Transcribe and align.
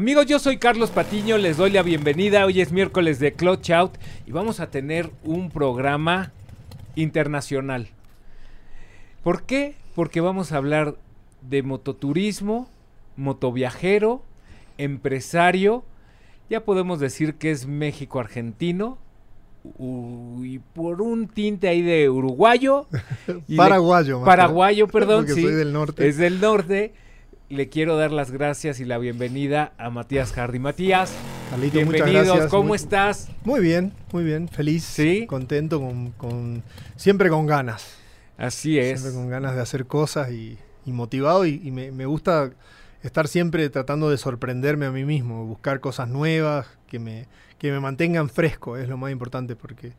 Amigos, 0.00 0.24
yo 0.24 0.38
soy 0.38 0.56
Carlos 0.56 0.88
Patiño, 0.88 1.36
les 1.36 1.58
doy 1.58 1.70
la 1.70 1.82
bienvenida. 1.82 2.46
Hoy 2.46 2.62
es 2.62 2.72
miércoles 2.72 3.18
de 3.18 3.34
Clutch 3.34 3.68
Out 3.68 3.98
y 4.26 4.32
vamos 4.32 4.58
a 4.58 4.70
tener 4.70 5.10
un 5.24 5.50
programa 5.50 6.32
internacional. 6.94 7.88
¿Por 9.22 9.42
qué? 9.42 9.74
Porque 9.94 10.22
vamos 10.22 10.52
a 10.52 10.56
hablar 10.56 10.96
de 11.42 11.62
mototurismo, 11.62 12.70
motoviajero, 13.18 14.22
empresario. 14.78 15.84
Ya 16.48 16.64
podemos 16.64 16.98
decir 16.98 17.34
que 17.34 17.50
es 17.50 17.66
México-argentino. 17.66 18.96
Y 20.42 20.60
por 20.72 21.02
un 21.02 21.28
tinte 21.28 21.68
ahí 21.68 21.82
de 21.82 22.08
uruguayo. 22.08 22.86
y 23.46 23.52
de- 23.52 23.56
Paraguayo. 23.58 24.24
paraguayo, 24.24 24.88
perdón. 24.88 25.24
Porque 25.26 25.34
sí, 25.34 25.42
soy 25.42 25.56
del 25.56 25.74
norte. 25.74 26.08
Es 26.08 26.16
del 26.16 26.40
norte. 26.40 26.94
Le 27.50 27.68
quiero 27.68 27.96
dar 27.96 28.12
las 28.12 28.30
gracias 28.30 28.78
y 28.78 28.84
la 28.84 28.96
bienvenida 28.98 29.72
a 29.76 29.90
Matías 29.90 30.32
Hardy. 30.32 30.60
Matías, 30.60 31.12
Carlito, 31.50 31.74
bienvenidos. 31.78 32.26
gracias. 32.28 32.46
¿Cómo 32.48 32.68
Muy- 32.68 32.76
estás? 32.76 33.28
Muy 33.44 33.58
bien, 33.60 33.92
muy 34.12 34.22
bien. 34.22 34.48
Feliz, 34.48 34.84
¿Sí? 34.84 35.26
contento, 35.26 35.80
con, 35.80 36.12
con- 36.12 36.62
siempre 36.94 37.28
con 37.28 37.46
ganas. 37.46 37.96
Así 38.38 38.78
es. 38.78 39.00
Siempre 39.00 39.20
con 39.20 39.28
ganas 39.28 39.56
de 39.56 39.62
hacer 39.62 39.86
cosas 39.86 40.30
y, 40.30 40.58
y 40.86 40.92
motivado. 40.92 41.44
Y, 41.44 41.60
y 41.64 41.72
me, 41.72 41.90
me 41.90 42.06
gusta 42.06 42.52
estar 43.02 43.26
siempre 43.26 43.68
tratando 43.68 44.10
de 44.10 44.16
sorprenderme 44.16 44.86
a 44.86 44.92
mí 44.92 45.04
mismo, 45.04 45.44
buscar 45.44 45.80
cosas 45.80 46.08
nuevas 46.08 46.68
que 46.86 47.00
me, 47.00 47.26
que 47.58 47.72
me 47.72 47.80
mantengan 47.80 48.28
fresco, 48.28 48.76
es 48.76 48.88
lo 48.88 48.96
más 48.96 49.10
importante, 49.10 49.56
porque 49.56 49.92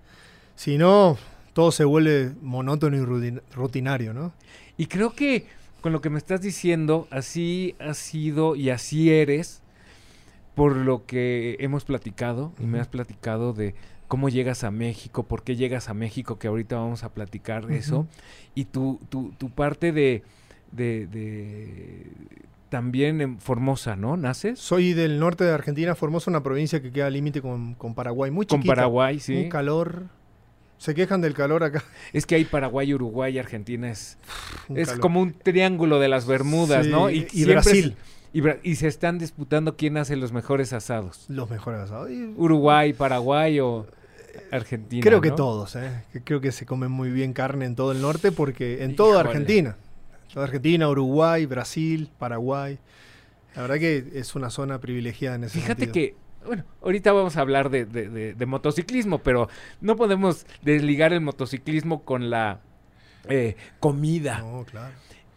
si 0.56 0.78
no, 0.78 1.18
todo 1.52 1.74
se 1.74 1.84
vuelve 1.84 2.32
monótono 2.42 2.96
y 2.96 3.02
rutin- 3.02 3.42
rutinario, 3.54 4.14
¿no? 4.14 4.32
Y 4.78 4.86
creo 4.86 5.14
que 5.14 5.48
con 5.82 5.92
lo 5.92 6.02
que 6.02 6.10
me 6.10 6.18
estás 6.18 6.42
diciendo, 6.42 7.08
así 7.12 7.76
has 7.80 7.98
sido 7.98 8.56
y 8.56 8.70
así 8.70 9.12
eres, 9.12 9.62
por 10.56 10.76
lo 10.76 11.06
que 11.06 11.58
hemos 11.60 11.86
platicado, 11.86 12.54
y 12.60 12.66
me 12.66 12.80
has 12.80 12.88
platicado 12.88 13.54
de 13.54 13.74
cómo 14.08 14.30
llegas 14.30 14.64
a 14.64 14.72
México, 14.72 15.24
por 15.24 15.44
qué 15.44 15.56
llegas 15.56 15.90
a 15.90 15.94
México, 15.94 16.38
que 16.38 16.48
ahorita 16.48 16.76
vamos 16.78 17.04
a 17.04 17.10
platicar 17.14 17.72
eso, 17.72 18.08
y 18.56 18.66
tu, 18.66 19.00
tu, 19.10 19.32
tu 19.38 19.50
parte 19.50 19.92
de, 19.92 20.24
de, 20.72 21.08
de- 21.08 22.08
también 22.70 23.20
en 23.22 23.40
Formosa, 23.40 23.96
¿no? 23.96 24.18
¿Naces? 24.18 24.60
Soy 24.60 24.94
del 24.94 25.20
norte 25.20 25.44
de 25.44 25.52
Argentina, 25.52 25.96
Formosa, 25.96 26.30
una 26.32 26.44
provincia 26.44 26.82
que 26.82 26.92
queda 26.92 27.08
al 27.08 27.14
límite 27.14 27.42
con, 27.42 27.74
con 27.76 27.96
Paraguay, 27.96 28.32
muy 28.32 28.46
Con 28.46 28.60
chiquita. 28.60 28.76
Paraguay, 28.76 29.20
sí. 29.20 29.36
Un 29.36 29.50
calor. 29.50 30.06
Se 30.82 30.96
quejan 30.96 31.22
del 31.22 31.36
calor 31.36 31.64
acá. 31.64 31.84
Es 32.12 32.26
que 32.26 32.34
hay 32.34 32.44
Paraguay, 32.44 32.92
Uruguay 32.92 33.36
y 33.36 33.38
Argentina. 33.38 33.92
Es, 33.92 34.18
un 34.68 34.80
es 34.80 34.92
como 34.94 35.22
un 35.22 35.32
triángulo 35.32 36.00
de 36.00 36.08
las 36.08 36.26
Bermudas, 36.26 36.86
Sí, 36.88 36.92
¿no? 36.92 37.12
y 37.12 37.28
es- 37.32 37.46
Brasil. 37.46 37.96
y, 38.64 38.76
se 38.76 38.88
están 38.88 39.20
disputando 39.20 39.78
quién 39.78 39.98
hace 39.98 40.16
los 40.16 40.32
mejores 40.32 40.74
asados. 40.74 41.26
Los 41.28 41.52
mejores 41.52 41.82
asados. 41.82 42.10
Y 42.10 42.34
Uruguay, 42.36 42.94
Paraguay 42.94 43.60
o 43.60 43.86
Argentina. 44.52 45.04
creo 45.04 45.22
que 45.22 45.30
todos, 45.30 45.76
¿eh? 45.76 46.04
Creo 46.24 46.42
que 46.42 46.52
se 46.52 46.66
come 46.66 46.88
muy 46.88 47.12
bien 47.12 47.34
carne 47.34 47.66
en 47.66 47.76
todo 47.76 47.92
el 47.92 48.02
norte 48.02 48.32
porque 48.32 48.84
en 48.84 48.96
toda 48.96 49.20
Argentina. 49.20 49.78
Toda 50.34 50.46
Argentina, 50.48 50.90
Uruguay, 50.90 51.46
Brasil, 51.46 52.10
Paraguay. 52.18 52.80
La 53.56 53.62
verdad 53.64 53.78
que 53.78 54.12
es 54.16 54.34
una 54.34 54.50
zona 54.50 54.80
privilegiada 54.80 55.36
en 55.36 55.44
ese 55.44 55.60
Fíjate 55.60 55.84
sentido. 55.86 55.94
que, 55.94 56.16
bueno, 56.46 56.64
ahorita 56.82 57.12
vamos 57.12 57.38
a 57.38 57.42
hablar 57.42 57.70
de, 57.70 57.86
de- 57.86 58.10
de- 58.10 58.34
de 58.34 58.46
motociclismo, 58.46 59.20
pero 59.20 59.48
no 59.82 59.96
podemos 59.96 60.46
desligar 60.62 61.14
el 61.14 61.22
motociclismo 61.22 62.04
con 62.04 62.30
la 62.30 62.62
eh, 63.30 63.56
comida. 63.80 64.40
No, 64.40 64.66
claro. 64.66 64.94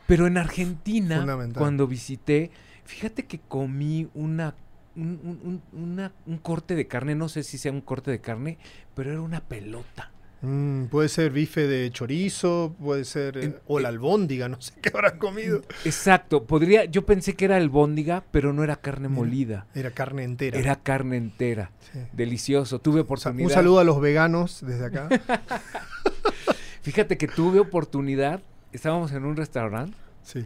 Pero 0.06 0.26
en 0.26 0.36
Argentina, 0.38 1.16
cuando 1.58 1.86
visité, 1.86 2.50
fíjate 2.84 3.26
que 3.26 3.40
comí 3.40 4.08
una 4.14 4.54
un, 4.96 5.18
un- 5.24 5.60
un- 5.72 5.82
una- 5.82 6.12
un 6.26 6.38
corte 6.38 6.74
de 6.76 6.86
carne, 6.86 7.14
no 7.16 7.28
sé 7.28 7.42
si 7.42 7.58
sea 7.58 7.72
un 7.72 7.80
corte 7.80 8.10
de 8.12 8.20
carne, 8.20 8.58
pero 8.94 9.10
era 9.10 9.20
una 9.22 9.40
pelota. 9.40 10.12
Mm, 10.44 10.86
puede 10.86 11.08
ser 11.08 11.30
bife 11.32 11.66
de 11.66 11.90
chorizo, 11.90 12.74
puede 12.78 13.04
ser... 13.04 13.36
eh, 13.38 13.44
En- 13.44 13.56
o 13.66 13.80
la 13.80 13.88
albóndiga, 13.88 14.48
no 14.48 14.60
sé 14.60 14.72
qué 14.82 14.90
habrás 14.92 15.14
comido. 15.14 15.62
Exacto, 15.84 16.44
podría, 16.44 16.84
yo 16.84 17.06
pensé 17.06 17.34
que 17.34 17.46
era 17.46 17.56
albóndiga, 17.56 18.24
pero 18.30 18.52
no 18.52 18.62
era 18.64 18.76
carne 18.76 19.08
molida, 19.08 19.66
Era 19.74 19.90
carne 19.92 20.24
entera. 20.24 20.58
era 20.58 20.76
carne 20.76 21.16
entera. 21.16 21.70
Sí. 21.92 21.98
Delicioso, 22.12 22.80
tuve 22.80 23.00
oportunidad. 23.00 23.46
un 23.48 23.52
saludo 23.54 23.78
a 23.78 23.84
los 23.84 24.00
veganos 24.00 24.60
desde 24.66 24.86
acá. 24.86 25.08
Fíjate 26.82 27.16
que 27.16 27.26
tuve 27.28 27.60
oportunidad, 27.60 28.40
estábamos 28.72 29.12
en 29.12 29.24
un 29.24 29.36
restaurante, 29.36 29.96
Sí. 30.22 30.44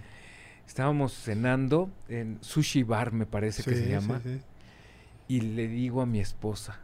estábamos 0.67 1.13
cenando 1.13 1.91
en 2.09 2.39
Sushi 2.41 2.83
Bar, 2.85 3.13
me 3.13 3.27
parece 3.27 3.63
que 3.65 3.75
se 3.75 3.85
sí, 3.85 3.91
llama, 3.91 4.21
sí. 4.23 4.41
y 5.29 5.41
le 5.41 5.67
digo 5.67 6.01
a 6.03 6.07
mi 6.07 6.21
esposa, 6.21 6.79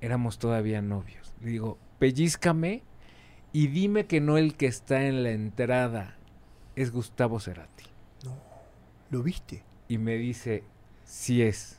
éramos 0.00 0.38
todavía 0.38 0.82
novios, 0.82 1.21
le 1.42 1.50
digo, 1.50 1.78
pellízcame 1.98 2.82
y 3.52 3.66
dime 3.68 4.06
que 4.06 4.20
no 4.20 4.38
el 4.38 4.54
que 4.56 4.66
está 4.66 5.02
en 5.04 5.22
la 5.22 5.30
entrada 5.30 6.16
es 6.76 6.90
Gustavo 6.92 7.40
Cerati. 7.40 7.84
¿Lo 9.10 9.22
viste? 9.22 9.62
Y 9.88 9.98
me 9.98 10.16
dice, 10.16 10.64
sí 11.04 11.42
es. 11.42 11.78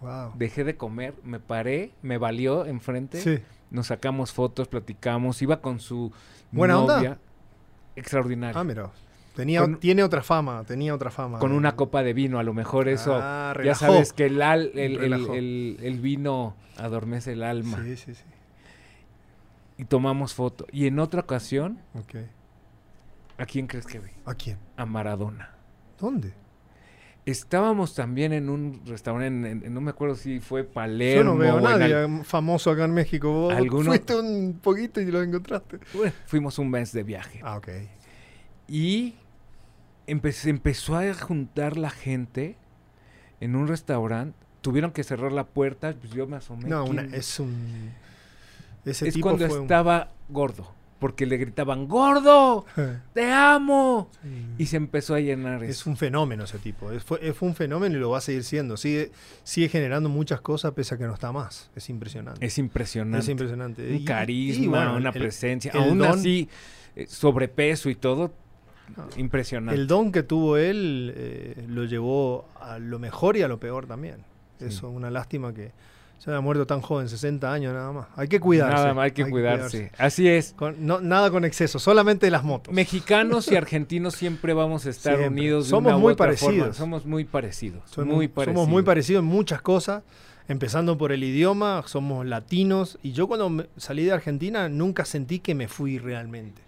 Wow. 0.00 0.32
Dejé 0.36 0.62
de 0.62 0.76
comer, 0.76 1.14
me 1.24 1.40
paré, 1.40 1.90
me 2.02 2.18
valió 2.18 2.64
enfrente, 2.66 3.20
Sí. 3.20 3.38
nos 3.72 3.88
sacamos 3.88 4.32
fotos, 4.32 4.68
platicamos, 4.68 5.42
iba 5.42 5.60
con 5.60 5.80
su 5.80 6.12
¿Buena 6.52 6.78
onda? 6.78 6.96
novia. 6.98 7.18
Extraordinario. 7.96 8.58
Ah, 8.60 8.62
mira. 8.64 8.90
Tenía, 9.34 9.60
Con- 9.62 9.78
tiene 9.80 10.02
otra 10.04 10.22
fama, 10.22 10.62
tenía 10.64 10.94
otra 10.94 11.10
fama. 11.10 11.38
con 11.40 11.50
una 11.52 11.74
copa 11.76 12.02
de 12.04 12.12
vino, 12.12 12.38
a 12.38 12.42
lo 12.44 12.54
mejor 12.54 12.88
eso. 12.88 13.18
Ah, 13.20 13.52
ya 13.64 13.74
sabes 13.74 14.12
que 14.12 14.26
el, 14.26 14.40
al- 14.42 14.70
el- 14.78 15.78
el 15.82 16.00
vino 16.00 16.54
adormece 16.76 17.32
el 17.32 17.42
alma. 17.42 17.80
Sí, 17.84 17.96
sí, 17.96 18.14
sí. 18.14 18.22
Y 19.78 19.84
tomamos 19.86 20.34
foto. 20.34 20.66
Y 20.72 20.86
en 20.86 20.98
otra 20.98 21.20
ocasión. 21.20 21.78
¿a 23.38 23.46
quién 23.46 23.66
crees 23.66 23.86
que 23.86 24.00
vi? 24.00 24.10
¿A 24.26 24.34
quién? 24.34 24.58
A 24.76 24.84
Maradona. 24.84 25.54
¿Dónde? 25.98 26.34
Estábamos 27.26 27.94
también 27.94 28.32
en 28.32 28.48
un 28.48 28.80
restaurante, 28.86 29.50
en- 29.50 29.62
en- 29.64 29.74
no 29.74 29.80
me 29.80 29.90
acuerdo 29.90 30.14
si 30.16 30.40
fue 30.40 30.62
Yo 30.62 30.70
Palermo. 30.72 31.32
no 31.34 31.36
veo 31.38 31.58
a 31.58 31.60
nadie 31.78 31.94
al- 31.94 32.24
famoso 32.24 32.70
acá 32.70 32.84
en 32.86 32.94
México. 32.94 33.30
Vos 33.30 33.54
¿Alguno? 33.54 33.90
fuiste 33.90 34.18
un 34.18 34.58
poquito 34.62 35.00
y 35.00 35.06
lo 35.10 35.22
encontraste. 35.22 35.78
Bueno, 35.94 36.12
fuimos 36.26 36.58
un 36.58 36.70
mes 36.70 36.92
de 36.92 37.02
viaje. 37.02 37.40
Ah, 37.44 37.58
ok. 37.58 37.68
Y 38.66 39.14
empe- 40.06 40.48
empezó 40.48 40.96
a 40.96 41.12
juntar 41.14 41.76
la 41.76 41.90
gente 41.90 42.56
en 43.40 43.56
un 43.56 43.68
restaurante. 43.68 44.36
Tuvieron 44.62 44.90
que 44.90 45.04
cerrar 45.04 45.30
la 45.32 45.44
puerta, 45.46 45.94
pues 46.00 46.12
yo 46.12 46.26
me 46.26 46.36
asomé. 46.36 46.68
No, 46.68 46.84
una- 46.84 47.02
es 47.14 47.38
un... 47.38 47.92
Ese 48.90 49.08
es 49.08 49.14
tipo 49.14 49.28
cuando 49.28 49.46
fue 49.48 49.58
un- 49.58 49.64
estaba 49.64 50.10
gordo. 50.28 50.74
Porque 50.98 51.26
le 51.26 51.36
gritaban, 51.36 51.86
¡Gordo! 51.86 52.66
¡Te 53.14 53.30
amo! 53.30 54.10
Y 54.58 54.66
se 54.66 54.76
empezó 54.78 55.14
a 55.14 55.20
llenar 55.20 55.62
Es 55.62 55.70
eso. 55.82 55.90
un 55.90 55.96
fenómeno 55.96 56.42
ese 56.42 56.58
tipo. 56.58 56.90
Es- 56.90 57.04
fue, 57.04 57.32
fue 57.34 57.46
un 57.48 57.54
fenómeno 57.54 57.96
y 57.96 58.00
lo 58.00 58.10
va 58.10 58.18
a 58.18 58.20
seguir 58.20 58.42
siendo. 58.42 58.76
Sigue, 58.76 59.12
sigue 59.44 59.68
generando 59.68 60.08
muchas 60.08 60.40
cosas 60.40 60.72
pese 60.72 60.96
a 60.96 60.98
que 60.98 61.04
no 61.04 61.14
está 61.14 61.30
más. 61.30 61.70
Es 61.76 61.88
impresionante. 61.88 62.44
Es 62.44 62.58
impresionante. 62.58 63.18
Es 63.20 63.28
impresionante. 63.28 63.88
Un 63.88 63.94
Y- 63.94 64.04
carisma, 64.04 64.64
y 64.64 64.66
bueno, 64.66 64.96
una 64.96 65.10
el- 65.10 65.20
presencia. 65.20 65.70
el 65.72 65.78
Aún 65.82 65.98
don- 65.98 66.08
así, 66.18 66.48
eh, 66.96 67.06
sobrepeso 67.08 67.90
y 67.90 67.94
todo, 67.94 68.32
impresionante. 69.16 69.80
El 69.80 69.86
don 69.86 70.10
que 70.12 70.22
tuvo 70.24 70.56
él 70.56 71.12
eh, 71.16 71.64
lo 71.68 71.84
llevó 71.84 72.46
a 72.60 72.78
lo 72.80 72.98
mejor 72.98 73.36
y 73.36 73.42
a 73.42 73.48
lo 73.48 73.60
peor 73.60 73.86
también. 73.86 74.16
Sí. 74.58 74.66
Eso, 74.66 74.88
una 74.90 75.10
lástima 75.10 75.54
que 75.54 75.70
se 76.18 76.30
haya 76.30 76.40
muerto 76.40 76.66
tan 76.66 76.80
joven, 76.80 77.08
60 77.08 77.52
años 77.52 77.72
nada 77.72 77.92
más. 77.92 78.06
Hay 78.16 78.28
que 78.28 78.40
cuidarse. 78.40 78.74
Nada 78.74 78.94
más 78.94 79.04
hay 79.04 79.10
que 79.12 79.28
cuidarse. 79.30 79.92
Así 79.98 80.28
es. 80.28 80.52
Con- 80.56 80.84
no- 80.84 81.00
nada 81.00 81.30
con 81.30 81.44
exceso, 81.44 81.78
solamente 81.78 82.30
las 82.30 82.42
motos. 82.44 82.74
Mexicanos 82.74 83.50
y 83.50 83.56
argentinos 83.56 84.14
siempre 84.14 84.52
vamos 84.52 84.84
a 84.86 84.90
estar 84.90 85.16
Siempre. 85.16 85.28
unidos. 85.40 85.64
de 85.66 85.70
Somos 85.70 85.90
una 85.90 85.96
u 85.96 86.00
muy 86.00 86.14
forma. 86.16 86.72
Somos 86.74 87.06
muy 87.06 87.24
parecidos. 87.24 87.82
Somos 87.90 88.14
muy 88.16 88.28
parecidos. 88.28 88.54
somos 88.56 88.68
muy 88.68 88.82
parecidos 88.82 89.20
en 89.22 89.26
muchas 89.28 89.62
cosas, 89.62 90.02
empezando 90.48 90.98
por 90.98 91.12
el 91.12 91.22
idioma, 91.22 91.82
somos 91.86 92.26
latinos. 92.26 92.98
Y 93.02 93.12
yo 93.12 93.28
cuando 93.28 93.66
salí 93.76 94.04
de 94.04 94.12
Argentina 94.12 94.68
nunca 94.68 95.04
sentí 95.04 95.38
que 95.38 95.54
me 95.54 95.68
fui 95.68 95.98
realmente. 95.98 96.62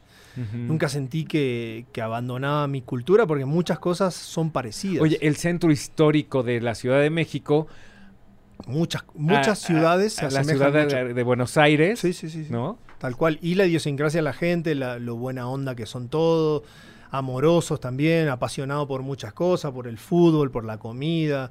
Nunca 0.54 0.88
sentí 0.88 1.24
que, 1.24 1.84
que 1.92 2.00
abandonaba 2.00 2.66
mi 2.68 2.80
cultura 2.82 3.26
porque 3.26 3.44
muchas 3.44 3.78
cosas 3.80 4.14
son 4.14 4.50
parecidas. 4.50 5.02
Oye, 5.02 5.18
el 5.20 5.34
centro 5.36 5.70
histórico 5.72 6.42
de 6.44 6.60
la 6.60 6.74
Ciudad 6.76 7.00
de 7.00 7.10
México. 7.10 7.66
Muchas 8.66 9.04
muchas 9.14 9.48
a- 9.48 9.52
a- 9.52 9.54
ciudades 9.56 10.18
a 10.22 10.30
se 10.30 10.36
la 10.36 10.44
ciudad 10.44 10.72
mucho. 10.72 10.96
de, 10.96 11.14
de 11.14 11.22
Buenos 11.22 11.56
Aires. 11.56 11.98
Sí, 12.00 12.12
sí, 12.12 12.28
sí, 12.30 12.44
sí. 12.44 12.52
¿No? 12.52 12.78
Tal 12.98 13.16
cual. 13.16 13.38
Y 13.40 13.54
la 13.54 13.66
idiosincrasia 13.66 14.18
de 14.18 14.22
la 14.22 14.32
gente, 14.32 14.74
la- 14.74 14.98
lo 14.98 15.16
buena 15.16 15.48
onda 15.48 15.74
que 15.74 15.86
son 15.86 16.08
todos, 16.08 16.62
amorosos 17.10 17.80
también, 17.80 18.28
apasionados 18.28 18.86
por 18.86 19.02
muchas 19.02 19.32
cosas, 19.32 19.72
por 19.72 19.86
el 19.88 19.98
fútbol, 19.98 20.50
por 20.50 20.64
la 20.64 20.78
comida. 20.78 21.50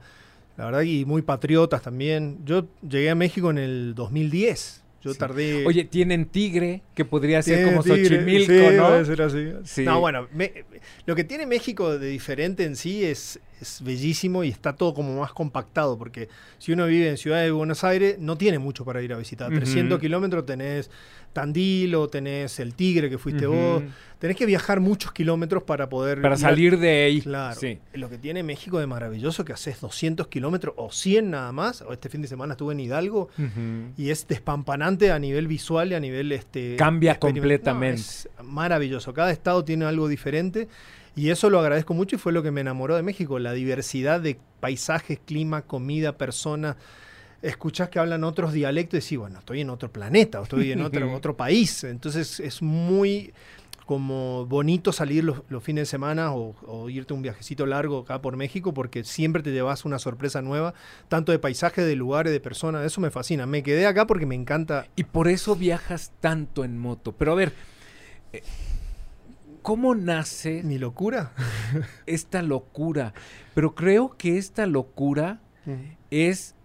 La 0.57 0.65
verdad, 0.65 0.81
y 0.81 1.05
muy 1.05 1.21
patriotas 1.21 1.81
también. 1.81 2.39
Yo 2.45 2.67
llegué 2.87 3.09
a 3.09 3.15
México 3.15 3.49
en 3.49 3.57
el 3.57 3.93
2010. 3.95 4.83
Yo 5.01 5.13
Sí. 5.13 5.19
tardé. 5.19 5.65
Oye, 5.65 5.85
tienen 5.85 6.25
tigre, 6.25 6.81
que 6.93 7.05
podría 7.05 7.41
ser 7.41 7.65
como 7.65 7.81
tigre, 7.83 8.03
Xochimilco, 8.19 8.51
sí, 8.69 8.75
¿no? 8.75 8.91
debe 8.91 9.05
ser 9.05 9.21
así. 9.21 9.47
Sí. 9.63 9.83
No, 9.85 10.01
bueno, 10.01 10.27
me- 10.33 10.65
lo 11.05 11.15
que 11.15 11.23
tiene 11.23 11.45
México 11.45 11.97
de 11.97 12.07
diferente 12.09 12.65
en 12.65 12.75
sí 12.75 13.05
es, 13.05 13.39
es 13.61 13.81
bellísimo 13.83 14.43
y 14.43 14.49
está 14.49 14.73
todo 14.73 14.93
como 14.93 15.19
más 15.19 15.33
compactado, 15.33 15.97
porque 15.97 16.29
si 16.57 16.71
uno 16.71 16.85
vive 16.87 17.09
en 17.09 17.17
Ciudad 17.17 17.41
de 17.41 17.51
Buenos 17.51 17.83
Aires, 17.83 18.17
no 18.19 18.37
tiene 18.37 18.59
mucho 18.59 18.85
para 18.85 19.01
ir 19.01 19.13
a 19.13 19.17
visitar. 19.17 19.49
Ujú. 19.49 19.59
300 19.59 19.99
kilómetros 19.99 20.45
tenés 20.45 20.89
Tandil 21.33 21.93
o 21.95 22.07
tenés 22.07 22.59
el 22.59 22.73
Tigre 22.73 23.09
que 23.09 23.17
fuiste 23.17 23.45
vos. 23.45 23.83
Tenés 24.17 24.35
que 24.35 24.45
viajar 24.45 24.79
muchos 24.81 25.11
kilómetros 25.13 25.63
para 25.63 25.87
poder... 25.87 26.21
Para 26.21 26.35
a- 26.35 26.37
salir 26.37 26.77
de 26.79 27.05
ahí. 27.05 27.21
Claro. 27.21 27.57
Sí. 27.59 27.79
Lo 27.93 28.09
que 28.09 28.17
tiene 28.17 28.41
México 28.43 28.79
de 28.79 28.87
maravilloso 28.87 29.45
que 29.45 29.53
haces 29.53 29.79
200 29.79 30.27
kilómetros 30.27 30.73
o 30.77 30.91
100 30.91 31.29
nada 31.29 31.51
más. 31.51 31.81
O 31.83 31.93
Este 31.93 32.09
fin 32.09 32.21
de 32.21 32.27
semana 32.27 32.53
estuve 32.53 32.73
en 32.73 32.79
Hidalgo 32.81 33.29
y 33.95 34.09
es 34.09 34.27
despampanante 34.27 35.11
a 35.11 35.19
nivel 35.19 35.47
visual 35.47 35.91
y 35.91 35.95
a 35.95 35.99
nivel 35.99 36.31
este 36.31 36.75
Cambia 36.75 37.19
completamente. 37.19 38.01
No, 38.01 38.07
es 38.07 38.29
maravilloso. 38.43 39.13
Cada 39.13 39.31
estado 39.31 39.63
tiene 39.63 39.85
algo 39.85 40.07
diferente 40.07 40.67
y 41.19 41.31
eso 41.31 41.49
lo 41.49 41.59
agradezco 41.59 41.93
mucho 41.93 42.15
y 42.15 42.19
fue 42.19 42.31
lo 42.31 42.41
que 42.41 42.49
me 42.49 42.61
enamoró 42.61 42.95
de 42.95 43.03
México, 43.03 43.39
la 43.39 43.51
diversidad 43.51 44.21
de 44.21 44.39
paisajes, 44.61 45.19
clima, 45.25 45.63
comida, 45.63 46.17
personas. 46.17 46.77
Escuchás 47.41 47.89
que 47.89 47.99
hablan 47.99 48.23
otros 48.23 48.53
dialectos 48.53 48.99
y 48.99 49.01
decís, 49.01 49.17
bueno, 49.17 49.39
estoy 49.39 49.59
en 49.59 49.69
otro 49.69 49.91
planeta, 49.91 50.39
o 50.39 50.43
estoy 50.43 50.71
en 50.71 50.81
otro, 50.81 51.13
otro 51.15 51.35
país. 51.35 51.83
Entonces 51.83 52.39
es 52.39 52.61
muy 52.61 53.33
como 53.85 54.45
bonito 54.45 54.93
salir 54.93 55.25
los, 55.25 55.41
los 55.49 55.61
fines 55.61 55.81
de 55.81 55.85
semana 55.87 56.33
o, 56.33 56.55
o 56.65 56.89
irte 56.89 57.13
un 57.13 57.21
viajecito 57.21 57.65
largo 57.65 57.99
acá 57.99 58.21
por 58.21 58.37
México 58.37 58.73
porque 58.73 59.03
siempre 59.03 59.43
te 59.43 59.51
llevas 59.51 59.83
una 59.83 59.99
sorpresa 59.99 60.41
nueva, 60.41 60.73
tanto 61.09 61.33
de 61.33 61.39
paisaje, 61.39 61.81
de 61.81 61.97
lugares, 61.97 62.31
de 62.31 62.39
personas. 62.39 62.85
Eso 62.85 63.01
me 63.01 63.11
fascina. 63.11 63.45
Me 63.45 63.61
quedé 63.61 63.87
acá 63.87 64.07
porque 64.07 64.25
me 64.25 64.35
encanta 64.35 64.87
Y 64.95 65.03
por 65.03 65.27
eso 65.27 65.57
viajas 65.57 66.13
tanto 66.21 66.63
en 66.63 66.77
moto. 66.77 67.11
Pero 67.11 67.33
a 67.33 67.35
ver, 67.35 67.51
eh, 68.31 68.41
¿cómo 69.61 69.95
nace 69.95 70.63
mi 70.63 70.77
locura. 70.77 71.31
esta 72.05 72.41
locura? 72.41 73.13
Pero 73.53 73.75
creo 73.75 74.15
que 74.17 74.37
esta 74.37 74.65
locura 74.65 75.39
es 76.11 76.55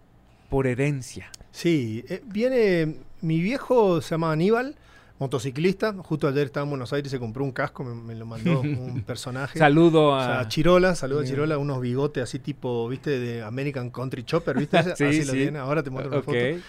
por 0.50 0.67
herencia. 0.67 1.31
Sí, 1.50 2.05
eh, 2.08 2.23
viene. 2.26 2.96
Mi 3.20 3.41
viejo 3.41 4.00
se 4.02 4.11
llama 4.11 4.32
Aníbal, 4.32 4.76
motociclista. 5.19 5.94
Justo 5.94 6.29
ayer 6.29 6.44
estaba 6.46 6.64
en 6.64 6.70
Buenos 6.70 6.93
Aires 6.93 7.11
y 7.11 7.17
se 7.17 7.19
compró 7.19 7.43
un 7.44 7.52
casco, 7.52 7.82
me, 7.85 7.94
me 7.94 8.14
lo 8.14 8.26
mandó 8.26 8.61
un 8.61 9.02
personaje. 9.02 9.58
Saludo 9.58 10.08
O 10.08 10.14
a... 10.14 10.46
Chirola, 10.49 10.94
saludo 10.94 11.20
a. 11.20 11.25
Chirola, 11.25 11.56
unos 11.58 11.81
bigotes 11.81 12.23
así 12.25 12.38
tipo, 12.38 12.88
viste, 12.88 13.19
de 13.19 13.43
American 13.43 13.91
Country 13.91 14.25
Chopper, 14.25 14.58
¿viste? 14.58 14.82
Sí, 14.96 15.05
así 15.05 15.25
lo 15.25 15.32
sí. 15.32 15.38
tiene, 15.38 15.58
ahora 15.58 15.82
te 15.82 15.91
muestro 15.91 16.11
una 16.11 16.19
Ok. 16.20 16.25
foto. 16.26 16.64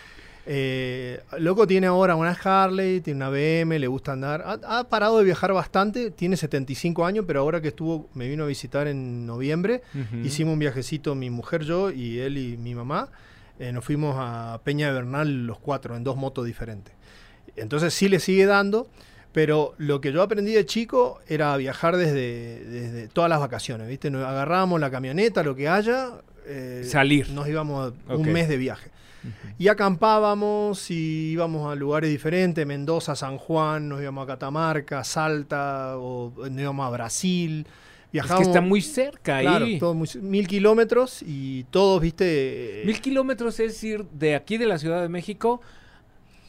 Eh, 0.48 1.22
loco 1.40 1.66
tiene 1.66 1.88
ahora 1.88 2.16
una 2.16 2.32
Harley, 2.32 3.02
tiene 3.02 3.18
una 3.18 3.30
BM, 3.30 3.80
le 3.80 3.88
gusta 3.88 4.12
andar. 4.14 4.44
Ha, 4.46 4.80
ha 4.80 4.84
parado 4.90 5.18
de 5.18 5.24
viajar 5.24 5.54
bastante, 5.54 6.12
tiene 6.12 6.38
75 6.38 7.06
años, 7.06 7.26
pero 7.28 7.40
ahora 7.40 7.62
que 7.62 7.70
estuvo, 7.70 8.10
me 8.14 8.28
vino 8.28 8.44
a 8.44 8.48
visitar 8.48 8.88
en 8.88 9.26
noviembre, 9.26 9.82
hicimos 10.24 10.54
un 10.54 10.60
viajecito, 10.60 11.16
mi 11.16 11.30
mujer, 11.30 11.64
yo 11.64 11.90
y 11.92 12.20
él 12.20 12.38
y 12.38 12.58
mi 12.58 12.76
mamá. 12.76 13.10
Eh, 13.58 13.72
nos 13.72 13.84
fuimos 13.86 14.16
a 14.20 14.60
Peña 14.64 14.88
de 14.88 14.94
Bernal 14.94 15.48
los 15.48 15.58
cuatro, 15.60 15.96
en 15.96 16.04
dos 16.04 16.18
motos 16.18 16.46
diferentes. 16.46 16.94
Entonces 17.56 17.94
sí 17.94 18.10
le 18.10 18.20
sigue 18.20 18.46
dando, 18.46 18.88
pero 19.32 19.74
lo 19.78 20.02
que 20.02 20.12
yo 20.12 20.22
aprendí 20.22 20.52
de 20.54 20.66
chico 20.66 21.22
era 21.28 21.56
viajar 21.58 21.96
desde, 21.98 22.64
desde 22.66 23.08
todas 23.08 23.30
las 23.30 23.40
vacaciones, 23.40 23.88
¿viste? 23.88 24.12
Nos 24.12 24.26
agarrábamos 24.26 24.80
la 24.80 24.92
camioneta, 24.92 25.42
lo 25.42 25.56
que 25.56 25.70
haya. 25.70 26.12
eh, 26.46 26.84
Salir. 26.86 27.30
Nos 27.32 27.48
íbamos 27.48 27.94
a 28.08 28.14
Ok. 28.14 28.20
un 28.20 28.32
mes 28.34 28.48
de 28.50 28.58
viaje. 28.58 28.92
Y 29.58 29.68
acampábamos 29.70 30.90
y 30.92 31.32
íbamos 31.32 31.72
a 31.72 31.76
lugares 31.76 32.10
diferentes, 32.10 32.66
Mendoza, 32.66 33.16
San 33.16 33.38
Juan, 33.38 33.88
nos 33.90 34.02
íbamos 34.02 34.24
a 34.24 34.28
Catamarca, 34.28 35.04
Salta, 35.04 35.98
o 35.98 36.32
nos 36.38 36.60
íbamos 36.62 36.86
a 36.88 36.90
Brasil. 36.90 37.66
Es 38.14 38.24
que 38.32 38.44
está 38.44 38.62
muy 38.62 38.82
cerca 38.82 39.42
claro, 39.42 39.66
ahí. 39.66 39.78
todo 39.78 39.94
muy- 39.94 40.08
mil 40.22 40.48
kilómetros 40.48 41.22
y 41.22 41.66
todos, 41.66 42.02
viste, 42.02 42.84
Mil 42.86 43.02
kilómetros 43.02 43.60
es 43.60 43.84
ir 43.84 44.06
de 44.06 44.36
aquí 44.36 44.58
de 44.58 44.66
la 44.68 44.78
Ciudad 44.78 45.02
de 45.02 45.10
México 45.10 45.60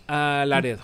a 0.06 0.44
Laredo. 0.46 0.82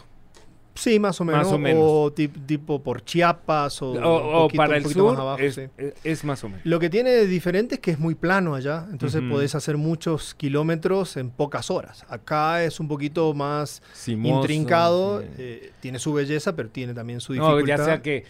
Sí, 0.74 0.98
más 0.98 1.20
o 1.20 1.24
menos, 1.24 1.44
Más 1.44 1.52
o 1.52 1.58
menos. 1.58 1.82
o 1.84 2.12
tip- 2.14 2.46
tipo 2.46 2.82
por 2.82 3.04
Chiapas, 3.04 3.82
o, 3.82 3.92
O, 3.92 3.94
o 3.94 4.42
poquito- 4.48 4.56
para 4.56 4.76
el 4.76 4.82
poquito 4.82 5.04
más 5.04 5.12
sur 5.14 5.20
abajo, 5.20 5.38
es, 5.42 5.54
sí. 5.54 5.62
es- 5.76 5.94
es 6.02 6.24
más 6.24 6.42
o 6.44 6.48
menos. 6.48 6.64
Lo 6.64 6.80
que 6.80 6.88
tiene 6.88 7.10
de 7.10 7.26
diferente 7.26 7.74
es 7.74 7.80
que 7.80 7.90
es 7.90 7.98
muy 7.98 8.14
plano 8.14 8.54
allá, 8.54 8.86
entonces 8.90 9.20
Ujú. 9.20 9.30
podés 9.32 9.54
hacer 9.54 9.76
muchos 9.76 10.34
kilómetros 10.34 11.16
en 11.19 11.28
pocas 11.30 11.70
horas. 11.70 12.04
Acá 12.08 12.64
es 12.64 12.80
un 12.80 12.88
poquito 12.88 13.34
más 13.34 13.82
Simoso, 13.92 14.36
intrincado, 14.40 15.22
eh, 15.38 15.72
tiene 15.80 15.98
su 15.98 16.12
belleza, 16.14 16.56
pero 16.56 16.70
tiene 16.70 16.94
también 16.94 17.20
su 17.20 17.34
No, 17.34 17.42
dificultad. 17.56 17.76
ya 17.78 17.84
sea 17.84 18.02
que 18.02 18.24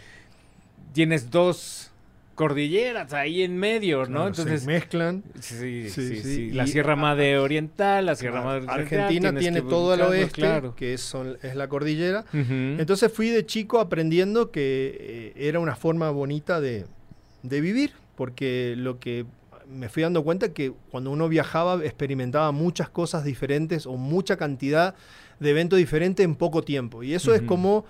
tienes 0.93 1.31
dos 1.31 1.92
cordilleras 2.43 3.13
ahí 3.13 3.43
en 3.43 3.57
medio, 3.57 4.01
¿no? 4.01 4.07
Claro, 4.07 4.27
Entonces, 4.29 4.61
se 4.63 4.67
mezclan. 4.67 5.23
sí, 5.41 5.89
sí, 5.89 6.17
Sí. 6.23 6.51
La 6.51 6.67
Sierra 6.67 6.97
Madre 6.97 7.39
Oriental, 7.39 8.07
la 8.07 8.15
Sierra 8.17 8.43
Madre 8.43 8.67
Argentina 8.69 9.35
tiene 9.35 9.63
todo 9.63 9.93
al 9.93 10.01
oeste, 10.03 10.41
claro. 10.43 10.75
que 10.75 10.95
es, 10.95 11.01
son- 11.01 11.39
es 11.43 11.55
la 11.55 11.69
cordillera. 11.69 12.25
Entonces 12.33 13.13
fui 13.13 13.29
de 13.29 13.47
chico 13.47 13.79
aprendiendo 13.81 14.51
que 14.51 14.97
eh, 15.01 15.33
era 15.49 15.61
una 15.61 15.77
forma 15.77 16.11
bonita 16.11 16.61
de, 16.61 16.85
de 17.43 17.61
vivir, 17.61 17.93
porque 18.17 18.75
lo 18.77 18.99
que 18.99 19.25
me 19.69 19.89
fui 19.89 20.03
dando 20.03 20.23
cuenta 20.23 20.53
que 20.53 20.73
cuando 20.91 21.11
uno 21.11 21.29
viajaba 21.29 21.83
experimentaba 21.85 22.53
muchas 22.53 22.89
cosas 22.91 23.25
diferentes 23.25 23.87
o 23.87 23.97
mucha 23.97 24.37
cantidad 24.37 24.95
de 25.41 25.51
eventos 25.51 25.79
diferentes 25.79 26.25
en 26.25 26.35
poco 26.35 26.63
tiempo. 26.63 27.03
Y 27.03 27.15
eso 27.15 27.35
es 27.35 27.43
como 27.43 27.85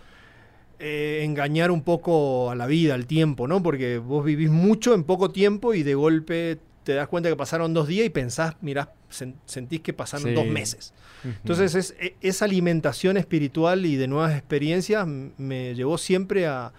eh, 0.84 1.20
engañar 1.24 1.70
un 1.70 1.82
poco 1.82 2.50
a 2.50 2.54
la 2.56 2.66
vida, 2.66 2.94
al 2.94 3.06
tiempo, 3.06 3.46
¿no? 3.46 3.62
Porque 3.62 3.98
vos 3.98 4.24
vivís 4.24 4.50
mucho 4.50 4.94
en 4.94 5.04
poco 5.04 5.30
tiempo 5.30 5.74
y 5.74 5.82
de 5.84 5.94
golpe 5.94 6.58
te 6.82 6.94
das 6.94 7.06
cuenta 7.06 7.28
que 7.28 7.36
pasaron 7.36 7.72
dos 7.72 7.86
días 7.86 8.04
y 8.04 8.10
pensás, 8.10 8.56
mirás, 8.60 8.88
sen- 9.10 9.34
sentís 9.46 9.80
que 9.80 9.92
pasaron 9.92 10.26
Sí. 10.30 10.34
dos 10.34 10.46
meses. 10.46 10.92
Ujú. 11.24 11.34
Entonces 11.42 11.74
es, 11.76 11.94
e- 12.00 12.16
esa 12.20 12.46
alimentación 12.46 13.16
espiritual 13.16 13.86
y 13.86 13.94
de 13.94 14.08
nuevas 14.08 14.32
experiencias 14.36 15.06
me 15.06 15.74
llevó 15.76 15.96
siempre 15.98 16.48
a, 16.48 16.72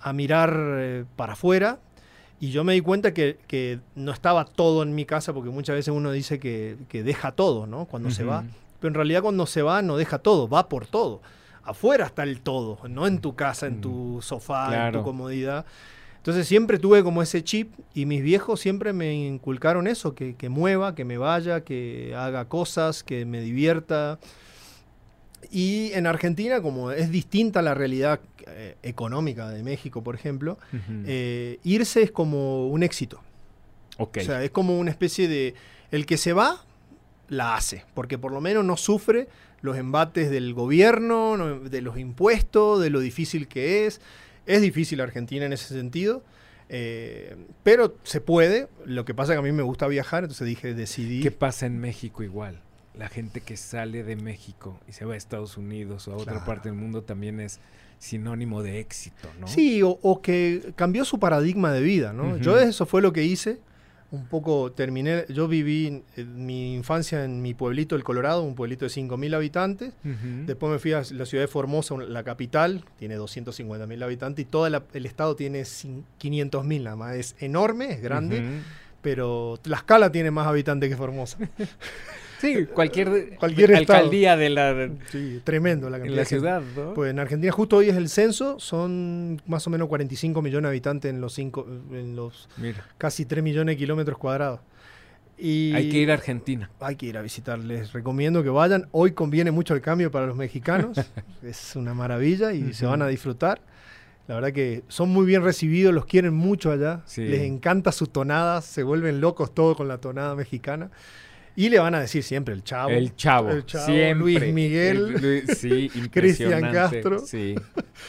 a 0.00 0.12
mirar 0.14 0.56
eh, 0.78 1.04
para 1.16 1.34
afuera 1.34 1.78
y 2.40 2.50
yo 2.50 2.64
me 2.64 2.72
di 2.72 2.80
cuenta 2.80 3.12
que, 3.12 3.36
que 3.46 3.80
no 3.94 4.10
estaba 4.12 4.46
todo 4.46 4.82
en 4.82 4.94
mi 4.94 5.04
casa 5.04 5.34
porque 5.34 5.50
muchas 5.50 5.76
veces 5.76 5.92
uno 5.94 6.10
dice 6.10 6.38
que, 6.40 6.76
que 6.88 7.02
deja 7.02 7.32
todo, 7.32 7.66
¿no? 7.66 7.84
Cuando 7.84 8.10
se 8.10 8.24
va. 8.24 8.44
Pero 8.80 8.88
en 8.88 8.94
realidad 8.94 9.20
cuando 9.22 9.44
se 9.46 9.60
va 9.60 9.82
no 9.82 9.98
deja 9.98 10.18
todo, 10.18 10.48
va 10.48 10.68
por 10.70 10.86
todo. 10.86 11.20
Afuera 11.64 12.06
está 12.06 12.22
el 12.24 12.40
todo, 12.40 12.78
no 12.88 13.06
en 13.06 13.20
tu 13.20 13.34
casa, 13.34 13.66
en 13.66 13.80
tu 13.80 14.20
sofá, 14.22 14.88
en 14.88 14.92
tu 14.92 15.02
comodidad. 15.02 15.64
Entonces 16.16 16.46
siempre 16.46 16.78
tuve 16.78 17.02
como 17.02 17.20
ese 17.20 17.42
chip 17.42 17.72
y 17.94 18.06
mis 18.06 18.22
viejos 18.22 18.60
siempre 18.60 18.92
me 18.92 19.12
inculcaron 19.12 19.88
eso, 19.88 20.14
que, 20.14 20.36
que 20.36 20.48
mueva, 20.48 20.94
que 20.94 21.04
me 21.04 21.18
vaya, 21.18 21.62
que 21.62 22.14
haga 22.16 22.44
cosas, 22.44 23.02
que 23.02 23.24
me 23.24 23.40
divierta. 23.40 24.20
Y 25.50 25.90
en 25.94 26.06
Argentina, 26.06 26.62
como 26.62 26.92
es 26.92 27.10
distinta 27.10 27.60
la 27.60 27.74
realidad 27.74 28.20
eh, 28.46 28.76
económica 28.82 29.48
de 29.48 29.64
México, 29.64 30.04
por 30.04 30.14
ejemplo, 30.14 30.58
eh, 31.06 31.58
irse 31.64 32.02
es 32.02 32.12
como 32.12 32.68
un 32.68 32.84
éxito. 32.84 33.20
O 33.98 34.08
sea, 34.14 34.42
es 34.44 34.50
como 34.50 34.78
una 34.78 34.90
especie 34.90 35.28
de... 35.28 35.54
El 35.90 36.06
que 36.06 36.16
se 36.16 36.32
va, 36.32 36.64
la 37.28 37.56
hace, 37.56 37.84
porque 37.94 38.16
por 38.16 38.32
lo 38.32 38.40
menos 38.40 38.64
no 38.64 38.76
sufre 38.76 39.28
los 39.62 39.76
embates 39.78 40.30
del 40.30 40.52
gobierno, 40.54 41.36
no- 41.36 41.60
de 41.60 41.80
los 41.80 41.96
impuestos, 41.98 42.80
de 42.80 42.90
lo 42.90 43.00
difícil 43.00 43.48
que 43.48 43.86
es. 43.86 44.00
Es 44.46 44.60
difícil 44.60 45.00
Argentina 45.00 45.46
en 45.46 45.52
ese 45.52 45.68
sentido, 45.74 46.22
eh, 46.68 47.36
pero 47.62 47.96
se 48.02 48.20
puede. 48.20 48.68
Lo 48.84 49.04
que 49.04 49.14
pasa 49.14 49.32
es 49.32 49.36
que 49.36 49.40
a 49.40 49.42
mí 49.42 49.52
me 49.52 49.62
gusta 49.62 49.86
viajar, 49.86 50.24
entonces 50.24 50.46
dije, 50.46 50.74
decidí... 50.74 51.22
¿Qué 51.22 51.30
pasa 51.30 51.66
en 51.66 51.78
México 51.78 52.22
igual? 52.22 52.60
La 52.98 53.08
gente 53.08 53.40
que 53.40 53.56
sale 53.56 54.02
de 54.02 54.16
México 54.16 54.78
y 54.88 54.92
se 54.92 55.04
va 55.04 55.14
a 55.14 55.16
Estados 55.16 55.56
Unidos 55.56 56.08
o 56.08 56.12
a 56.12 56.16
otra 56.16 56.32
Claro. 56.34 56.46
parte 56.46 56.68
del 56.68 56.76
mundo 56.76 57.02
también 57.02 57.40
es 57.40 57.60
sinónimo 57.98 58.62
de 58.62 58.80
éxito, 58.80 59.28
¿no? 59.40 59.46
Sí, 59.46 59.80
o, 59.82 59.98
o 60.02 60.20
que 60.20 60.72
cambió 60.74 61.04
su 61.04 61.18
paradigma 61.20 61.72
de 61.72 61.80
vida, 61.82 62.12
¿no? 62.12 62.36
Yo 62.38 62.58
eso 62.58 62.84
fue 62.84 63.00
lo 63.00 63.12
que 63.12 63.22
hice. 63.22 63.60
Un 64.12 64.26
poco 64.26 64.70
terminé, 64.72 65.24
yo 65.30 65.48
viví 65.48 66.02
en 66.16 66.44
mi 66.46 66.74
infancia 66.74 67.24
en 67.24 67.40
mi 67.40 67.54
pueblito, 67.54 67.96
el 67.96 68.04
Colorado, 68.04 68.42
un 68.42 68.54
pueblito 68.54 68.84
de 68.84 68.90
5.000 68.90 69.34
habitantes. 69.34 69.94
Después 70.46 70.70
me 70.70 70.78
fui 70.78 70.92
a 70.92 71.02
la 71.12 71.24
ciudad 71.24 71.42
de 71.44 71.48
Formosa, 71.48 71.96
la 71.96 72.22
capital, 72.22 72.84
tiene 72.98 73.16
250.000 73.18 74.02
habitantes 74.04 74.44
y 74.44 74.46
todo 74.48 74.66
el 74.66 75.06
estado 75.06 75.34
tiene 75.34 75.62
cin- 75.62 76.04
500.000 76.20 76.82
nada 76.84 76.96
más. 76.96 77.16
Es 77.16 77.36
enorme, 77.40 77.90
es 77.92 78.02
grande, 78.02 78.40
Ujú. 78.40 78.48
pero 79.00 79.58
Tlaxcala 79.62 80.12
tiene 80.12 80.30
más 80.30 80.46
habitantes 80.46 80.90
que 80.90 80.96
Formosa. 80.96 81.38
Sí, 82.42 82.66
cualquier, 82.66 83.36
Cualquier 83.36 83.76
alcaldía 83.76 84.36
de 84.36 84.50
la, 84.50 84.90
Sí, 85.12 85.40
tremendo 85.44 85.88
la 85.88 85.98
cantidad 85.98 86.16
la 86.16 86.22
de 86.22 86.26
ciudad, 86.26 86.62
¿no? 86.74 86.92
Pues 86.92 87.12
en 87.12 87.20
Argentina 87.20 87.52
justo 87.52 87.76
hoy 87.76 87.88
es 87.88 87.96
el 87.96 88.08
censo, 88.08 88.58
son 88.58 89.40
más 89.46 89.64
o 89.68 89.70
menos 89.70 89.86
45 89.86 90.42
millones 90.42 90.64
de 90.64 90.68
habitantes 90.70 91.10
en 91.10 91.20
los, 91.20 91.34
cinco, 91.34 91.68
en 91.92 92.16
los 92.16 92.48
Mira, 92.56 92.84
casi 92.98 93.26
3 93.26 93.44
millones 93.44 93.74
de 93.74 93.76
kilómetros 93.76 94.18
cuadrados. 94.18 94.58
Y 95.38 95.72
hay 95.72 95.88
que 95.88 95.98
ir 95.98 96.10
a 96.10 96.14
Argentina. 96.14 96.68
hay 96.80 96.96
que 96.96 97.06
ir 97.06 97.16
a 97.16 97.22
visitarles. 97.22 97.92
Recomiendo 97.92 98.42
que 98.42 98.48
vayan. 98.48 98.88
Hoy 98.90 99.12
conviene 99.12 99.52
mucho 99.52 99.74
el 99.74 99.80
cambio 99.80 100.10
para 100.10 100.26
los 100.26 100.36
mexicanos. 100.36 100.98
es 101.44 101.76
una 101.76 101.94
maravilla 101.94 102.52
y 102.52 102.72
se 102.74 102.86
van 102.86 103.02
a 103.02 103.06
disfrutar. 103.06 103.60
La 104.26 104.34
verdad 104.34 104.52
que 104.52 104.82
son 104.88 105.10
muy 105.10 105.26
bien 105.26 105.44
recibidos, 105.44 105.94
los 105.94 106.06
quieren 106.06 106.34
mucho 106.34 106.72
allá. 106.72 107.02
Sí. 107.06 107.22
Les 107.22 107.42
encanta 107.42 107.92
su 107.92 108.08
tonada, 108.08 108.62
se 108.62 108.82
vuelven 108.82 109.20
locos 109.20 109.54
todos 109.54 109.76
con 109.76 109.86
la 109.86 109.98
tonada 109.98 110.34
mexicana. 110.34 110.90
Y 111.54 111.68
le 111.68 111.78
van 111.78 111.94
a 111.94 112.00
decir 112.00 112.22
siempre 112.22 112.54
el 112.54 112.64
chavo. 112.64 112.90
El 112.90 113.14
chavo. 113.14 113.50
El 113.50 113.66
Chavo, 113.66 113.84
siempre. 113.86 114.14
Luis 114.40 114.54
Miguel. 114.54 114.96
El 115.16 115.22
Luis- 115.44 115.58
sí, 115.58 115.88
Cristian. 116.12 116.72
Castro. 116.72 117.18
Sí, 117.18 117.54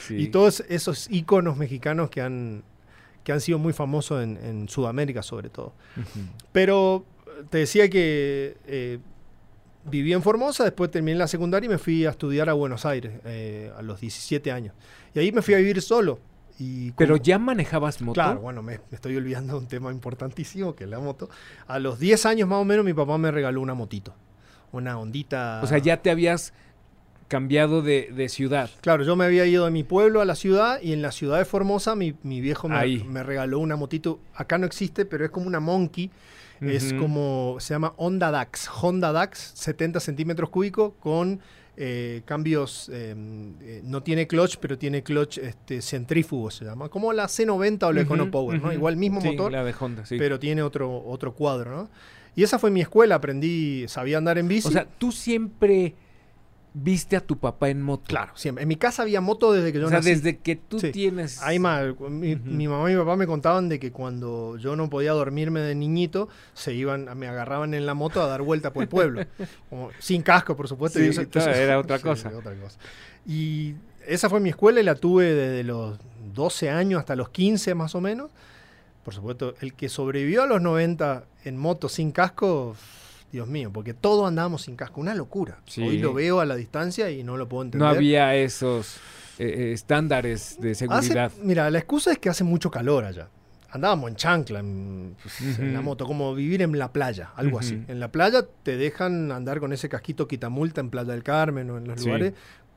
sí. 0.07 0.15
Y 0.15 0.27
todos 0.27 0.63
esos 0.69 1.09
íconos 1.11 1.57
mexicanos 1.57 2.09
que 2.09 2.21
han, 2.21 2.63
que 3.23 3.31
han 3.33 3.41
sido 3.41 3.59
muy 3.59 3.73
famosos 3.73 4.23
en, 4.23 4.37
en 4.37 4.69
Sudamérica 4.69 5.21
sobre 5.23 5.49
todo. 5.49 5.73
Pero 6.51 7.05
te 7.49 7.57
decía 7.59 7.89
que 7.89 8.55
eh, 8.65 8.99
viví 9.89 10.13
en 10.13 10.21
Formosa, 10.21 10.63
después 10.63 10.89
terminé 10.91 11.17
la 11.17 11.27
secundaria 11.27 11.65
y 11.67 11.69
me 11.69 11.77
fui 11.77 12.05
a 12.05 12.11
estudiar 12.11 12.47
a 12.49 12.53
Buenos 12.53 12.85
Aires 12.85 13.13
eh, 13.25 13.71
a 13.77 13.81
los 13.81 13.99
17 13.99 14.51
años. 14.51 14.73
Y 15.13 15.19
ahí 15.19 15.31
me 15.31 15.41
fui 15.41 15.53
a 15.53 15.57
vivir 15.57 15.81
solo. 15.81 16.19
Y 16.59 16.91
Pero 16.91 17.17
ya 17.17 17.39
manejabas 17.39 18.01
moto. 18.01 18.13
Claro, 18.13 18.39
bueno, 18.41 18.61
me, 18.61 18.77
me 18.77 18.95
estoy 18.95 19.15
olvidando 19.17 19.53
de 19.53 19.59
un 19.59 19.67
tema 19.67 19.91
importantísimo, 19.91 20.75
que 20.75 20.83
es 20.83 20.89
la 20.89 20.99
moto. 20.99 21.29
A 21.67 21.79
los 21.79 21.99
10 21.99 22.25
años 22.25 22.47
más 22.47 22.59
o 22.59 22.65
menos 22.65 22.85
mi 22.85 22.93
papá 22.93 23.17
me 23.17 23.31
regaló 23.31 23.61
una 23.61 23.73
motito. 23.73 24.13
Una 24.71 24.97
ondita... 24.97 25.61
O 25.63 25.67
sea, 25.67 25.77
ya 25.77 26.01
te 26.01 26.09
habías 26.09 26.53
cambiado 27.27 27.81
de, 27.81 28.11
de 28.15 28.29
ciudad. 28.29 28.69
Claro, 28.81 29.03
yo 29.03 29.15
me 29.15 29.25
había 29.25 29.45
ido 29.45 29.65
de 29.65 29.71
mi 29.71 29.83
pueblo 29.83 30.21
a 30.21 30.25
la 30.25 30.35
ciudad 30.35 30.79
y 30.81 30.93
en 30.93 31.01
la 31.01 31.11
ciudad 31.11 31.39
de 31.39 31.45
Formosa 31.45 31.95
mi, 31.95 32.13
mi 32.21 32.41
viejo 32.41 32.69
me, 32.69 33.23
regaló 33.23 33.57
una 33.57 33.75
motito. 33.75 34.19
Acá 34.35 34.59
no 34.59 34.67
existe, 34.67 35.05
pero 35.05 35.25
es 35.25 35.31
como 35.31 35.47
una 35.47 35.59
Monkey. 35.59 36.11
Es 36.61 36.93
como, 36.93 37.57
se 37.59 37.73
llama 37.73 37.93
Honda 37.97 38.31
Dax. 38.31 38.69
Honda 38.81 39.11
Dax, 39.11 39.51
70 39.55 39.99
centímetros 39.99 40.49
cúbicos 40.49 40.93
con 40.99 41.41
eh, 41.75 42.21
cambios, 42.25 42.89
eh, 42.93 43.15
eh, 43.61 43.81
no 43.83 44.03
tiene 44.03 44.27
clutch, 44.27 44.57
pero 44.59 44.77
tiene 44.77 45.01
clutch 45.03 45.39
este, 45.39 45.81
centrífugo, 45.81 46.51
se 46.51 46.65
llama. 46.65 46.89
Como 46.89 47.13
la 47.13 47.25
C90 47.27 47.83
o 47.87 47.91
la 47.93 48.01
Ujú, 48.01 48.07
EconoPower, 48.07 48.61
¿no? 48.61 48.71
Igual 48.73 48.95
mismo 48.97 49.21
Sí, 49.21 49.27
motor, 49.29 49.51
la 49.51 49.63
de 49.63 49.73
Honda, 49.79 50.05
sí. 50.05 50.17
pero 50.17 50.39
tiene 50.39 50.61
otro, 50.61 51.03
otro 51.05 51.33
cuadro, 51.33 51.71
¿no? 51.75 51.89
Y 52.35 52.43
esa 52.43 52.57
fue 52.59 52.71
mi 52.71 52.81
escuela, 52.81 53.15
aprendí, 53.15 53.87
sabía 53.87 54.17
andar 54.17 54.37
en 54.37 54.47
bici. 54.47 54.67
O 54.67 54.71
sea, 54.71 54.85
tú 54.85 55.11
siempre 55.11 55.95
viste 56.75 57.15
a 57.15 57.21
tu 57.21 57.37
papá 57.37 57.69
en 57.69 57.81
moto. 57.81 58.03
claro, 58.07 58.31
siempre. 58.35 58.63
En 58.63 58.67
mi 58.67 58.75
casa 58.77 59.03
había 59.03 59.21
moto 59.21 59.51
desde 59.53 59.71
que 59.71 59.79
yo 59.79 59.85
O 59.85 59.89
sea, 59.89 59.99
nací. 59.99 60.09
desde 60.09 60.37
que 60.39 60.55
tú 60.55 60.79
Sí. 60.79 60.91
tienes. 60.91 61.41
Hay 61.43 61.59
más. 61.59 61.85
Mi, 62.09 62.35
mamá 62.67 62.89
y 62.89 62.95
mi 62.95 62.99
papá 62.99 63.15
me 63.15 63.27
contaban 63.27 63.69
de 63.69 63.79
que 63.79 63.91
cuando 63.91 64.57
yo 64.57 64.75
no 64.75 64.89
podía 64.89 65.11
dormirme 65.11 65.59
de 65.59 65.75
niñito, 65.75 66.29
se 66.53 66.73
iban, 66.73 67.07
me 67.17 67.27
agarraban 67.27 67.73
en 67.75 67.85
la 67.85 67.93
moto 67.93 68.21
a 68.23 68.27
dar 68.27 68.41
vuelta 68.41 68.73
por 68.73 68.83
el 68.83 68.89
pueblo. 68.89 69.23
Como- 69.69 69.91
sin 69.99 70.23
casco, 70.23 70.55
por 70.55 70.67
supuesto. 70.67 70.97
Sí, 70.99 71.05
y 71.05 71.09
eso- 71.09 71.29
claro, 71.29 71.51
era 71.53 71.77
otra 71.79 71.97
sí, 71.97 72.03
cosa. 72.03 72.29
otra 72.35 72.55
cosa. 72.55 72.79
Y 73.27 73.75
esa 74.07 74.29
fue 74.29 74.39
mi 74.39 74.49
escuela 74.49 74.79
y 74.79 74.83
la 74.83 74.95
tuve 74.95 75.31
desde 75.33 75.63
los 75.63 75.97
12 76.33 76.69
años 76.71 76.99
hasta 76.99 77.15
los 77.15 77.29
15 77.29 77.75
más 77.75 77.93
o 77.93 78.01
menos. 78.01 78.31
Por 79.05 79.13
supuesto, 79.13 79.53
el 79.61 79.73
que 79.73 79.89
sobrevivió 79.89 80.43
a 80.43 80.47
los 80.47 80.61
90 80.61 81.25
en 81.43 81.57
moto 81.57 81.87
sin 81.89 82.11
casco, 82.11 82.75
Dios 83.33 83.47
mío, 83.47 83.71
porque 83.73 83.93
todos 83.95 84.27
andábamos 84.27 84.61
sin 84.61 84.75
casco, 84.77 85.01
una 85.01 85.13
locura. 85.15 85.57
Sí. 85.65 85.81
Hoy 85.81 85.97
lo 85.97 86.13
veo 86.13 86.39
a 86.39 86.45
la 86.45 86.55
distancia 86.55 87.09
y 87.09 87.23
no 87.23 87.35
lo 87.35 87.49
puedo 87.49 87.63
entender. 87.63 87.85
No 87.85 87.91
había 87.93 88.35
esos 88.35 88.97
eh, 89.39 89.45
eh, 89.57 89.73
estándares 89.73 90.61
de 90.61 90.71
Hace- 90.71 90.87
seguridad. 90.87 91.31
mira, 91.41 91.69
la 91.71 91.79
excusa 91.79 92.11
es 92.11 92.19
que 92.19 92.29
hace 92.29 92.43
mucho 92.43 92.69
calor 92.69 93.03
allá. 93.03 93.27
Andábamos 93.71 94.11
en 94.11 94.15
chancla, 94.17 94.59
en, 94.59 95.15
pues, 95.23 95.57
en 95.57 95.73
la 95.73 95.81
moto, 95.81 96.05
como 96.05 96.35
vivir 96.35 96.61
en 96.61 96.77
la 96.77 96.93
playa, 96.93 97.31
algo 97.35 97.57
así. 97.57 97.83
En 97.87 97.99
la 97.99 98.11
playa 98.11 98.45
te 98.61 98.77
dejan 98.77 99.31
andar 99.31 99.59
con 99.59 99.73
ese 99.73 99.89
casquito 99.89 100.27
quitamulta 100.27 100.79
en 100.79 100.91
Playa 100.91 101.11
del 101.13 101.23
Carmen 101.23 101.71
o 101.71 101.79
en 101.79 101.87
los 101.87 101.99
Sí. 101.99 102.05
lugares, 102.05 102.33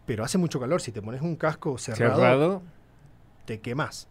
pero 0.06 0.24
hace 0.24 0.38
mucho 0.38 0.58
calor. 0.58 0.80
Si 0.80 0.92
te 0.92 1.02
pones 1.02 1.20
un 1.20 1.36
casco 1.36 1.76
cerrado, 1.76 2.14
Cerrado. 2.16 2.62
te 3.44 3.60
quemas. 3.60 4.08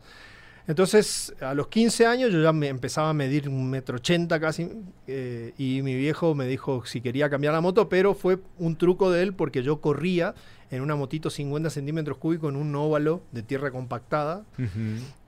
Entonces, 0.68 1.34
a 1.42 1.54
los 1.54 1.68
15 1.68 2.06
años 2.06 2.32
yo 2.32 2.42
ya 2.42 2.52
me 2.52 2.68
empezaba 2.68 3.10
a 3.10 3.14
medir 3.14 3.48
un 3.48 3.70
metro 3.70 3.98
ochenta 3.98 4.40
casi, 4.40 4.72
eh, 5.08 5.54
y 5.58 5.82
mi 5.84 5.96
viejo 5.96 6.34
me 6.34 6.48
dijo 6.48 6.86
si 6.86 7.02
quería 7.02 7.30
cambiar 7.30 7.54
la 7.54 7.62
moto, 7.62 7.88
pero 7.88 8.14
fue 8.16 8.40
un 8.58 8.76
truco 8.76 9.12
de 9.12 9.24
él 9.24 9.34
porque 9.34 9.62
yo 9.62 9.80
corría 9.80 10.34
en 10.72 10.82
una 10.82 10.96
motito 10.96 11.30
50 11.30 11.70
centímetros 11.70 12.18
cúbicos 12.18 12.52
en 12.52 12.56
un 12.56 12.76
óvalo 12.76 13.22
de 13.32 13.44
tierra 13.44 13.70
compactada, 13.72 14.44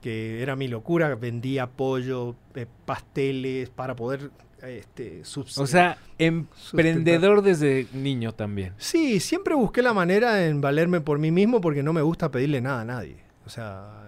que 0.00 0.42
era 0.42 0.56
mi 0.56 0.66
locura, 0.66 1.14
vendía 1.14 1.68
pollo, 1.68 2.34
eh, 2.54 2.66
pasteles, 2.84 3.70
para 3.70 3.94
poder 3.94 4.30
este, 4.62 5.22
O 5.56 5.66
sea, 5.66 5.98
emprendedor 6.18 7.42
desde 7.42 7.86
niño 7.92 8.32
también. 8.32 8.72
Sí, 8.76 9.20
siempre 9.20 9.54
busqué 9.54 9.82
la 9.82 9.92
manera 9.92 10.46
en 10.46 10.60
valerme 10.60 11.00
por 11.00 11.18
mí 11.18 11.30
mismo 11.30 11.60
porque 11.60 11.82
no 11.82 11.92
me 11.92 12.02
gusta 12.02 12.30
pedirle 12.30 12.60
nada 12.60 12.80
a 12.80 12.84
nadie. 12.84 13.16
O 13.46 13.50
sea, 13.50 14.07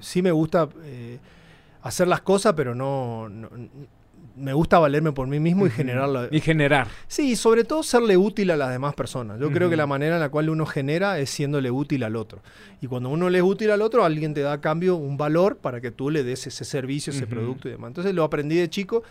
sí 0.00 0.22
me 0.22 0.30
gusta 0.32 0.68
eh, 0.84 1.18
hacer 1.82 2.08
las 2.08 2.20
cosas, 2.22 2.54
pero 2.56 2.74
no, 2.74 3.28
no- 3.28 3.48
Me 4.38 4.52
gusta 4.52 4.78
valerme 4.78 5.12
por 5.12 5.26
mí 5.28 5.40
mismo 5.40 5.64
y 5.64 5.68
Ujú. 5.68 5.76
generarla. 5.78 6.28
Y 6.30 6.40
generar. 6.40 6.88
Sí, 7.08 7.36
sobre 7.36 7.64
todo 7.64 7.82
serle 7.82 8.18
útil 8.18 8.50
a 8.50 8.56
las 8.56 8.70
demás 8.70 8.94
personas. 8.94 9.40
Yo 9.40 9.50
creo 9.50 9.70
que 9.70 9.76
la 9.76 9.86
manera 9.86 10.16
en 10.16 10.20
la 10.20 10.28
cual 10.28 10.50
uno 10.50 10.66
genera 10.66 11.18
es 11.18 11.30
siéndole 11.30 11.70
útil 11.70 12.02
al 12.04 12.16
otro. 12.16 12.42
Y 12.82 12.86
cuando 12.86 13.08
uno 13.08 13.30
le 13.30 13.38
es 13.38 13.44
útil 13.44 13.70
al 13.70 13.80
otro, 13.80 14.04
alguien 14.04 14.34
te 14.34 14.42
da 14.42 14.52
a 14.52 14.60
cambio 14.60 14.96
un 14.96 15.16
valor 15.16 15.56
para 15.56 15.80
que 15.80 15.90
tú 15.90 16.10
le 16.10 16.22
des 16.22 16.46
ese 16.46 16.66
servicio, 16.66 17.14
ese 17.14 17.26
producto 17.26 17.68
y 17.68 17.70
demás. 17.70 17.88
Entonces 17.88 18.14
lo 18.14 18.24
aprendí 18.24 18.56
de 18.56 18.68
chico. 18.68 19.02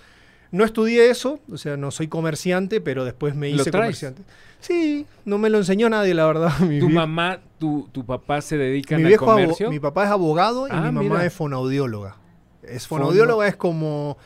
No 0.56 0.64
estudié 0.66 1.10
eso, 1.10 1.40
o 1.52 1.58
sea, 1.58 1.76
no 1.78 1.92
soy 1.92 2.08
comerciante, 2.08 2.80
pero 2.82 3.04
después 3.06 3.36
me 3.36 3.50
¿Lo 3.52 3.62
hice 3.62 3.72
comerciante. 3.72 4.22
Sí, 4.62 5.06
no 5.26 5.38
me 5.38 5.50
lo 5.50 5.58
enseñó 5.58 5.90
nadie, 5.90 6.14
la 6.14 6.26
verdad. 6.26 6.58
Mi, 6.62 6.80
¿Tu 6.80 6.88
vie- 6.88 6.94
mamá, 6.94 7.40
tu, 7.60 7.88
tu 7.92 8.06
papá 8.06 8.42
se 8.42 8.58
dedican 8.58 9.04
mi 9.04 9.12
al 9.12 9.18
comercio? 9.18 9.70
mi 9.70 9.80
papá 9.80 10.06
es 10.06 10.10
abogado 10.12 10.68
y 10.68 10.72
Ah, 10.72 10.82
mi 10.86 10.92
mamá 10.92 11.02
mira. 11.16 11.26
es 11.26 11.34
fonaudióloga. 11.34 12.16
Es 12.64 12.88
Fono- 12.88 13.04
fonaudióloga 13.06 13.48
es 13.48 13.56
como 13.56 14.18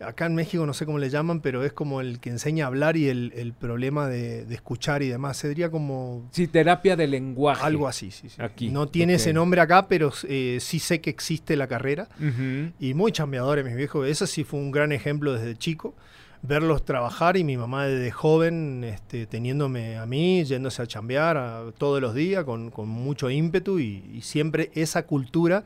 acá 0.00 0.26
en 0.26 0.34
México 0.34 0.64
no 0.64 0.74
sé 0.74 0.86
cómo 0.86 0.98
le 0.98 1.10
llaman, 1.10 1.40
pero 1.40 1.64
es 1.64 1.72
como 1.72 2.00
el 2.00 2.20
que 2.20 2.30
enseña 2.30 2.64
a 2.64 2.68
hablar 2.68 2.96
y 2.96 3.08
el, 3.08 3.32
el 3.34 3.52
problema 3.52 4.06
de, 4.08 4.44
de 4.44 4.54
escuchar 4.54 5.02
y 5.02 5.08
demás. 5.08 5.36
Sería 5.36 5.70
como 5.70 6.28
Sí, 6.32 6.46
terapia 6.46 6.94
de 6.96 7.06
lenguaje. 7.06 7.64
algo 7.64 7.88
así. 7.88 8.10
sí, 8.10 8.28
sí. 8.28 8.40
Aquí, 8.40 8.68
No 8.70 8.88
tiene 8.88 9.14
ok. 9.14 9.20
ese 9.20 9.32
nombre 9.32 9.60
acá, 9.60 9.88
pero 9.88 10.12
eh, 10.28 10.58
sí 10.60 10.78
sé 10.78 11.00
que 11.00 11.10
existe 11.10 11.56
la 11.56 11.66
carrera. 11.66 12.08
Ujú. 12.20 12.72
Y 12.78 12.94
muy 12.94 13.12
chambeadores, 13.12 13.64
mis 13.64 13.74
viejos. 13.76 14.06
Eso 14.08 14.26
sí 14.26 14.44
fue 14.44 14.60
un 14.60 14.70
gran 14.70 14.92
ejemplo 14.92 15.32
desde 15.32 15.56
chico. 15.56 15.94
Verlos 16.40 16.84
trabajar 16.84 17.36
y 17.36 17.42
mi 17.42 17.56
mamá 17.56 17.86
desde 17.86 18.12
joven 18.12 18.84
este, 18.84 19.26
teniéndome 19.26 19.98
a 19.98 20.06
mí, 20.06 20.44
yéndose 20.44 20.80
a 20.82 20.86
chambear 20.86 21.36
a- 21.36 21.72
todos 21.76 22.00
los 22.00 22.14
días 22.14 22.44
con, 22.44 22.70
con 22.70 22.88
mucho 22.88 23.28
ímpetu 23.28 23.80
y, 23.80 24.04
y 24.14 24.22
siempre 24.22 24.70
esa 24.74 25.02
cultura 25.02 25.64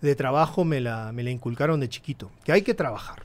de 0.00 0.14
trabajo 0.14 0.64
me 0.64 0.80
la, 0.80 1.12
me 1.12 1.22
la 1.22 1.28
inculcaron 1.30 1.80
de 1.80 1.90
chiquito. 1.90 2.30
Que 2.44 2.52
hay 2.52 2.62
que 2.62 2.72
trabajar. 2.72 3.22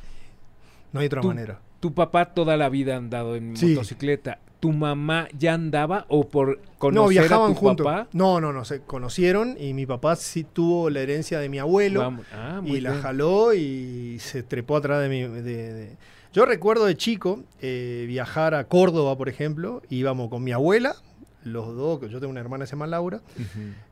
No 0.92 1.00
hay 1.00 1.08
otra 1.08 1.22
manera. 1.22 1.60
Tu 1.80 1.94
papá 1.94 2.34
toda 2.34 2.58
la 2.58 2.70
vida 2.70 2.94
ha 2.96 2.98
andado 2.98 3.36
en 3.36 3.56
Sí. 3.58 3.68
motocicleta. 3.68 4.40
¿Tu 4.60 4.72
mamá 4.72 5.28
ya 5.38 5.56
andaba 5.56 6.06
o 6.10 6.28
por 6.30 6.60
conocer 6.78 7.02
No, 7.04 7.08
viajaban 7.08 7.52
a 7.52 7.56
tu 7.56 7.76
papá? 7.84 8.08
No, 8.14 8.40
no, 8.40 8.54
no, 8.54 8.64
se 8.66 8.82
conocieron 8.82 9.56
y 9.60 9.74
mi 9.74 9.88
papá 9.88 10.16
sí 10.16 10.44
tuvo 10.44 10.92
la 10.92 11.00
herencia 11.00 11.40
de 11.40 11.50
mi 11.50 11.58
abuelo. 11.58 12.02
Vamos- 12.02 12.26
Ah, 12.32 12.60
muy 12.62 12.78
y 12.78 12.82
la 12.82 12.92
bien. 12.92 13.02
jaló 13.02 13.54
y 13.56 14.18
se 14.20 14.44
trepó 14.44 14.76
atrás 14.78 15.02
de 15.02 15.10
mi... 15.10 15.22
de- 15.22 15.42
de- 15.74 15.98
Yo 16.34 16.46
recuerdo 16.46 16.86
de 16.86 16.96
chico 16.96 17.44
eh, 17.60 18.06
viajar 18.08 18.54
a 18.54 18.66
Córdoba, 18.66 19.18
por 19.18 19.28
ejemplo, 19.30 19.82
íbamos 19.90 20.30
con 20.30 20.44
mi 20.44 20.52
abuela, 20.52 20.96
los 21.44 21.76
dos, 21.76 22.00
yo 22.12 22.20
tengo 22.20 22.30
una 22.30 22.40
hermana 22.42 22.66
que 22.66 22.68
se 22.68 22.76
llama 22.76 22.86
Laura, 22.86 23.22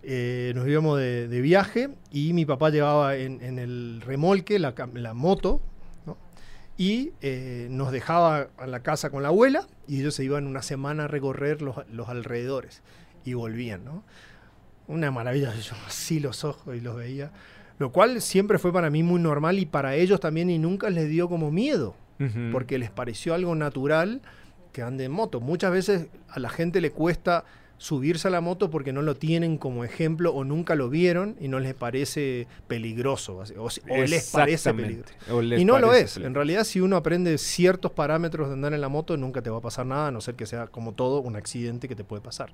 eh, 0.04 0.52
nos 0.56 0.68
íbamos 0.68 1.00
de, 1.00 1.28
de 1.28 1.42
viaje 1.42 1.90
y 2.12 2.34
mi 2.34 2.46
papá 2.46 2.70
llevaba 2.70 3.16
en, 3.16 3.42
en 3.42 3.58
el 3.60 4.02
remolque 4.06 4.60
la, 4.60 4.76
la 4.94 5.14
moto. 5.16 5.62
Y 6.80 7.12
eh, 7.20 7.68
nos 7.70 7.92
dejaba 7.92 8.48
en 8.58 8.72
la 8.72 8.80
casa 8.80 9.10
con 9.10 9.22
la 9.22 9.28
abuela 9.28 9.68
y 9.86 10.00
ellos 10.00 10.16
se 10.16 10.24
iban 10.24 10.48
una 10.48 10.62
semana 10.62 11.04
a 11.04 11.08
recorrer 11.10 11.62
los, 11.62 11.76
los 11.92 12.08
alrededores 12.08 12.84
y 13.26 13.34
volvían. 13.34 13.84
¿no? 13.84 14.06
Una 14.88 15.12
maravilla, 15.12 15.54
yo 15.60 15.74
así 15.86 16.22
los 16.22 16.46
ojos 16.46 16.78
y 16.78 16.80
los 16.80 16.96
veía. 16.96 17.34
Lo 17.80 17.92
cual 17.92 18.22
siempre 18.22 18.60
fue 18.60 18.72
para 18.72 18.90
mí 18.90 19.04
muy 19.04 19.20
normal 19.20 19.60
y 19.60 19.66
para 19.66 19.96
ellos 19.96 20.22
también 20.22 20.50
y 20.50 20.58
nunca 20.58 20.90
les 20.90 21.10
dio 21.10 21.28
como 21.28 21.52
miedo 21.52 21.96
porque 22.52 22.78
les 22.78 22.90
pareció 22.90 23.34
algo 23.34 23.56
natural 23.56 24.22
que 24.74 24.82
ande 24.82 25.06
en 25.06 25.12
moto. 25.12 25.40
Muchas 25.40 25.72
veces 25.72 26.08
a 26.30 26.40
la 26.40 26.50
gente 26.50 26.82
le 26.82 26.92
cuesta 26.92 27.46
subirse 27.80 28.28
a 28.28 28.32
la 28.32 28.42
moto 28.42 28.70
porque 28.70 28.92
no 28.92 29.02
lo 29.02 29.16
tienen 29.16 29.58
como 29.58 29.86
ejemplo 29.86 30.34
o 30.34 30.44
nunca 30.44 30.76
lo 30.76 30.90
vieron 30.90 31.38
y 31.40 31.48
no 31.48 31.60
les 31.60 31.74
parece 31.74 32.46
peligroso 32.68 33.42
o, 33.58 33.70
les 33.90 34.30
parece 34.32 34.74
peligroso. 34.74 35.42
Les 35.42 35.62
Y 35.62 35.66
no 35.66 35.80
lo 35.80 35.94
es. 35.94 36.18
En 36.18 36.36
realidad, 36.36 36.66
si 36.66 36.82
uno 36.82 36.98
aprende 36.98 37.38
ciertos 37.38 37.92
parámetros 37.92 38.50
de 38.50 38.54
andar 38.54 38.74
en 38.74 38.82
la 38.82 38.90
moto, 38.90 39.16
nunca 39.16 39.42
te 39.42 39.50
va 39.50 39.58
a 39.58 39.62
pasar 39.62 39.86
nada, 39.86 40.08
a 40.08 40.12
no 40.12 40.20
ser 40.20 40.36
que 40.36 40.46
sea 40.46 40.68
como 40.68 40.92
todo 40.92 41.22
un 41.22 41.38
accidente 41.38 41.88
que 41.88 41.96
te 41.96 42.04
puede 42.04 42.22
pasar. 42.22 42.52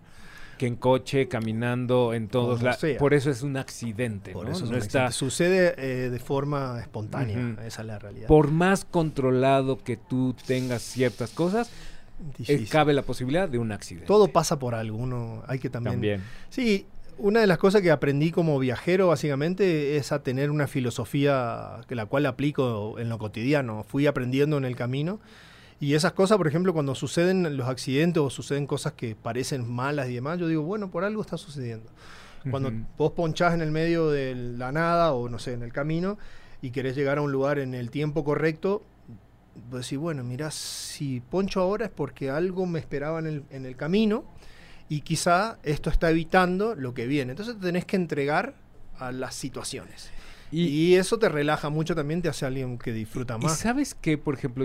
Que 0.60 0.68
en 0.68 0.76
coche, 0.76 1.28
caminando, 1.28 2.14
en 2.14 2.30
todos 2.30 2.62
lados. 2.62 2.86
Por 2.98 3.14
eso 3.14 3.30
es 3.30 3.42
un 3.42 3.58
accidente, 3.58 4.32
Por 4.32 4.46
¿no? 4.46 4.52
eso 4.52 4.64
es 4.64 4.72
No 4.72 4.78
está... 4.78 5.08
accidente. 5.08 5.14
sucede 5.14 5.76
eh, 5.78 6.10
de 6.12 6.20
forma 6.20 6.80
espontánea. 6.80 7.58
Esa 7.66 7.82
es 7.82 7.88
la 7.88 8.00
realidad. 8.00 8.28
Por 8.28 8.52
más 8.52 8.86
controlado 8.86 9.84
que 9.84 9.98
tú 9.98 10.36
tengas 10.46 10.84
ciertas 10.84 11.32
cosas, 11.32 11.72
Difícil. 12.38 12.70
cabe 12.70 12.94
la 12.94 13.02
posibilidad 13.02 13.50
de 13.50 13.58
un 13.58 13.72
accidente. 13.72 14.08
Todo 14.08 14.28
pasa 14.30 14.58
por 14.60 14.76
algo. 14.76 14.98
Uno 14.98 15.44
hay 15.48 15.60
que 15.60 15.70
también 15.70 15.96
también. 15.96 16.24
Sí, 16.50 16.86
una 17.18 17.40
de 17.40 17.48
las 17.48 17.58
cosas 17.58 17.82
que 17.82 17.92
aprendí 17.92 18.32
como 18.32 18.60
viajero 18.60 19.08
básicamente 19.08 19.98
es 19.98 20.12
a 20.12 20.24
tener 20.24 20.52
una 20.52 20.68
filosofía 20.68 21.82
que 21.88 21.96
la 21.96 22.06
cual 22.06 22.26
aplico 22.26 23.00
en 23.00 23.10
lo 23.10 23.18
cotidiano. 23.18 23.84
Fui 23.84 24.08
aprendiendo 24.08 24.58
en 24.58 24.66
el 24.66 24.76
camino 24.76 25.20
y 25.80 25.94
esas 25.94 26.14
cosas, 26.14 26.38
por 26.38 26.48
ejemplo, 26.48 26.74
cuando 26.74 26.96
suceden 26.96 27.58
los 27.58 27.68
accidentes 27.68 28.22
o 28.22 28.30
suceden 28.30 28.66
cosas 28.66 28.94
que 28.94 29.16
parecen 29.16 29.70
malas 29.70 30.10
y 30.10 30.16
demás, 30.16 30.40
yo 30.40 30.48
digo, 30.48 30.64
bueno, 30.64 30.90
por 30.90 31.04
algo 31.04 31.22
está 31.22 31.38
sucediendo. 31.38 31.90
Cuando 32.50 32.72
vos 32.98 33.12
ponchás 33.14 33.56
en 33.56 33.62
el 33.62 33.72
medio 33.72 34.12
de 34.12 34.36
la 34.36 34.72
nada 34.72 35.14
o 35.14 35.30
no 35.30 35.40
sé, 35.40 35.54
en 35.54 35.64
el 35.64 35.74
camino 35.74 36.20
y 36.62 36.70
querés 36.70 36.96
llegar 36.96 37.18
a 37.18 37.22
un 37.22 37.32
lugar 37.32 37.58
en 37.58 37.74
el 37.74 37.90
tiempo 37.90 38.24
correcto, 38.24 38.84
vos 39.70 39.82
decís, 39.82 39.98
bueno, 39.98 40.24
mirá, 40.24 40.52
si 40.52 41.22
poncho 41.22 41.62
ahora 41.62 41.86
es 41.86 41.92
porque 41.92 42.30
algo 42.30 42.66
me 42.66 42.80
esperaba 42.80 43.20
en 43.20 43.28
el, 43.28 43.44
en 43.50 43.66
el 43.66 43.76
camino 43.76 44.26
y 44.90 45.02
quizá 45.02 45.58
esto 45.64 45.90
está 45.90 46.12
evitando 46.12 46.76
lo 46.76 46.94
que 46.94 47.08
viene. 47.08 47.32
Entonces 47.32 47.56
te 47.56 47.62
tenés 47.62 47.86
que 47.86 47.96
entregar 47.96 48.56
a 48.98 49.12
las 49.12 49.36
situaciones. 49.36 50.12
Y, 50.52 50.96
eso 50.96 51.20
te 51.20 51.28
relaja 51.28 51.70
mucho 51.70 51.96
también, 51.96 52.22
te 52.22 52.30
hace 52.30 52.46
alguien 52.46 52.78
que 52.78 52.94
disfruta 52.94 53.38
más. 53.38 53.60
Y 53.60 53.62
sabes 53.62 53.94
que, 53.94 54.18
por 54.18 54.36
ejemplo, 54.36 54.64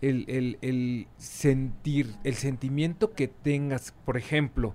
el, 0.00 0.56
el, 0.62 1.08
sentir, 1.18 2.14
el 2.24 2.36
sentimiento 2.36 3.12
que 3.12 3.28
tengas, 3.28 3.92
por 4.06 4.16
ejemplo, 4.16 4.74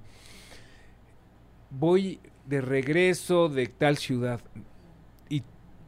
voy 1.72 2.20
de 2.46 2.62
regreso 2.62 3.50
de 3.50 3.68
tal 3.68 3.98
ciudad 3.98 4.40
y 5.30 5.42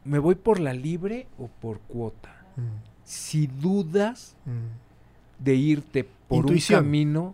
me 0.06 0.18
voy 0.18 0.36
por 0.36 0.60
la 0.60 0.74
libre 0.74 1.28
o 1.38 1.50
por 1.50 1.80
cuota. 1.82 2.48
Mm. 2.56 2.87
Si 3.08 3.48
dudas 3.48 4.36
mm. 4.46 5.44
de 5.44 5.56
irte 5.56 6.06
por 6.28 6.46
un 6.46 6.60
camino, 6.60 7.34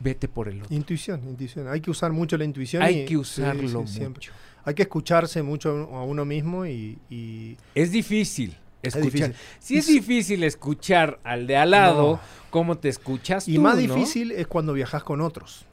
vete 0.00 0.28
por 0.28 0.48
el 0.48 0.62
otro. 0.62 0.74
Intuición, 0.74 1.22
intuición. 1.28 1.68
Hay 1.68 1.82
que 1.82 1.90
usar 1.90 2.10
mucho 2.10 2.38
la 2.38 2.44
intuición. 2.44 2.82
Hay 2.82 3.04
que 3.04 3.18
usarlo 3.18 3.82
mucho. 3.82 4.32
Hay 4.64 4.74
que 4.74 4.82
escucharse 4.82 5.42
mucho 5.42 5.70
a 5.92 6.04
uno 6.04 6.24
mismo 6.24 6.64
y... 6.64 7.56
Es 7.74 7.92
difícil. 7.92 8.56
Escuchar. 8.82 9.34
Si 9.58 9.76
es 9.76 9.88
difícil 9.88 10.42
escuchar 10.44 11.18
al 11.22 11.46
de 11.46 11.56
al 11.56 11.72
lado, 11.72 12.18
¿cómo 12.48 12.78
te 12.78 12.88
escuchas 12.88 13.46
y 13.46 13.58
más 13.58 13.76
difícil 13.76 14.32
es 14.32 14.46
cuando 14.46 14.72
viajas 14.72 15.02
con 15.02 15.20
otros. 15.20 15.66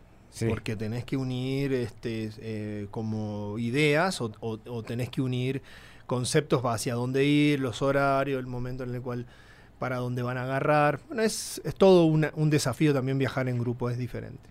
Porque 0.50 0.76
tenés 0.76 1.06
que 1.06 1.16
unir 1.16 1.72
este, 1.72 2.30
eh, 2.40 2.88
como 2.92 3.58
ideas 3.58 4.20
o, 4.20 4.34
o, 4.42 4.84
tenés 4.84 5.10
que 5.10 5.22
unir 5.22 5.62
conceptos 6.06 6.62
hacia 6.66 6.96
dónde 6.96 7.26
ir, 7.26 7.60
los 7.60 7.82
horarios, 7.82 8.40
el 8.40 8.48
momento 8.48 8.84
en 8.84 8.94
el 8.94 9.02
cual 9.02 9.26
para 9.80 9.98
dónde 9.98 10.22
van 10.22 10.38
a 10.38 10.44
agarrar. 10.44 11.00
Bueno, 11.08 11.24
es, 11.24 11.62
es 11.64 11.76
todo 11.76 12.06
un 12.06 12.50
desafío 12.50 12.94
también 12.94 13.18
viajar 13.18 13.50
en 13.50 13.60
grupo, 13.60 13.90
es 13.90 13.98
diferente. 13.98 14.48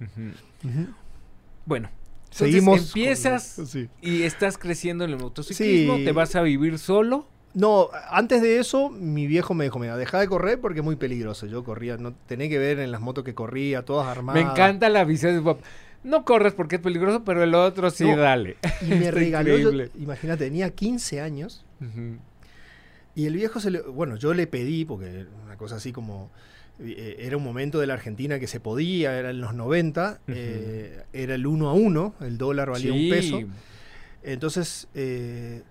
Bueno, 1.66 1.88
Seguimos 2.34 2.88
empiezas 2.88 3.60
y 4.02 4.22
estás 4.24 4.58
creciendo 4.58 5.04
en 5.04 5.12
el 5.12 5.18
motociclismo, 5.18 5.96
te 5.98 6.10
vas 6.10 6.34
a 6.34 6.42
vivir 6.42 6.78
solo. 6.78 7.28
No, 7.54 7.90
antes 8.10 8.42
de 8.42 8.58
eso, 8.58 8.90
mi 8.90 9.28
viejo 9.28 9.54
me 9.54 9.62
dijo, 9.62 9.78
mira, 9.78 9.96
deja 9.96 10.18
de 10.18 10.26
correr 10.26 10.60
porque 10.60 10.80
es 10.80 10.84
muy 10.84 10.96
peligroso. 10.96 11.46
Yo 11.46 11.62
corría, 11.62 11.96
no 11.96 12.12
tenía 12.26 12.48
que 12.48 12.58
ver 12.58 12.80
en 12.80 12.90
las 12.90 13.00
motos 13.00 13.22
que 13.22 13.36
corría, 13.36 13.84
todas 13.84 14.08
armadas. 14.08 14.42
Me 14.42 14.50
encanta 14.50 14.88
la 14.88 15.04
visión 15.04 15.36
de 15.36 15.42
papá. 15.42 15.64
No 16.04 16.24
corres 16.24 16.52
porque 16.52 16.76
es 16.76 16.82
peligroso, 16.82 17.24
pero 17.24 17.42
el 17.42 17.54
otro 17.54 17.90
sí, 17.90 18.04
dale. 18.04 18.56
Y 18.82 18.84
me 18.94 19.10
regaló, 19.10 19.56
imagínate, 19.98 20.44
tenía 20.44 20.70
15 20.70 21.20
años. 21.20 21.64
Y 23.14 23.26
el 23.26 23.34
viejo 23.34 23.58
se 23.58 23.70
le. 23.70 23.80
Bueno, 23.80 24.16
yo 24.16 24.34
le 24.34 24.46
pedí, 24.46 24.84
porque 24.84 25.26
una 25.44 25.56
cosa 25.56 25.76
así 25.76 25.92
como. 25.92 26.30
Eh, 26.80 27.16
era 27.20 27.36
un 27.36 27.44
momento 27.44 27.78
de 27.78 27.86
la 27.86 27.94
Argentina 27.94 28.40
que 28.40 28.48
se 28.48 28.58
podía, 28.58 29.16
era 29.16 29.30
en 29.30 29.40
los 29.40 29.54
90, 29.54 30.18
eh, 30.26 31.04
era 31.12 31.36
el 31.36 31.46
1 31.46 31.68
a 31.68 31.72
1, 31.72 32.14
el 32.22 32.36
dólar 32.36 32.70
valía 32.70 32.92
un 32.92 33.10
peso. 33.10 33.40
Entonces 34.24 34.88
eh, 34.92 35.62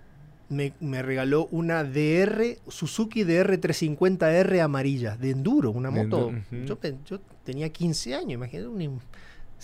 me, 0.47 1.01
regaló 1.01 1.47
una 1.51 1.83
DR, 1.83 2.57
Suzuki 2.69 3.25
DR350R 3.25 4.61
amarilla, 4.61 5.17
de 5.17 5.31
enduro, 5.31 5.71
una 5.71 5.91
moto. 5.91 6.31
yo, 6.51 6.77
yo, 7.05 7.19
tenía 7.43 7.67
15 7.69 8.15
años, 8.15 8.33
imagínate, 8.33 8.69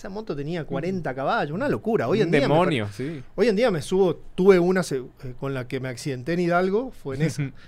esa 0.00 0.08
moto 0.08 0.34
tenía 0.34 0.64
40 0.64 1.14
caballos, 1.14 1.54
una 1.54 1.68
locura. 1.68 2.08
Hoy 2.08 2.22
en 2.22 2.30
día 2.30 2.40
demonio, 2.40 2.88
sí. 2.90 3.22
Hoy 3.34 3.48
en 3.48 3.56
día 3.56 3.70
me 3.70 3.82
subo, 3.82 4.16
tuve 4.34 4.58
una 4.58 4.80
con 5.38 5.52
la 5.52 5.68
que 5.68 5.78
me 5.78 5.90
accidenté 5.90 6.32
en 6.32 6.40
Hidalgo, 6.40 6.90
fue 6.90 7.16
en 7.16 7.22
esa. 7.22 7.52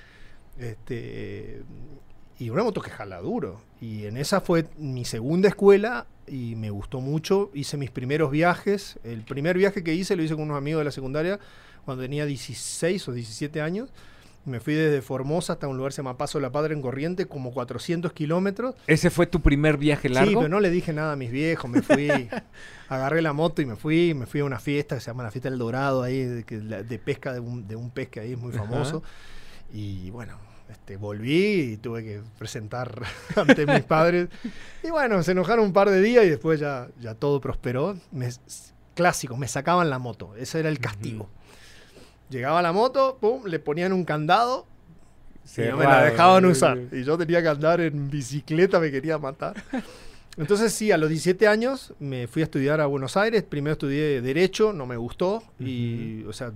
Este, 0.59 1.63
y 2.39 2.51
una 2.51 2.63
moto 2.63 2.83
que 2.83 2.91
jala 2.91 3.21
duro. 3.21 3.63
Y 3.81 4.05
en 4.05 4.17
esa 4.17 4.43
fue 4.43 4.67
mi 4.77 5.05
segunda 5.05 5.49
escuela 5.49 6.07
y 6.27 6.55
me 6.57 6.71
gustó 6.71 7.01
mucho. 7.01 7.51
Hice 7.55 7.79
mis 7.79 7.91
primeros 7.91 8.31
viajes. 8.31 8.99
El 9.03 9.23
primer 9.23 9.57
viaje 9.57 9.83
que 9.83 9.95
hice 9.95 10.15
lo 10.15 10.23
hice 10.23 10.35
con 10.35 10.45
unos 10.45 10.59
amigos 10.59 10.81
de 10.81 10.85
la 10.85 10.91
secundaria 10.91 11.41
cuando 11.85 12.03
tenía 12.03 12.27
16 12.27 13.09
o 13.09 13.13
17 13.13 13.61
años. 13.63 13.91
Me 14.45 14.59
fui 14.59 14.75
desde 14.75 15.03
Formosa 15.03 15.53
hasta 15.53 15.69
un 15.69 15.77
lugar 15.77 15.91
que 15.91 15.97
se 15.97 16.03
llama 16.03 16.19
Paso 16.19 16.39
de 16.39 16.43
la 16.43 16.51
Padre 16.51 16.75
en 16.75 16.83
Corriente, 16.83 17.27
como 17.27 17.53
400 17.53 18.13
kilómetros. 18.13 18.75
¿Ese 18.89 19.11
fue 19.11 19.27
tu 19.27 19.41
primer 19.41 19.77
viaje 19.77 20.09
largo? 20.09 20.31
Sí, 20.31 20.37
pero 20.37 20.49
no 20.49 20.59
le 20.59 20.71
dije 20.71 20.93
nada 20.93 21.13
a 21.13 21.17
mis 21.17 21.31
viejos. 21.31 21.71
Me 21.71 21.81
fui, 21.81 22.09
agarré 22.89 23.23
la 23.23 23.33
moto 23.33 23.63
y 23.63 23.67
me 23.67 23.77
fui. 23.77 24.15
Me 24.15 24.27
fui 24.27 24.41
a 24.41 24.45
una 24.45 24.59
fiesta 24.59 24.97
que 24.97 25.01
se 25.01 25.07
llama 25.09 25.23
la 25.23 25.31
Fiesta 25.31 25.49
del 25.49 25.59
Dorado, 25.59 26.03
ahí 26.03 26.25
de, 26.25 27.01
pesca, 27.05 27.33
de 27.33 27.41
un, 27.41 27.69
de 27.69 27.77
un 27.77 27.91
pez 27.91 28.09
que 28.09 28.21
ahí 28.21 28.33
es 28.33 28.39
muy 28.39 28.53
famoso. 28.53 29.05
Y 29.73 30.11
bueno, 30.11 30.39
este, 30.73 30.97
volví 30.97 31.73
y 31.73 31.77
tuve 31.77 32.03
que 32.03 32.21
presentar 32.39 33.03
ante 33.37 33.65
mis 33.65 33.85
padres. 33.85 34.29
Y 34.83 34.91
bueno, 34.91 35.23
se 35.23 35.33
enojaron 35.33 35.67
un 35.67 35.73
par 35.73 35.89
de 35.89 36.01
días 36.01 36.25
y 36.25 36.31
después 36.31 36.59
ya, 36.59 36.89
ya 37.01 37.15
todo 37.15 37.41
prosperó. 37.41 37.97
Me, 38.11 38.29
clásicos, 38.95 39.39
me 39.39 39.49
sacaban 39.49 39.91
la 39.91 39.99
moto. 39.99 40.35
Ese 40.37 40.61
era 40.61 40.69
el 40.69 40.79
castigo. 40.79 41.29
Llegaba 42.33 42.63
la 42.63 42.73
moto, 42.73 43.19
pum, 43.21 43.45
le 43.45 43.59
ponían 43.59 43.93
un 43.93 44.05
candado 44.07 44.67
y 45.57 45.61
no 45.61 45.77
me 45.77 45.85
la 45.85 46.05
dejaban 46.05 46.47
usar. 46.47 46.79
Y 46.91 47.05
yo 47.05 47.19
tenía 47.19 47.43
que 47.43 47.49
andar 47.49 47.81
en 47.83 48.11
bicicleta, 48.11 48.81
me 48.81 48.91
quería 48.91 49.19
matar. 49.19 49.55
Entonces 50.39 50.73
sí, 50.73 50.91
a 50.91 50.97
los 50.97 51.11
17 51.11 51.47
años 51.47 51.93
me 51.99 52.27
fui 52.27 52.41
a 52.41 52.47
estudiar 52.47 52.81
a 52.81 52.87
Buenos 52.87 53.19
Aires. 53.19 53.43
Primero 53.43 53.73
estudié 53.73 54.23
Derecho, 54.23 54.73
no 54.73 54.87
me 54.87 54.97
gustó. 54.97 55.43
Y, 55.61 56.25
o 56.25 56.33
sea, 56.33 56.53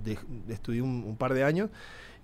estudié 0.49 0.81
un, 0.81 1.15
par 1.15 1.35
de 1.35 1.43
años 1.43 1.69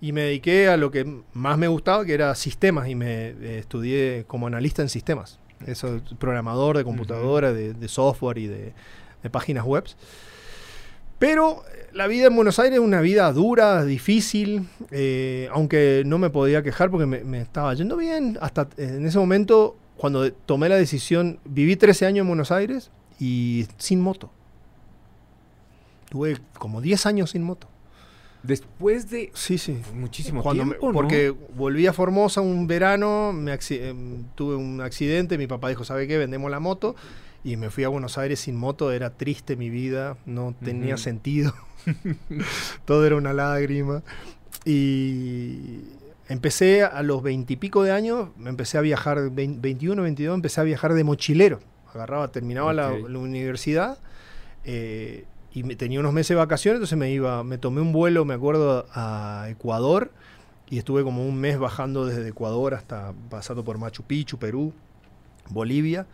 y 0.00 0.10
me 0.10 0.22
dediqué 0.22 0.68
a 0.68 0.76
lo 0.76 0.90
que 0.90 1.22
más 1.32 1.56
me 1.56 1.68
gustaba, 1.68 2.04
que 2.04 2.12
era 2.12 2.34
sistemas, 2.34 2.88
y 2.88 2.96
me 2.96 3.28
eh, 3.28 3.58
estudié 3.60 4.24
como 4.26 4.48
analista 4.48 4.82
en 4.82 4.88
sistemas. 4.88 5.38
Eso, 5.64 6.00
programador 6.18 6.76
de 6.76 6.82
computadora, 6.82 7.52
de, 7.52 7.88
software 7.88 8.38
y 8.38 8.48
de, 8.48 8.72
páginas 9.30 9.64
web. 9.64 9.84
Pero 11.24 11.64
eh, 11.72 11.86
la 11.94 12.06
vida 12.06 12.26
en 12.26 12.36
Buenos 12.36 12.58
Aires 12.58 12.74
es 12.78 12.84
una 12.84 13.00
vida 13.00 13.32
dura, 13.32 13.82
difícil, 13.86 14.68
eh, 14.90 15.48
aunque 15.52 16.02
no 16.04 16.18
me 16.18 16.28
podía 16.28 16.62
quejar 16.62 16.90
porque 16.90 17.06
me, 17.06 17.40
estaba 17.40 17.72
yendo 17.72 17.96
bien. 17.96 18.36
Hasta 18.42 18.68
en 18.76 19.06
ese 19.06 19.18
momento, 19.18 19.74
cuando 19.96 20.30
tomé 20.30 20.68
la 20.68 20.76
decisión, 20.76 21.38
viví 21.46 21.76
13 21.76 22.04
años 22.04 22.24
en 22.24 22.28
Buenos 22.28 22.52
Aires 22.52 22.90
y 23.18 23.66
sin 23.78 24.02
moto. 24.02 24.30
Tuve 26.10 26.36
como 26.58 26.82
10 26.82 27.06
años 27.06 27.30
sin 27.30 27.42
moto. 27.42 27.68
Después 28.42 29.08
de 29.08 29.30
sí, 29.32 29.56
sí. 29.56 29.80
muchísimo 29.94 30.42
tiempo, 30.52 30.92
Porque 30.92 31.34
volví 31.56 31.86
a 31.86 31.94
Formosa 31.94 32.42
un 32.42 32.66
verano, 32.66 33.32
me 33.32 33.58
em, 33.70 34.24
tuve 34.34 34.56
un 34.56 34.82
accidente, 34.82 35.38
mi 35.38 35.46
papá 35.46 35.70
dijo, 35.70 35.84
¿sabe 35.84 36.06
qué? 36.06 36.18
Vendemos 36.18 36.50
la 36.50 36.60
moto. 36.60 36.94
Y 37.44 37.56
me 37.56 37.70
fui 37.70 37.84
a 37.84 37.88
Buenos 37.88 38.16
Aires 38.16 38.40
sin 38.40 38.56
moto, 38.56 38.90
era 38.90 39.10
triste 39.10 39.54
mi 39.54 39.68
vida, 39.68 40.16
no 40.24 40.54
tenía 40.64 40.96
sentido. 40.96 41.54
Todo 42.86 43.06
era 43.06 43.16
una 43.16 43.34
lágrima. 43.34 44.02
Y 44.64 45.82
empecé 46.28 46.84
a 46.84 47.02
los 47.02 47.22
veintipico 47.22 47.82
de 47.82 47.92
años, 47.92 48.30
me 48.38 48.48
empecé 48.48 48.78
a 48.78 48.80
viajar, 48.80 49.30
21, 49.30 50.02
22, 50.02 50.34
empecé 50.34 50.60
a 50.62 50.64
viajar 50.64 50.94
de 50.94 51.04
mochilero. 51.04 51.60
Agarraba, 51.92 52.28
terminaba 52.28 52.72
la, 52.72 52.90
universidad. 52.92 53.98
Eh, 54.64 55.26
y 55.52 55.62
tenía 55.76 56.00
unos 56.00 56.14
meses 56.14 56.30
de 56.30 56.36
vacaciones, 56.36 56.78
entonces 56.78 56.98
me 56.98 57.12
iba, 57.12 57.44
me 57.44 57.58
tomé 57.58 57.82
un 57.82 57.92
vuelo, 57.92 58.24
me 58.24 58.34
acuerdo, 58.34 58.86
a 58.92 59.46
Ecuador 59.50 60.10
y 60.68 60.78
estuve 60.78 61.02
como 61.02 61.26
un 61.26 61.36
mes 61.36 61.58
bajando 61.58 62.06
desde 62.06 62.28
Ecuador 62.28 62.74
hasta 62.74 63.12
pasando 63.30 63.64
por 63.64 63.78
Machu 63.78 64.02
Picchu, 64.02 64.38
Perú, 64.38 64.72
Bolivia. 65.50 66.06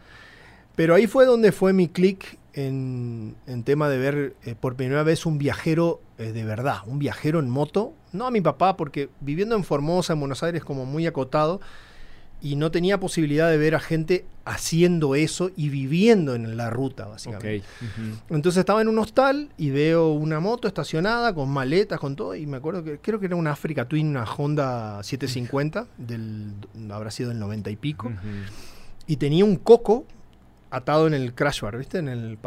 Pero 0.76 0.94
ahí 0.94 1.06
fue 1.06 1.26
donde 1.26 1.52
fue 1.52 1.72
mi 1.72 1.88
clic 1.88 2.38
en, 2.54 3.36
en, 3.46 3.62
tema 3.64 3.88
de 3.88 3.98
ver 3.98 4.34
eh, 4.44 4.54
por 4.58 4.76
primera 4.76 5.02
vez 5.02 5.26
un 5.26 5.38
viajero 5.38 6.00
eh, 6.20 6.32
de 6.32 6.44
verdad, 6.44 6.80
un 6.86 6.98
viajero 6.98 7.38
en 7.38 7.48
moto. 7.48 7.94
No 8.12 8.26
a 8.26 8.30
mi 8.30 8.42
papá, 8.42 8.76
porque 8.76 9.08
viviendo 9.20 9.56
en 9.56 9.64
Formosa, 9.64 10.12
en 10.12 10.20
Buenos 10.20 10.42
Aires, 10.42 10.62
como 10.62 10.84
muy 10.84 11.06
acotado, 11.06 11.62
y 12.42 12.56
no 12.56 12.70
tenía 12.70 13.00
posibilidad 13.00 13.50
de 13.50 13.56
ver 13.56 13.74
a 13.74 13.80
gente 13.80 14.26
haciendo 14.44 15.14
eso 15.14 15.50
y 15.56 15.70
viviendo 15.70 16.34
en 16.34 16.58
la 16.58 16.68
ruta, 16.68 17.06
básicamente. 17.06 17.64
Entonces 18.28 18.60
estaba 18.60 18.82
en 18.82 18.88
un 18.88 18.98
hostal 18.98 19.48
y 19.56 19.70
veo 19.70 20.12
una 20.12 20.40
moto 20.40 20.68
estacionada 20.68 21.34
con 21.34 21.48
maletas, 21.48 21.98
con 21.98 22.16
todo, 22.16 22.34
y 22.34 22.46
me 22.46 22.58
acuerdo 22.58 22.84
que 22.84 22.98
creo 22.98 23.18
que 23.18 23.26
era 23.26 23.36
una 23.36 23.52
Africa 23.52 23.86
Twin, 23.86 24.08
una 24.08 24.24
Honda 24.24 25.02
750, 25.02 25.86
del, 25.96 26.52
habrá 26.90 27.10
sido 27.10 27.30
del 27.30 27.38
90 27.38 27.70
y 27.70 27.76
pico, 27.76 28.12
y 29.06 29.16
tenía 29.16 29.46
un 29.46 29.56
coco 29.56 30.04
atado 30.70 31.06
en 31.06 31.14
el 31.14 31.34
crash 31.34 31.60
bar, 31.60 31.76
¿viste? 31.76 31.98
En 31.98 32.08
el, 32.08 32.38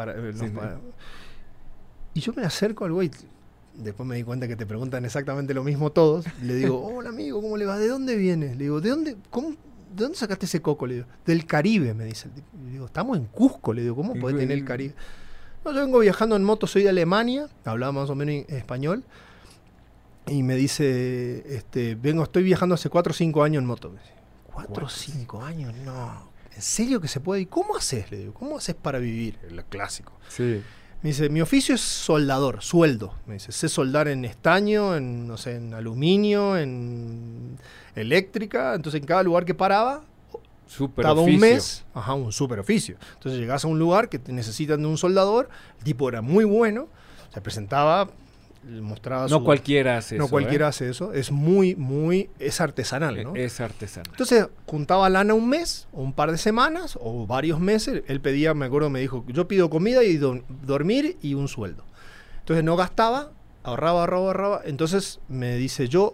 Y 2.13 2.19
yo 2.19 2.33
me 2.33 2.43
acerco 2.43 2.85
al 2.85 2.93
güey, 2.93 3.11
después 3.75 4.07
me 4.07 4.15
di 4.15 4.23
cuenta 4.23 4.47
que 4.47 4.55
te 4.55 4.65
preguntan 4.65 5.05
exactamente 5.05 5.53
lo 5.53 5.63
mismo 5.63 5.91
todos. 5.91 6.25
Le 6.41 6.55
digo, 6.55 6.83
hola 6.95 7.09
amigo, 7.09 7.41
¿cómo 7.41 7.57
le 7.57 7.65
va? 7.65 7.77
¿De 7.77 7.87
dónde 7.87 8.15
vienes? 8.15 8.57
Le 8.57 8.63
digo, 8.63 8.81
¿de 8.81 8.89
dónde, 8.89 9.17
cómo, 9.29 9.49
¿de 9.49 10.03
dónde 10.03 10.17
sacaste 10.17 10.45
ese 10.45 10.61
coco? 10.61 10.87
Le 10.87 10.95
digo, 10.95 11.07
del 11.25 11.45
Caribe, 11.45 11.93
me 11.93 12.05
dice. 12.05 12.29
Le 12.65 12.71
digo, 12.71 12.85
estamos 12.85 13.17
en 13.17 13.25
Cusco. 13.25 13.73
Le 13.73 13.81
digo, 13.81 13.95
¿cómo 13.95 14.15
puede 14.15 14.37
tener 14.37 14.57
el 14.57 14.65
Caribe? 14.65 14.95
No, 15.65 15.71
yo 15.71 15.81
vengo 15.81 15.99
viajando 15.99 16.35
en 16.35 16.43
moto, 16.43 16.67
soy 16.67 16.83
de 16.83 16.89
Alemania, 16.89 17.47
hablaba 17.63 17.93
más 17.93 18.09
o 18.09 18.15
menos 18.15 18.49
español. 18.49 19.03
Y 20.27 20.43
me 20.43 20.55
dice, 20.55 21.55
este, 21.55 21.95
vengo, 21.95 22.23
estoy 22.23 22.43
viajando 22.43 22.75
hace 22.75 22.89
4 22.89 23.11
o 23.11 23.13
5 23.13 23.43
años 23.43 23.61
en 23.61 23.67
moto. 23.67 23.89
Me 23.89 23.99
dice, 23.99 24.13
¿4 24.53 24.83
o 24.83 24.89
5 24.89 25.43
años? 25.43 25.73
No. 25.85 26.32
¿En 26.55 26.61
serio 26.61 27.01
que 27.01 27.07
se 27.07 27.19
puede? 27.19 27.41
¿Y 27.41 27.45
cómo 27.45 27.75
haces? 27.75 28.11
Le 28.11 28.17
digo, 28.17 28.33
¿cómo 28.33 28.57
haces 28.57 28.75
para 28.75 28.99
vivir? 28.99 29.39
Lo 29.51 29.63
clásico. 29.65 30.13
Sí. 30.29 30.61
Me 31.01 31.09
dice, 31.09 31.27
mi 31.29 31.41
oficio 31.41 31.75
es 31.75 31.81
soldador, 31.81 32.61
sueldo. 32.61 33.15
Me 33.25 33.33
dice, 33.33 33.51
sé 33.51 33.67
soldar 33.67 34.07
en 34.07 34.23
estaño, 34.23 34.95
en, 34.95 35.27
no 35.27 35.35
sé, 35.37 35.55
en 35.55 35.73
aluminio, 35.73 36.55
en 36.57 37.57
eléctrica. 37.95 38.73
Entonces, 38.75 39.01
en 39.01 39.07
cada 39.07 39.23
lugar 39.23 39.43
que 39.45 39.53
paraba, 39.53 40.03
Super 40.65 41.05
oficio. 41.07 41.33
un 41.33 41.39
mes, 41.39 41.83
ajá, 41.93 42.13
un 42.13 42.31
super 42.31 42.59
oficio. 42.59 42.95
Entonces, 43.15 43.39
llegás 43.39 43.65
a 43.65 43.67
un 43.67 43.79
lugar 43.79 44.07
que 44.09 44.17
te 44.17 44.31
necesitan 44.31 44.81
de 44.81 44.87
un 44.87 44.97
soldador, 44.97 45.49
el 45.79 45.83
tipo 45.83 46.07
era 46.07 46.21
muy 46.21 46.45
bueno, 46.45 46.87
se 47.33 47.41
presentaba, 47.41 48.09
mostraba 48.65 49.23
No 49.23 49.39
su- 49.39 49.43
cualquiera 49.43 49.97
hace 49.97 50.17
No 50.17 50.25
eso. 50.25 50.31
cualquiera 50.31 50.65
¿eh? 50.65 50.69
hace 50.69 50.89
eso, 50.89 51.13
es 51.13 51.31
muy, 51.31 51.75
muy, 51.75 52.29
es 52.39 52.61
artesanal, 52.61 53.23
¿no? 53.23 53.35
Es 53.35 53.59
artesano. 53.61 54.09
Entonces 54.11 54.47
juntaba 54.65 55.09
lana 55.09 55.33
un 55.33 55.49
mes, 55.49 55.87
o 55.91 56.01
un 56.01 56.13
par 56.13 56.31
de 56.31 56.37
semanas, 56.37 56.97
o 57.01 57.27
varios 57.27 57.59
meses. 57.59 58.03
Él 58.07 58.21
pedía, 58.21 58.53
me 58.53 58.65
acuerdo, 58.65 58.89
me 58.89 58.99
dijo, 58.99 59.25
yo 59.27 59.47
pido 59.47 59.69
comida 59.69 60.03
y 60.03 60.17
do- 60.17 60.41
dormir 60.65 61.17
y 61.21 61.33
un 61.33 61.47
sueldo. 61.47 61.83
Entonces 62.39 62.63
no 62.63 62.75
gastaba, 62.75 63.31
ahorraba, 63.63 64.01
ahorraba, 64.01 64.25
ahorraba. 64.27 64.61
Entonces 64.65 65.19
me 65.27 65.55
dice, 65.57 65.87
yo, 65.87 66.13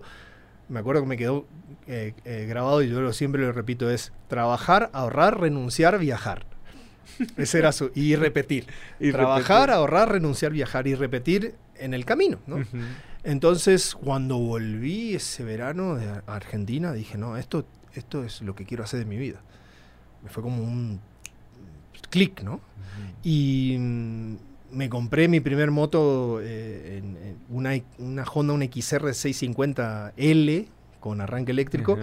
me 0.69 0.79
acuerdo 0.79 1.01
que 1.01 1.07
me 1.07 1.17
quedó 1.17 1.45
eh, 1.87 2.13
eh, 2.25 2.45
grabado 2.47 2.81
y 2.83 2.89
yo 2.89 3.01
lo, 3.01 3.13
siempre 3.13 3.41
lo 3.41 3.51
repito, 3.51 3.89
es 3.89 4.11
trabajar, 4.27 4.89
ahorrar, 4.93 5.39
renunciar, 5.39 5.97
viajar. 5.99 6.45
Ese 7.37 7.57
era 7.59 7.71
su... 7.71 7.91
Y 7.95 8.15
repetir. 8.15 8.67
Y 8.99 9.11
trabajar, 9.11 9.61
repetir. 9.61 9.73
ahorrar, 9.75 10.11
renunciar, 10.11 10.51
viajar 10.51 10.87
y 10.87 10.95
repetir 10.95 11.55
en 11.79 11.93
el 11.93 12.05
camino, 12.05 12.39
¿no? 12.47 12.57
Ujú. 12.57 12.77
Entonces, 13.23 13.95
cuando 13.95 14.37
volví 14.37 15.15
ese 15.15 15.43
verano 15.43 15.95
de 15.95 16.09
Ar- 16.09 16.23
Argentina, 16.27 16.93
dije, 16.93 17.17
no, 17.17 17.37
esto, 17.37 17.65
esto 17.93 18.23
es 18.23 18.41
lo 18.41 18.55
que 18.55 18.65
quiero 18.65 18.83
hacer 18.83 18.99
de 18.99 19.05
mi 19.05 19.17
vida. 19.17 19.41
Me 20.23 20.29
fue 20.29 20.43
como 20.43 20.63
un 20.63 20.99
clic, 22.09 22.41
¿no? 22.43 22.59
Y 23.23 23.75
mm, 23.79 24.35
me 24.71 24.89
compré 24.89 25.27
mi 25.27 25.39
primer 25.39 25.71
moto, 25.71 26.39
eh, 26.41 26.97
en- 26.99 27.17
en 27.17 27.37
una, 27.49 27.71
una 27.97 28.23
Honda, 28.23 28.53
una 28.53 28.65
XR 28.65 29.13
650L 29.13 30.67
con 30.99 31.21
arranque 31.21 31.51
eléctrico, 31.51 31.93
Ujú. 31.93 32.01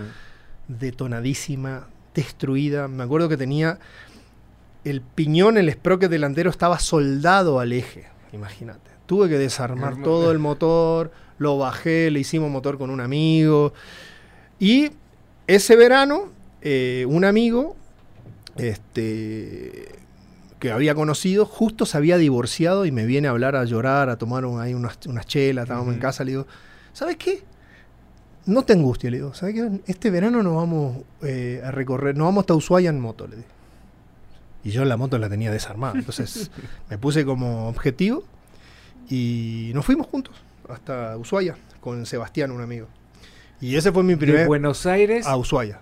detonadísima, 0.68 1.86
destruida. 2.14 2.88
Me 2.88 3.02
acuerdo 3.04 3.28
que 3.28 3.36
tenía 3.36 3.78
el 4.84 5.00
piñón, 5.00 5.58
el 5.58 5.70
sprocket 5.72 6.10
delantero 6.10 6.50
estaba 6.50 6.78
soldado 6.78 7.58
al 7.60 7.72
eje, 7.72 8.06
imagínate. 8.32 8.90
Tuve 9.06 9.28
que 9.28 9.38
desarmar 9.38 10.02
todo 10.02 10.30
el 10.32 10.38
motor, 10.38 11.12
lo 11.38 11.58
bajé, 11.58 12.10
le 12.10 12.20
hicimos 12.20 12.50
motor 12.50 12.76
con 12.78 12.90
un 12.90 13.00
amigo. 13.00 13.72
Y 14.58 14.90
ese 15.46 15.76
verano, 15.76 16.30
eh, 16.62 17.04
un 17.08 17.24
amigo 17.24 17.76
este, 18.56 19.86
que 20.58 20.70
había 20.72 20.94
conocido 20.94 21.44
justo 21.46 21.86
se 21.86 21.96
había 21.96 22.16
divorciado 22.16 22.86
y 22.86 22.90
me 22.92 23.04
viene 23.06 23.28
a 23.28 23.30
hablar, 23.32 23.56
a 23.56 23.64
llorar, 23.64 24.08
a 24.08 24.16
tomar 24.16 24.44
un- 24.44 24.60
ahí 24.60 24.74
unas, 24.74 24.98
unas 25.06 25.26
chelas, 25.26 25.64
estábamos 25.64 25.94
en 25.94 26.00
casa, 26.00 26.24
le 26.24 26.32
digo, 26.32 26.46
¿sabes 26.92 27.16
qué? 27.16 27.42
No 28.46 28.62
te 28.62 28.72
angusties, 28.72 29.10
le 29.10 29.18
digo, 29.18 29.34
¿sabes 29.34 29.54
qué? 29.54 29.80
Este 29.86 30.10
verano 30.10 30.42
nos 30.42 30.54
vamos 30.56 30.98
eh, 31.22 31.60
a 31.64 31.70
recorrer, 31.70 32.16
nos 32.16 32.26
vamos 32.26 32.42
hasta 32.42 32.54
Ushuaia 32.54 32.90
en 32.90 33.00
moto, 33.00 33.26
le 33.26 33.36
digo. 33.36 33.48
Y 34.64 34.70
yo 34.70 34.84
la 34.84 34.96
moto 34.96 35.18
la 35.18 35.28
tenía 35.28 35.50
desarmada, 35.52 35.94
entonces 35.96 36.50
me 36.90 36.98
puse 36.98 37.24
como 37.24 37.68
objetivo 37.68 38.24
y 39.08 39.70
nos 39.74 39.84
fuimos 39.84 40.06
juntos 40.06 40.34
hasta 40.68 41.16
Ushuaia 41.16 41.56
con 41.80 42.06
Sebastián, 42.06 42.50
un 42.50 42.60
amigo. 42.62 42.88
Y 43.60 43.76
ese 43.76 43.92
fue 43.92 44.02
mi 44.02 44.14
De 44.14 44.18
primer... 44.18 44.46
Buenos 44.46 44.84
Aires 44.86 45.26
A 45.26 45.36
Ushuaia. 45.36 45.80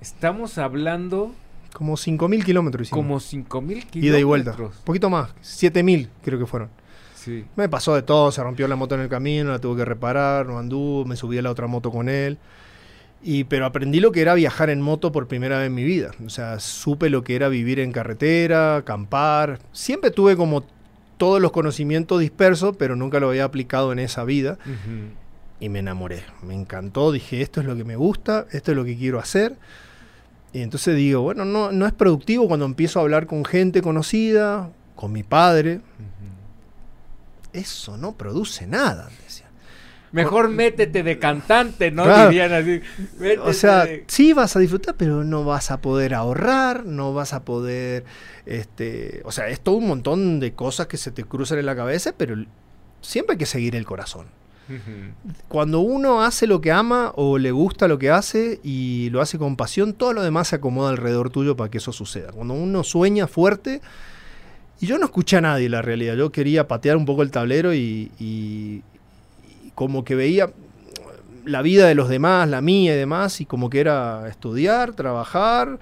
estamos 0.00 0.58
hablando 0.58 1.34
Como 1.72 1.94
5.000 1.94 2.44
kilómetros 2.44 2.88
hicimos. 2.88 3.04
como 3.04 3.20
5000 3.20 3.78
kilómetros. 3.86 4.04
Ida 4.04 4.18
y 4.18 4.22
vuelta. 4.22 4.54
Un 4.58 4.70
poquito 4.84 5.10
más, 5.10 5.30
7.000 5.42 6.08
creo 6.22 6.38
que 6.38 6.46
fueron. 6.46 6.68
Sí. 7.14 7.44
Me 7.56 7.68
pasó 7.68 7.94
de 7.94 8.02
todo, 8.02 8.30
se 8.30 8.42
rompió 8.42 8.68
la 8.68 8.76
moto 8.76 8.94
en 8.94 9.00
el 9.00 9.08
camino, 9.08 9.50
la 9.50 9.58
tuve 9.58 9.78
que 9.78 9.84
reparar, 9.84 10.46
no 10.46 10.58
anduvo, 10.58 11.04
me 11.04 11.16
subí 11.16 11.38
a 11.38 11.42
la 11.42 11.50
otra 11.50 11.66
moto 11.66 11.90
con 11.90 12.08
él. 12.08 12.38
Y, 13.22 13.44
pero 13.44 13.66
aprendí 13.66 13.98
lo 13.98 14.12
que 14.12 14.20
era 14.20 14.34
viajar 14.34 14.70
en 14.70 14.80
moto 14.80 15.10
por 15.10 15.26
primera 15.26 15.58
vez 15.58 15.66
en 15.66 15.74
mi 15.74 15.82
vida. 15.82 16.12
O 16.24 16.28
sea, 16.28 16.60
supe 16.60 17.10
lo 17.10 17.24
que 17.24 17.34
era 17.34 17.48
vivir 17.48 17.80
en 17.80 17.90
carretera, 17.90 18.76
acampar. 18.76 19.58
Siempre 19.72 20.12
tuve 20.12 20.36
como 20.36 20.64
todos 21.16 21.40
los 21.40 21.52
conocimientos 21.52 22.20
dispersos, 22.20 22.76
pero 22.76 22.96
nunca 22.96 23.20
lo 23.20 23.28
había 23.28 23.44
aplicado 23.44 23.92
en 23.92 23.98
esa 23.98 24.24
vida. 24.24 24.58
Y 25.58 25.68
me 25.68 25.78
enamoré. 25.78 26.22
Me 26.42 26.54
encantó. 26.54 27.12
Dije, 27.12 27.40
esto 27.40 27.60
es 27.60 27.66
lo 27.66 27.76
que 27.76 27.84
me 27.84 27.96
gusta, 27.96 28.46
esto 28.52 28.72
es 28.72 28.76
lo 28.76 28.84
que 28.84 28.96
quiero 28.96 29.18
hacer. 29.18 29.56
Y 30.52 30.62
entonces 30.62 30.96
digo, 30.96 31.22
bueno, 31.22 31.44
no, 31.44 31.72
no 31.72 31.86
es 31.86 31.92
productivo 31.92 32.48
cuando 32.48 32.66
empiezo 32.66 32.98
a 32.98 33.02
hablar 33.02 33.26
con 33.26 33.44
gente 33.44 33.82
conocida, 33.82 34.70
con 34.94 35.12
mi 35.12 35.22
padre. 35.22 35.80
Eso 37.52 37.96
no 37.96 38.12
produce 38.12 38.66
nada. 38.66 39.08
decía. 39.24 39.45
Mejor 40.16 40.48
métete 40.48 41.02
de 41.02 41.18
cantante, 41.18 41.90
¿no? 41.90 42.04
Claro. 42.04 42.30
Dirían 42.30 42.52
así. 42.52 42.80
O 43.42 43.52
sea, 43.52 43.84
de- 43.84 44.04
sí 44.08 44.32
vas 44.32 44.56
a 44.56 44.58
disfrutar, 44.58 44.94
pero 44.96 45.22
no 45.24 45.44
vas 45.44 45.70
a 45.70 45.80
poder 45.80 46.14
ahorrar, 46.14 46.84
no 46.84 47.12
vas 47.14 47.32
a 47.32 47.44
poder, 47.44 48.04
este, 48.46 49.20
o 49.24 49.30
sea, 49.32 49.48
es 49.48 49.60
todo 49.60 49.76
un 49.76 49.86
montón 49.88 50.40
de 50.40 50.52
cosas 50.54 50.86
que 50.86 50.96
se 50.96 51.10
te 51.10 51.24
cruzan 51.24 51.58
en 51.58 51.66
la 51.66 51.76
cabeza, 51.76 52.12
pero 52.16 52.34
siempre 53.00 53.34
hay 53.34 53.38
que 53.38 53.46
seguir 53.46 53.76
el 53.76 53.84
corazón. 53.86 54.26
Cuando 55.46 55.78
uno 55.78 56.22
hace 56.24 56.48
lo 56.48 56.60
que 56.60 56.72
ama 56.72 57.12
o 57.14 57.38
le 57.38 57.52
gusta 57.52 57.86
lo 57.86 57.98
que 58.00 58.10
hace 58.10 58.58
y 58.64 59.10
lo 59.10 59.20
hace 59.20 59.38
con 59.38 59.54
pasión, 59.54 59.92
todo 59.92 60.12
lo 60.12 60.22
demás 60.24 60.48
se 60.48 60.56
acomoda 60.56 60.90
alrededor 60.90 61.30
tuyo 61.30 61.56
para 61.56 61.70
que 61.70 61.78
eso 61.78 61.92
suceda. 61.92 62.32
Cuando 62.32 62.54
uno 62.54 62.82
sueña 62.82 63.28
fuerte, 63.28 63.80
y 64.80 64.86
yo 64.86 64.98
no 64.98 65.04
escuché 65.04 65.36
a 65.36 65.40
nadie 65.40 65.68
la 65.68 65.82
realidad, 65.82 66.16
yo 66.16 66.32
quería 66.32 66.66
patear 66.66 66.96
un 66.96 67.04
poco 67.06 67.22
el 67.22 67.30
tablero 67.30 67.72
y 67.74 68.82
como 69.76 70.04
que 70.04 70.16
veía 70.16 70.50
la 71.44 71.62
vida 71.62 71.86
de 71.86 71.94
los 71.94 72.08
demás, 72.08 72.48
la 72.48 72.60
mía 72.60 72.94
y 72.94 72.98
demás, 72.98 73.40
y 73.40 73.46
como 73.46 73.70
que 73.70 73.78
era 73.78 74.26
estudiar, 74.28 74.94
trabajar, 74.94 75.78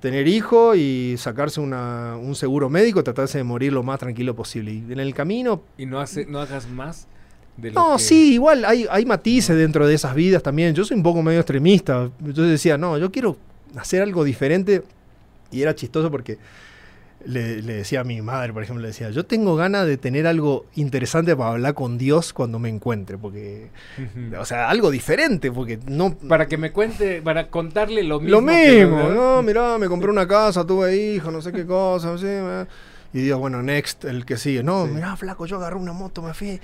tener 0.00 0.28
hijos 0.28 0.76
y 0.76 1.14
sacarse 1.16 1.60
una- 1.60 2.16
un 2.20 2.34
seguro 2.34 2.68
médico, 2.68 3.02
tratarse 3.02 3.38
de 3.38 3.44
morir 3.44 3.72
lo 3.72 3.82
más 3.82 3.98
tranquilo 3.98 4.34
posible. 4.36 4.72
Y 4.72 4.92
en 4.92 5.00
el 5.00 5.14
camino 5.14 5.62
Y 5.78 5.86
no, 5.86 6.00
hace, 6.00 6.26
no 6.26 6.38
hagas 6.40 6.68
más 6.68 7.06
de 7.56 7.70
lo 7.70 7.80
no, 7.80 7.96
que- 7.96 8.02
sí, 8.02 8.34
igual 8.34 8.64
hay, 8.66 8.86
hay 8.90 9.06
matices 9.06 9.56
dentro 9.56 9.86
de 9.86 9.94
esas 9.94 10.14
vidas 10.14 10.42
también. 10.42 10.74
Yo 10.74 10.84
soy 10.84 10.96
un 10.98 11.02
poco 11.02 11.22
medio 11.22 11.40
extremista. 11.40 12.10
Entonces 12.20 12.50
decía, 12.50 12.76
no, 12.76 12.98
yo 12.98 13.10
quiero 13.10 13.36
hacer 13.76 14.02
algo 14.02 14.22
diferente. 14.24 14.82
Y 15.50 15.62
era 15.62 15.74
chistoso 15.74 16.10
porque 16.10 16.36
le, 17.24 17.62
le 17.62 17.74
decía 17.74 18.00
a 18.00 18.04
mi 18.04 18.22
madre, 18.22 18.52
por 18.52 18.62
ejemplo, 18.62 18.82
le 18.82 18.88
decía, 18.88 19.10
yo 19.10 19.26
tengo 19.26 19.56
ganas 19.56 19.86
de 19.86 19.96
tener 19.96 20.26
algo 20.26 20.66
interesante 20.74 21.36
para 21.36 21.50
hablar 21.50 21.74
con 21.74 21.98
Dios 21.98 22.32
cuando 22.32 22.58
me 22.58 22.68
encuentre. 22.68 23.18
Porque, 23.18 23.68
o 24.38 24.44
sea, 24.44 24.68
algo 24.70 24.90
diferente, 24.90 25.52
porque 25.52 25.78
no... 25.86 26.14
Para 26.14 26.46
que 26.48 26.56
me 26.56 26.72
cuente, 26.72 27.20
para 27.22 27.48
contarle 27.48 28.02
lo 28.02 28.20
mismo. 28.20 28.40
Lo 28.40 28.42
mismo, 28.42 29.08
no, 29.10 29.42
mirá, 29.42 29.76
me 29.78 29.88
compré 29.88 30.10
una 30.10 30.26
casa, 30.26 30.66
tuve 30.66 30.96
hijo, 30.96 31.30
no 31.30 31.42
sé 31.42 31.52
qué 31.52 31.66
cosa, 31.66 32.14
así, 32.14 32.26
y 33.12 33.22
digo, 33.22 33.38
bueno, 33.38 33.60
next, 33.60 34.04
el 34.04 34.24
que 34.24 34.36
sigue. 34.36 34.62
No, 34.62 34.86
Sí. 34.86 34.92
mirá, 34.92 35.16
flaco, 35.16 35.44
yo 35.44 35.56
agarré 35.56 35.74
una 35.76 35.92
moto, 35.92 36.22
me 36.22 36.32
fui. 36.32 36.60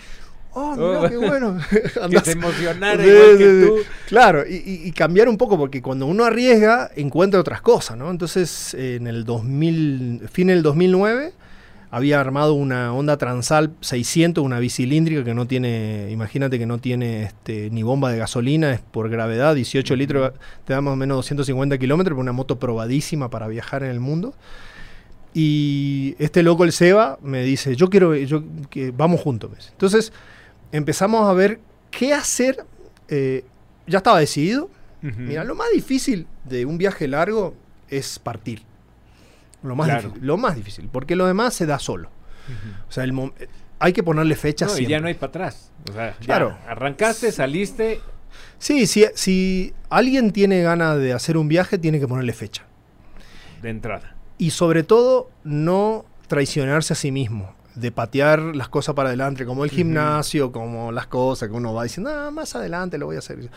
Oh, 0.59 0.73
Oh. 0.75 0.77
mirá, 0.99 1.09
qué 1.11 1.17
bueno. 1.19 1.59
Que 1.71 2.01
Andás- 2.01 2.25
se 2.25 2.33
emocionara 2.33 3.03
Sí, 3.03 3.09
igual 3.11 3.31
sí, 3.33 3.39
que 3.39 3.67
tú. 3.67 3.77
Claro, 4.09 4.45
y, 4.49 4.91
cambiar 4.93 5.29
un 5.29 5.37
poco, 5.37 5.59
porque 5.59 5.83
cuando 5.83 6.07
uno 6.07 6.25
arriesga, 6.25 6.91
encuentra 6.97 7.39
otras 7.41 7.61
cosas, 7.61 7.97
¿no? 7.99 8.11
Entonces, 8.11 8.73
en 8.75 9.07
el 9.07 9.25
2000, 9.25 10.23
fin 10.33 10.47
del 10.47 10.63
2009, 10.63 11.33
había 11.91 12.21
armado 12.21 12.55
una 12.55 12.93
Honda 12.95 13.17
Transal 13.19 13.73
600, 13.81 14.43
una 14.43 14.59
bicilíndrica 14.59 15.25
que 15.25 15.35
no 15.35 15.47
tiene, 15.47 16.09
imagínate 16.11 16.59
que 16.59 16.67
no 16.67 16.79
tiene 16.79 17.25
este, 17.25 17.71
ni 17.71 17.83
bomba 17.83 18.11
de 18.11 18.19
gasolina, 18.19 18.73
es 18.73 18.81
por 18.81 19.09
gravedad, 19.11 19.55
18 19.55 19.93
Ujú. 19.95 19.99
litros, 19.99 20.33
te 20.65 20.73
da 20.73 20.81
más 20.81 20.93
o 20.95 20.97
menos 20.97 21.17
250 21.19 21.77
kilómetros, 21.79 22.19
una 22.19 22.33
moto 22.33 22.59
probadísima 22.59 23.29
para 23.31 23.47
viajar 23.47 23.83
en 23.83 23.91
el 23.91 24.01
mundo. 24.01 24.35
Y 25.35 26.17
este 26.19 26.43
loco, 26.43 26.65
el 26.65 26.73
Seba, 26.73 27.19
me 27.23 27.43
dice, 27.45 27.77
yo 27.77 27.89
quiero, 27.91 28.15
yo, 28.15 28.43
que 28.71 28.91
vamos 28.91 29.21
juntos. 29.21 29.51
Entonces, 29.73 30.13
empezamos 30.73 31.29
a 31.29 31.33
ver 31.33 31.61
qué 31.91 32.13
hacer. 32.15 32.65
eh, 33.09 33.45
ya 33.87 33.99
estaba 33.99 34.19
decidido. 34.19 34.69
Mira, 35.01 35.45
lo 35.45 35.55
más 35.55 35.69
difícil 35.73 36.27
de 36.45 36.65
un 36.67 36.77
viaje 36.79 37.07
largo 37.07 37.55
es 37.89 38.19
partir. 38.19 38.63
Lo 39.63 39.77
más, 39.77 39.87
Claro. 39.87 40.03
difícil, 40.09 40.27
lo 40.27 40.37
más 40.37 40.57
difícil, 40.57 40.89
porque 40.91 41.15
lo 41.15 41.27
demás 41.27 41.55
se 41.55 41.67
da 41.67 41.79
solo. 41.79 42.11
O 42.89 42.93
sea, 42.93 43.05
el 43.05 43.13
mom- 43.13 43.33
hay 43.79 43.93
que 43.93 44.03
ponerle 44.03 44.35
fecha 44.35 44.67
No, 44.67 44.77
y 44.79 44.87
ya 44.87 44.99
no 45.01 45.07
hay 45.09 45.15
para 45.15 45.29
atrás. 45.29 45.71
O 45.89 45.93
sea, 45.93 46.17
ya 46.19 46.25
Claro. 46.27 46.59
arrancaste, 46.67 47.31
saliste. 47.31 48.01
Sí, 48.59 48.87
sí, 48.87 49.05
si 49.15 49.73
alguien 49.91 50.33
tiene 50.33 50.63
ganas 50.63 50.99
de 50.99 51.13
hacer 51.13 51.37
un 51.37 51.47
viaje, 51.49 51.79
tiene 51.79 52.01
que 52.01 52.09
ponerle 52.09 52.33
fecha. 52.33 52.65
de 53.63 53.71
entrada. 53.71 54.15
Y 54.39 54.51
sobre 54.51 54.83
todo, 54.83 55.31
no 55.43 56.05
traicionarse 56.29 56.93
a 56.93 56.97
sí 56.97 57.11
mismo. 57.11 57.55
De 57.77 57.93
patear 57.93 58.41
las 58.41 58.69
cosas 58.69 58.95
para 58.95 59.11
adelante, 59.11 59.47
como 59.47 59.65
el 59.65 59.71
gimnasio, 59.71 60.51
como 60.51 60.91
las 60.91 61.07
cosas 61.07 61.49
que 61.49 61.55
uno 61.55 61.73
va 61.75 61.85
diciendo, 61.85 62.11
ah, 62.11 62.31
más 62.31 62.57
adelante 62.57 62.99
lo 62.99 63.07
voy 63.07 63.17
a 63.17 63.21
hacer. 63.21 63.51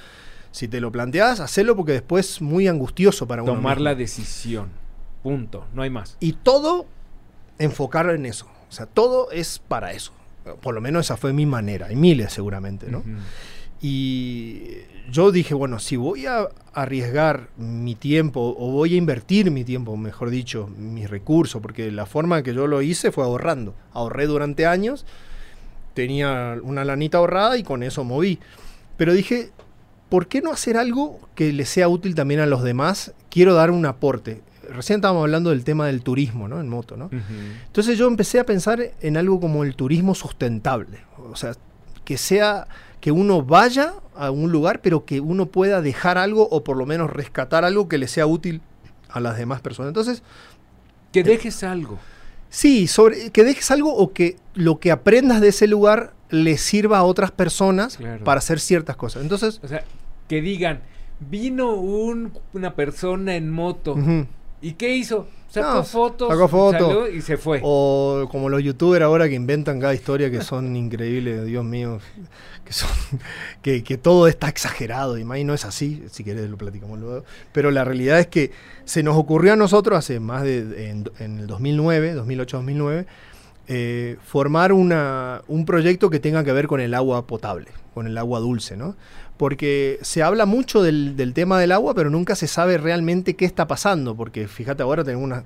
Si 0.51 0.67
te 0.67 0.81
lo 0.81 0.91
planteas, 0.91 1.39
hacelo 1.39 1.75
porque 1.75 1.93
después 1.93 2.29
es 2.29 2.41
muy 2.41 2.67
angustioso 2.67 3.27
para 3.27 3.43
uno. 3.43 3.53
Tomar 3.53 3.79
la 3.79 3.95
decisión. 3.95 4.69
Punto. 5.23 5.65
No 5.73 5.81
hay 5.81 5.89
más. 5.89 6.17
Y 6.19 6.33
todo 6.33 6.85
enfocar 7.57 8.09
en 8.09 8.25
eso. 8.25 8.47
O 8.69 8.71
sea, 8.71 8.85
todo 8.85 9.31
es 9.31 9.59
para 9.59 9.93
eso. 9.93 10.11
Por 10.61 10.73
lo 10.73 10.81
menos 10.81 11.05
esa 11.05 11.17
fue 11.17 11.33
mi 11.33 11.45
manera. 11.45 11.87
Hay 11.87 11.95
miles 11.95 12.33
seguramente, 12.33 12.87
¿no? 12.89 13.03
Y 13.81 14.61
yo 15.11 15.31
dije, 15.31 15.53
bueno, 15.53 15.79
si 15.79 15.95
voy 15.95 16.25
a 16.25 16.49
arriesgar 16.73 17.49
mi 17.57 17.95
tiempo 17.95 18.55
o 18.57 18.71
voy 18.71 18.93
a 18.93 18.97
invertir 18.97 19.51
mi 19.51 19.63
tiempo, 19.63 19.95
mejor 19.97 20.29
dicho, 20.29 20.67
mis 20.77 21.09
recursos, 21.09 21.61
porque 21.61 21.91
la 21.91 22.05
forma 22.05 22.43
que 22.43 22.53
yo 22.53 22.67
lo 22.67 22.81
hice 22.81 23.11
fue 23.11 23.23
ahorrando. 23.23 23.73
Ahorré 23.93 24.27
durante 24.27 24.65
años, 24.65 25.05
tenía 25.93 26.57
una 26.61 26.85
lanita 26.85 27.17
ahorrada 27.17 27.57
y 27.57 27.63
con 27.63 27.83
eso 27.83 28.03
moví. 28.03 28.39
Pero 28.97 29.13
dije, 29.13 29.51
¿por 30.09 30.27
qué 30.27 30.41
no 30.41 30.51
hacer 30.51 30.77
algo 30.77 31.19
que 31.35 31.53
le 31.53 31.65
sea 31.65 31.87
útil 31.87 32.15
también 32.15 32.41
a 32.41 32.45
los 32.45 32.63
demás? 32.63 33.13
Quiero 33.29 33.53
dar 33.53 33.71
un 33.71 33.85
aporte. 33.85 34.41
Recién 34.69 34.97
estábamos 34.97 35.21
hablando 35.23 35.49
del 35.49 35.63
tema 35.63 35.87
del 35.87 36.03
turismo, 36.03 36.47
¿no? 36.47 36.59
En 36.59 36.69
moto, 36.69 36.95
¿no? 36.95 37.09
Entonces 37.65 37.97
yo 37.97 38.07
empecé 38.07 38.39
a 38.39 38.45
pensar 38.45 38.91
en 39.01 39.17
algo 39.17 39.39
como 39.39 39.63
el 39.63 39.75
turismo 39.75 40.13
sustentable. 40.13 40.99
O 41.31 41.35
sea, 41.35 41.53
que 42.05 42.17
sea 42.17 42.67
que 43.01 43.11
uno 43.11 43.41
vaya 43.43 43.93
a 44.15 44.31
un 44.31 44.51
lugar, 44.51 44.81
pero 44.81 45.05
que 45.05 45.19
uno 45.21 45.45
pueda 45.45 45.81
dejar 45.81 46.17
algo 46.17 46.47
o 46.49 46.63
por 46.63 46.75
lo 46.77 46.85
menos 46.85 47.09
rescatar 47.09 47.63
algo 47.65 47.87
que 47.87 47.97
le 47.97 48.07
sea 48.07 48.25
útil 48.27 48.61
a 49.09 49.19
las 49.19 49.37
demás 49.37 49.61
personas. 49.61 49.89
Entonces, 49.89 50.21
Que 51.11 51.23
dejes 51.23 51.63
algo. 51.63 51.97
sí, 52.49 52.87
sobre, 52.87 53.31
que 53.31 53.43
dejes 53.43 53.71
algo 53.71 53.93
o 53.95 54.11
que 54.13 54.35
lo 54.53 54.79
que 54.79 54.91
aprendas 54.91 55.39
de 55.41 55.47
ese 55.49 55.67
lugar 55.67 56.13
le 56.29 56.57
sirva 56.57 56.99
a 56.99 57.03
otras 57.03 57.31
personas 57.31 57.97
Claro. 57.97 58.23
para 58.23 58.39
hacer 58.39 58.59
ciertas 58.59 58.95
cosas. 58.95 59.23
Entonces, 59.23 59.59
O 59.63 59.67
sea, 59.67 59.83
que 60.27 60.41
digan, 60.41 60.81
vino 61.19 61.73
un- 61.75 62.33
una 62.53 62.75
persona 62.75 63.35
en 63.35 63.49
moto. 63.49 63.95
¿Y 64.61 64.73
qué 64.73 64.95
hizo? 64.95 65.27
Sacó 65.49 65.67
No, 65.77 65.83
fotos. 65.83 66.29
sacó 66.87 67.07
y 67.07 67.21
se 67.21 67.37
fue. 67.37 67.59
O 67.63 68.27
como 68.31 68.49
los 68.49 68.61
youtubers 68.63 69.03
ahora 69.03 69.27
que 69.27 69.35
inventan 69.35 69.79
cada 69.79 69.93
historia 69.93 70.29
que 70.29 70.41
son 70.41 70.75
increíbles, 70.75 71.45
Dios 71.45 71.65
mío, 71.65 71.99
que 72.63 72.71
son 72.73 72.89
que, 73.61 73.83
que 73.83 73.97
todo 73.97 74.27
está 74.27 74.47
exagerado 74.47 75.17
y 75.17 75.23
más 75.23 75.39
y 75.39 75.43
no 75.43 75.53
es 75.53 75.65
así, 75.65 76.03
si 76.11 76.23
querés 76.23 76.49
lo 76.49 76.57
platicamos 76.57 76.99
luego. 76.99 77.23
Pero 77.51 77.71
la 77.71 77.83
realidad 77.83 78.19
es 78.19 78.27
que 78.27 78.51
se 78.85 79.01
nos 79.03 79.17
ocurrió 79.17 79.53
a 79.53 79.55
nosotros 79.55 79.97
hace 79.97 80.19
más 80.19 80.43
de 80.43 80.89
en, 80.89 81.09
en 81.19 81.39
el 81.39 81.47
2009, 81.47 82.15
2008-2009, 82.15 83.05
eh, 83.67 84.17
formar 84.23 84.71
una, 84.73 85.41
un 85.47 85.65
proyecto 85.65 86.09
que 86.09 86.19
tenga 86.19 86.43
que 86.43 86.51
ver 86.53 86.67
con 86.67 86.79
el 86.79 86.93
agua 86.93 87.25
potable, 87.27 87.67
con 87.93 88.07
el 88.07 88.17
agua 88.17 88.39
dulce, 88.39 88.77
¿no? 88.77 88.95
Porque 89.39 89.99
se 90.01 90.21
habla 90.21 90.45
mucho 90.45 90.83
del, 90.83 91.15
del 91.15 91.33
tema 91.33 91.57
del 91.57 91.71
agua, 91.71 91.93
pero 91.95 92.09
nunca 92.09 92.35
se 92.35 92.45
sabe 92.45 92.77
realmente 92.77 93.37
qué 93.37 93.45
está 93.45 93.67
pasando, 93.67 94.13
porque 94.13 94.49
fíjate 94.49 94.83
ahora 94.83 95.05
tenemos 95.05 95.23
una 95.23 95.45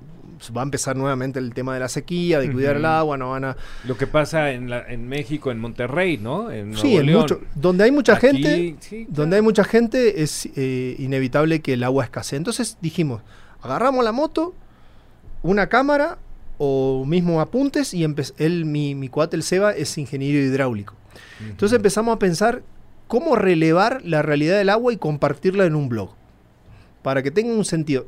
va 0.54 0.62
a 0.62 0.64
empezar 0.64 0.96
nuevamente 0.96 1.38
el 1.38 1.54
tema 1.54 1.72
de 1.74 1.80
la 1.80 1.88
sequía, 1.88 2.40
de 2.40 2.50
cuidar 2.52 2.76
el 2.76 2.84
agua, 2.84 3.16
no 3.16 3.30
van 3.30 3.44
a 3.44 3.56
Lo 3.86 3.96
que 3.96 4.08
pasa 4.08 4.50
en, 4.50 4.68
la- 4.68 4.82
en 4.92 5.06
México, 5.08 5.52
en 5.52 5.60
Monterrey, 5.60 6.18
¿no? 6.18 6.50
En 6.50 6.76
Sí, 6.76 6.96
en 6.96 7.06
mucho, 7.12 7.40
donde 7.54 7.84
hay 7.84 7.92
mucha 7.92 8.14
Aquí, 8.14 8.26
gente, 8.26 8.76
sí, 8.80 9.06
donde 9.08 9.36
hay 9.36 9.42
mucha 9.42 9.62
gente 9.62 10.22
es 10.24 10.48
eh, 10.56 10.96
inevitable 10.98 11.60
que 11.60 11.74
el 11.74 11.84
agua 11.84 12.02
escasee. 12.02 12.36
Entonces 12.36 12.76
dijimos, 12.82 13.22
agarramos 13.62 14.04
la 14.04 14.10
moto, 14.10 14.54
una 15.42 15.68
cámara 15.68 16.18
o 16.58 17.04
mismo 17.06 17.40
apuntes 17.40 17.94
y 17.94 18.04
él, 18.38 18.64
mi, 18.64 18.96
mi 18.96 19.08
cuate, 19.08 19.36
el 19.36 19.44
Seba, 19.44 19.70
es 19.72 19.96
ingeniero 19.98 20.38
hidráulico. 20.40 20.94
Entonces 21.48 21.76
empezamos 21.76 22.14
a 22.14 22.18
pensar 22.18 22.62
cómo 23.06 23.36
relevar 23.36 24.00
la 24.04 24.22
realidad 24.22 24.58
del 24.58 24.70
agua 24.70 24.92
y 24.92 24.96
compartirla 24.96 25.64
en 25.64 25.74
un 25.74 25.88
blog, 25.88 26.10
para 27.02 27.22
que 27.22 27.30
tenga 27.30 27.52
un 27.52 27.64
sentido. 27.64 28.06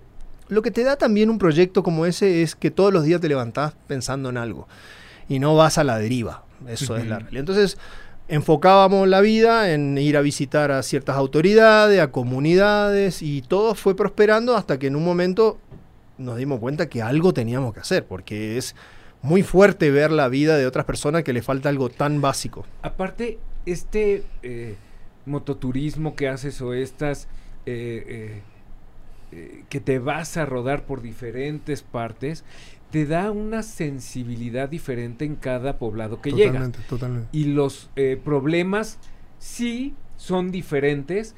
Lo 0.49 0.63
que 0.63 0.71
te 0.71 0.85
da 0.85 0.97
también 0.97 1.31
un 1.31 1.39
proyecto 1.39 1.83
como 1.83 2.07
ese 2.07 2.43
es 2.43 2.55
que 2.55 2.71
todos 2.71 2.93
los 2.93 3.05
días 3.05 3.21
te 3.21 3.29
levantás 3.29 3.75
pensando 3.87 4.29
en 4.29 4.37
algo 4.37 4.69
y 5.29 5.39
no 5.39 5.57
vas 5.57 5.79
a 5.79 5.85
la 5.85 5.99
deriva. 5.99 6.45
Eso 6.69 6.97
es 6.97 7.07
la 7.07 7.19
realidad. 7.19 7.41
Entonces 7.41 7.79
enfocábamos 8.29 9.09
la 9.09 9.21
vida 9.21 9.73
en 9.73 9.99
ir 9.99 10.17
a 10.17 10.21
visitar 10.21 10.71
a 10.71 10.83
ciertas 10.83 11.17
autoridades, 11.17 12.01
a 12.01 12.11
comunidades 12.11 13.23
y 13.23 13.43
todo 13.43 13.75
fue 13.75 13.97
prosperando 13.97 14.57
hasta 14.57 14.79
que 14.79 14.87
en 14.89 14.97
un 14.97 15.05
momento 15.05 15.59
nos 16.19 16.37
dimos 16.37 16.61
cuenta 16.61 16.89
que 16.89 17.03
algo 17.03 17.33
teníamos 17.35 17.75
que 17.75 17.81
hacer, 17.81 18.07
porque 18.07 18.57
es 18.57 18.75
muy 19.23 19.43
fuerte 19.43 19.91
ver 19.91 20.11
la 20.11 20.29
vida 20.29 20.57
de 20.57 20.67
otras 20.67 20.85
personas 20.85 21.25
que 21.25 21.33
le 21.33 21.43
falta 21.43 21.69
algo 21.69 21.89
tan 21.89 22.21
básico. 22.21 22.65
Aparte, 22.83 23.39
este 23.67 24.25
eh, 24.43 24.77
mototurismo 25.27 26.15
que 26.17 26.29
haces 26.29 26.61
o 26.63 26.73
estas 26.73 27.29
eh, 27.67 28.05
eh, 28.07 28.43
eh, 29.33 29.65
que 29.69 29.81
te 29.81 29.99
vas 29.99 30.37
a 30.37 30.47
rodar 30.47 30.87
por 30.87 31.03
diferentes 31.03 31.83
partes, 31.83 32.45
te 32.91 33.05
da 33.07 33.33
una 33.33 33.63
sensibilidad 33.65 34.69
diferente 34.69 35.25
en 35.25 35.35
cada 35.35 35.79
poblado 35.79 36.23
que 36.23 36.31
llega. 36.31 36.53
totalmente, 36.53 36.79
totalmente. 36.89 37.29
Y 37.33 37.45
los 37.47 37.91
eh, 37.97 38.19
problemas 38.25 38.99
sí 39.39 39.95
son 40.17 40.53
diferentes, 40.53 41.35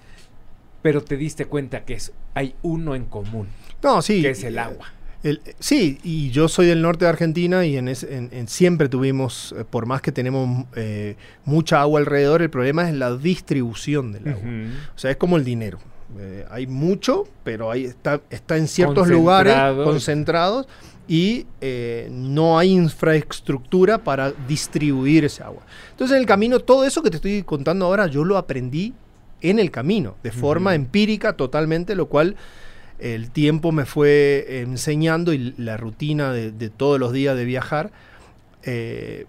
pero 0.83 1.03
te 1.03 1.17
diste 1.17 1.47
cuenta 1.47 1.85
que 1.87 1.95
es, 1.95 2.13
hay 2.35 2.55
uno 2.63 2.95
en 2.95 3.07
común, 3.07 3.49
No, 3.83 4.03
sí. 4.03 4.21
que 4.23 4.31
es 4.31 4.45
el 4.45 4.57
eh, 4.57 4.61
agua. 4.61 4.93
El- 5.23 5.41
sí, 5.59 5.99
y 6.03 6.31
yo 6.31 6.49
soy 6.49 6.67
del 6.67 6.81
norte 6.83 7.05
de 7.05 7.09
Argentina 7.11 7.65
y 7.67 7.77
en, 7.77 7.89
ese- 7.89 8.15
en- 8.17 8.29
en- 8.33 8.49
siempre 8.49 8.89
tuvimos, 8.89 9.55
eh, 9.59 9.65
por 9.69 9.87
más 9.87 10.01
que 10.03 10.13
tenemos 10.13 10.65
eh, 10.77 11.17
mucha 11.45 11.81
agua 11.81 12.01
alrededor, 12.01 12.43
el 12.43 12.51
problema 12.51 12.89
es 12.89 12.95
la 12.95 13.17
distribución 13.17 14.13
del 14.13 14.29
agua. 14.29 14.51
O 14.95 14.99
sea, 14.99 15.11
es 15.11 15.17
como 15.17 15.37
el 15.37 15.45
dinero. 15.45 15.79
Eh, 16.19 16.47
hay 16.51 16.67
mucho, 16.67 17.29
pero 17.45 17.71
ahí 17.71 17.85
está, 17.85 18.21
está 18.31 18.57
en 18.57 18.67
ciertos 18.69 19.09
lugares 19.09 19.53
Concentrado. 19.53 19.85
concentrados 19.85 20.69
y 21.07 21.47
eh, 21.61 22.09
no 22.11 22.59
hay 22.59 22.71
infraestructura 22.71 23.99
para 23.99 24.33
distribuir 24.47 25.25
ese 25.25 25.43
agua. 25.43 25.63
Entonces, 25.91 26.15
en 26.17 26.21
el 26.21 26.27
camino, 26.27 26.61
todo 26.61 26.85
eso 26.85 27.03
que 27.03 27.11
te 27.11 27.17
estoy 27.17 27.43
contando 27.43 27.87
ahora, 27.87 28.07
yo 28.07 28.25
lo 28.25 28.37
aprendí 28.39 28.95
en 29.41 29.59
el 29.59 29.71
camino, 29.71 30.17
de 30.23 30.33
forma 30.33 30.75
empírica 30.75 31.35
totalmente, 31.35 31.95
lo 31.95 32.07
cual 32.09 32.37
el 32.99 33.31
tiempo 33.31 33.73
me 33.73 33.85
fue 33.87 34.61
enseñando 34.63 35.33
y 35.33 35.55
la 35.57 35.77
rutina 35.77 36.33
de, 36.33 36.51
de 36.53 36.69
todos 36.71 36.99
los 36.99 37.13
días 37.13 37.37
de 37.37 37.45
viajar, 37.45 37.91
eh, 38.65 39.27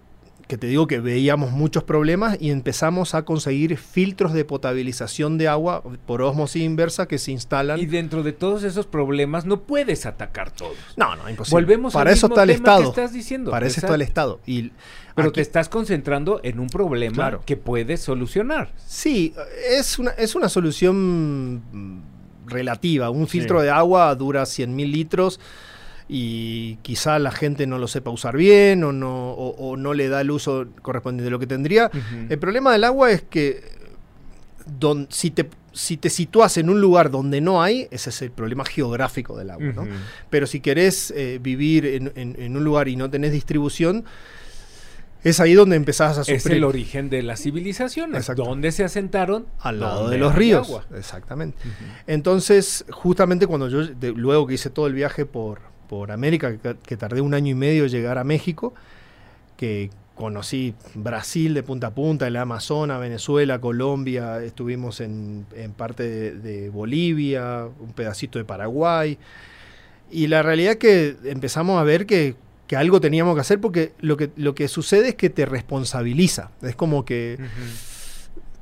que 0.48 0.58
te 0.58 0.66
digo 0.66 0.88
que 0.88 0.98
veíamos 0.98 1.52
muchos 1.52 1.84
problemas 1.84 2.36
y 2.40 2.50
empezamos 2.50 3.14
a 3.14 3.22
conseguir 3.24 3.76
filtros 3.76 4.32
de 4.32 4.44
potabilización 4.44 5.38
de 5.38 5.46
agua 5.46 5.84
por 6.06 6.22
osmosis 6.22 6.62
inversa 6.62 7.06
que 7.06 7.18
se 7.18 7.30
instalan. 7.30 7.78
Y 7.78 7.86
dentro 7.86 8.24
de 8.24 8.32
todos 8.32 8.64
esos 8.64 8.86
problemas 8.86 9.44
no 9.46 9.60
puedes 9.60 10.06
atacar 10.06 10.50
todos. 10.50 10.76
no, 10.96 11.14
no, 11.14 11.30
imposible. 11.30 11.54
Volvemos 11.62 11.92
Para 11.92 12.10
al 12.10 12.16
eso 12.16 12.26
mismo 12.26 12.34
está 12.34 12.42
el 12.42 12.48
tema 12.58 12.64
que 12.64 12.70
Estado. 12.72 12.88
estás 12.90 13.12
diciendo. 13.12 13.50
Para 13.52 13.66
eso 13.68 13.78
está 13.80 13.94
el. 13.94 14.02
Estado. 14.02 14.40
Y 14.44 14.72
Pero 15.14 15.28
aquí- 15.28 15.36
te 15.36 15.40
estás 15.42 15.68
concentrando 15.68 16.40
en 16.42 16.58
un 16.58 16.66
problema 16.68 17.14
Claro. 17.14 17.42
que 17.46 17.56
puedes 17.56 18.00
solucionar. 18.00 18.72
Sí, 18.84 19.32
es 19.68 20.00
una, 20.00 20.10
es 20.10 20.34
una 20.34 20.48
solución 20.48 21.62
relativa. 22.50 23.08
Un 23.10 23.26
Sí. 23.26 23.38
filtro 23.38 23.62
de 23.62 23.70
agua 23.70 24.14
dura 24.14 24.42
100.000 24.44 24.90
litros 24.90 25.40
y 26.08 26.76
quizá 26.82 27.18
la 27.18 27.30
gente 27.30 27.66
no 27.66 27.78
lo 27.78 27.86
sepa 27.88 28.10
usar 28.10 28.36
bien 28.36 28.82
o 28.84 28.92
no, 28.92 29.30
o, 29.30 29.50
o 29.70 29.76
no 29.76 29.94
le 29.94 30.08
da 30.08 30.20
el 30.20 30.30
uso 30.30 30.66
correspondiente 30.82 31.24
de 31.24 31.30
lo 31.30 31.38
que 31.38 31.46
tendría. 31.46 31.90
El 32.28 32.38
problema 32.38 32.72
del 32.72 32.84
agua 32.84 33.10
es 33.12 33.22
que 33.22 33.62
don- 34.78 35.06
si, 35.10 35.30
te, 35.30 35.48
si 35.72 35.96
te 35.96 36.10
en 36.58 36.68
un 36.68 36.80
lugar 36.80 37.10
donde 37.10 37.40
no 37.40 37.62
hay, 37.62 37.86
ese 37.92 38.10
es 38.10 38.22
el 38.22 38.30
problema 38.32 38.64
geográfico 38.64 39.36
del 39.36 39.50
agua. 39.50 39.86
Pero 40.30 40.46
si 40.46 40.60
querés 40.60 41.12
eh, 41.16 41.38
vivir 41.40 41.86
en, 41.86 42.12
en- 42.16 42.36
en 42.38 42.56
un 42.56 42.64
lugar 42.64 42.88
y 42.88 42.96
no 42.96 43.08
tenés 43.08 43.30
distribución, 43.32 44.04
es 45.24 45.38
ahí 45.40 45.54
donde 45.54 45.76
empezás 45.76 46.16
a 46.18 46.20
Es 46.22 46.42
sufrir. 46.42 46.58
el 46.58 46.64
origen 46.64 47.10
de 47.10 47.22
las 47.22 47.40
civilizaciones. 47.42 48.26
Donde 48.36 48.72
se 48.72 48.84
asentaron? 48.84 49.46
al 49.60 49.80
lado 49.80 50.08
de 50.08 50.18
los 50.18 50.34
ríos. 50.34 50.66
agua. 50.68 50.84
Exactamente. 50.96 51.56
Entonces, 52.06 52.84
justamente 52.90 53.46
cuando 53.46 53.68
yo, 53.68 53.86
de- 53.86 54.12
luego 54.12 54.46
que 54.46 54.54
hice 54.54 54.70
todo 54.70 54.86
el 54.86 54.94
viaje 54.94 55.26
por, 55.26 55.60
por 55.88 56.10
América, 56.12 56.56
que, 56.56 56.76
que 56.84 56.96
tardé 56.96 57.20
un 57.20 57.34
año 57.34 57.50
y 57.50 57.54
medio 57.54 57.84
en 57.84 57.90
llegar 57.90 58.18
a 58.18 58.24
México, 58.24 58.74
que 59.56 59.90
conocí 60.14 60.74
Brasil 60.94 61.54
de 61.54 61.62
punta 61.62 61.88
a 61.88 61.94
punta, 61.94 62.26
el 62.26 62.36
Amazonas, 62.36 63.00
Venezuela, 63.00 63.58
Colombia, 63.60 64.42
estuvimos 64.42 65.00
en, 65.00 65.46
en 65.54 65.72
parte 65.72 66.02
de, 66.02 66.32
de 66.32 66.68
Bolivia, 66.70 67.66
un 67.80 67.92
pedacito 67.92 68.38
de 68.38 68.44
Paraguay, 68.44 69.16
y 70.10 70.26
la 70.26 70.42
realidad 70.42 70.72
es 70.72 70.78
que 70.78 71.16
empezamos 71.24 71.80
a 71.80 71.84
ver 71.84 72.04
que, 72.04 72.34
que 72.70 72.76
algo 72.76 73.00
teníamos 73.00 73.34
que 73.34 73.40
hacer 73.40 73.60
porque 73.60 73.94
lo 73.98 74.16
que, 74.16 74.30
lo 74.36 74.54
que 74.54 74.68
sucede 74.68 75.08
es 75.08 75.14
que 75.16 75.28
te 75.28 75.44
responsabiliza. 75.44 76.52
Es 76.62 76.76
como 76.76 77.04
que 77.04 77.36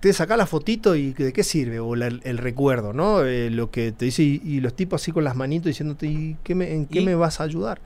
te 0.01 0.15
saca 0.15 0.35
la 0.39 0.47
fotito 0.47 0.97
y 0.97 1.13
de 1.13 1.31
qué 1.31 1.45
sirve, 1.45 1.79
o 1.79 1.93
el 1.95 2.39
recuerdo, 2.39 2.95
¿no? 2.95 3.23
Eh, 3.23 3.51
lo 3.51 3.71
que 3.71 3.93
te 3.93 4.07
dice, 4.07 4.23
y, 4.23 4.61
los 4.61 4.75
tipos 4.75 5.03
así 5.03 5.13
con 5.13 5.25
las 5.25 5.37
manitos 5.37 5.67
diciéndote, 5.67 6.07
¿y 6.07 6.39
qué 6.43 6.55
me, 6.55 6.73
¿en 6.73 6.87
qué 6.87 7.03
me 7.03 7.17
vas 7.17 7.41
a 7.41 7.45
ayudar? 7.45 7.83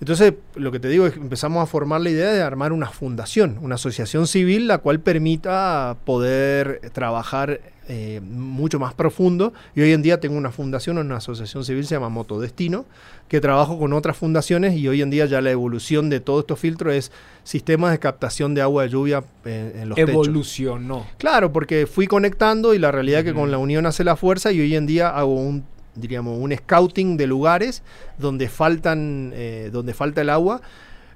Entonces, 0.00 0.34
lo 0.54 0.72
que 0.72 0.80
te 0.80 0.88
digo 0.88 1.06
es 1.06 1.12
que 1.12 1.20
empezamos 1.20 1.62
a 1.62 1.66
formar 1.66 2.00
la 2.00 2.10
idea 2.10 2.32
de 2.32 2.42
armar 2.42 2.72
una 2.72 2.88
fundación, 2.90 3.58
una 3.62 3.76
asociación 3.76 4.26
civil, 4.26 4.66
la 4.66 4.78
cual 4.78 5.00
permita 5.00 5.96
poder 6.04 6.80
trabajar 6.92 7.60
eh, 7.86 8.20
mucho 8.22 8.78
más 8.78 8.94
profundo. 8.94 9.52
Y 9.74 9.82
hoy 9.82 9.92
en 9.92 10.00
día 10.00 10.18
tengo 10.18 10.36
una 10.36 10.50
fundación, 10.50 10.96
una 10.98 11.16
asociación 11.16 11.64
civil, 11.64 11.86
se 11.86 11.94
llama 11.94 12.08
Motodestino, 12.08 12.86
que 13.28 13.40
trabajo 13.40 13.78
con 13.78 13.92
otras 13.92 14.16
fundaciones 14.16 14.74
y 14.74 14.88
hoy 14.88 15.02
en 15.02 15.10
día 15.10 15.26
ya 15.26 15.42
la 15.42 15.50
evolución 15.50 16.08
de 16.08 16.20
todos 16.20 16.40
estos 16.40 16.58
filtros 16.58 16.94
es 16.94 17.12
sistemas 17.42 17.92
de 17.92 17.98
captación 17.98 18.54
de 18.54 18.62
agua 18.62 18.84
de 18.84 18.88
lluvia 18.88 19.24
en, 19.44 19.72
en 19.78 19.88
los 19.90 19.98
Evolucionó. 19.98 21.06
Claro, 21.18 21.52
porque 21.52 21.86
fui 21.86 22.06
conectando 22.06 22.72
y 22.72 22.78
la 22.78 22.90
realidad 22.90 23.20
es 23.20 23.26
que 23.26 23.34
con 23.34 23.50
la 23.50 23.58
unión 23.58 23.84
hace 23.84 24.02
la 24.02 24.16
fuerza 24.16 24.50
y 24.50 24.60
hoy 24.60 24.74
en 24.76 24.86
día 24.86 25.10
hago 25.10 25.34
un 25.34 25.64
diríamos 25.94 26.38
un 26.38 26.54
scouting 26.54 27.16
de 27.16 27.26
lugares 27.26 27.82
donde 28.18 28.48
faltan 28.48 29.32
eh, 29.34 29.70
donde 29.72 29.94
falta 29.94 30.20
el 30.20 30.30
agua 30.30 30.60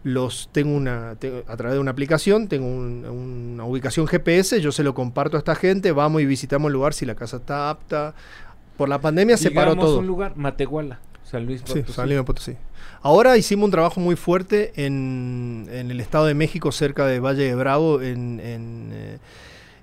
los 0.05 0.49
tengo 0.53 0.75
una 0.75 1.11
a 1.11 1.57
través 1.57 1.75
de 1.75 1.79
una 1.79 1.91
aplicación, 1.91 2.49
tengo 2.49 2.67
una 2.67 3.65
ubicación 3.65 4.07
GPS, 4.07 4.61
yo 4.61 4.73
se 4.73 4.83
lo 4.83 4.95
comparto 4.95 5.37
a 5.37 5.39
esta 5.39 5.55
gente, 5.55 5.93
vamos 5.93 6.23
y 6.23 6.27
visitamos 6.27 6.69
el 6.69 6.75
lugar 6.75 6.95
si 6.95 7.05
la 7.05 7.15
casa 7.15 7.39
está 7.39 7.71
apta. 7.71 8.15
Por 8.77 8.89
la 8.89 9.01
pandemia 9.01 9.37
se 9.37 9.51
paró 9.51 9.75
todo. 9.75 9.99
un 9.99 10.07
lugar, 10.07 10.37
Matehuala, 10.37 11.01
San 11.25 11.47
Luis 11.47 11.63
Potosí. 11.63 11.83
Sí, 11.85 11.93
San 11.93 12.09
Luis 12.09 12.23
Potosí. 12.23 12.57
Ahora 13.03 13.37
hicimos 13.37 13.65
un 13.65 13.71
trabajo 13.73 14.01
muy 14.01 14.15
fuerte 14.15 14.73
en, 14.77 15.67
en, 15.71 15.91
el 15.91 16.01
Estado 16.01 16.27
de 16.27 16.35
México, 16.35 16.71
cerca 16.71 17.05
de 17.05 17.19
Valle 17.19 17.43
de 17.43 17.55
Bravo, 17.57 18.01
en, 18.01 18.39
en, 18.41 18.91
eh, 18.93 19.19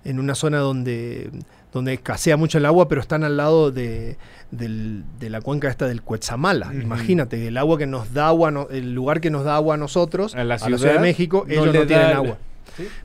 en 0.06 0.20
una 0.20 0.34
zona 0.34 0.60
donde 0.60 1.30
donde 1.76 1.94
escasea 1.94 2.38
mucho 2.38 2.58
el 2.58 2.66
agua, 2.66 2.88
pero 2.88 3.02
están 3.02 3.26
al 3.26 3.36
lado 3.36 3.70
de, 3.70 4.16
la 4.58 5.42
cuenca 5.42 5.70
esta 5.70 5.88
del 5.88 6.02
Cuetzamala. 6.02 6.74
Imagínate, 6.74 7.48
el 7.48 7.58
agua 7.58 7.78
que 7.78 7.88
nos 7.88 8.14
da 8.14 8.28
agua, 8.28 8.68
el 8.72 8.94
lugar 8.94 9.22
que 9.22 9.30
nos 9.30 9.44
da 9.44 9.56
agua 9.56 9.76
a 9.76 9.78
nosotros, 9.78 10.36
a 10.36 10.44
la 10.44 10.58
Ciudad, 10.58 10.94
de 10.94 11.00
México, 11.00 11.46
ellos 11.48 11.74
no 11.74 11.86
tienen 11.86 12.08
agua. 12.08 12.38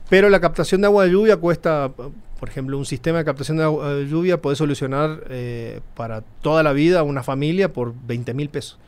Pero 0.09 0.29
la 0.29 0.39
captación 0.39 0.81
de 0.81 0.87
agua 0.87 1.05
de 1.05 1.11
lluvia 1.11 1.37
cuesta, 1.37 1.91
por 2.39 2.49
ejemplo, 2.49 2.77
un 2.77 2.85
sistema 2.85 3.19
de 3.19 3.25
captación 3.25 3.57
de 3.57 3.63
agua 3.63 3.93
de 3.93 4.07
lluvia 4.07 4.41
puede 4.41 4.55
solucionar 4.55 5.23
eh, 5.29 5.81
para 5.95 6.21
toda 6.41 6.63
la 6.63 6.73
vida 6.73 6.99
a 6.99 7.03
una 7.03 7.23
familia 7.23 7.71
por 7.71 7.93
20 8.05 8.33
mil 8.33 8.49
pesos. 8.49 8.79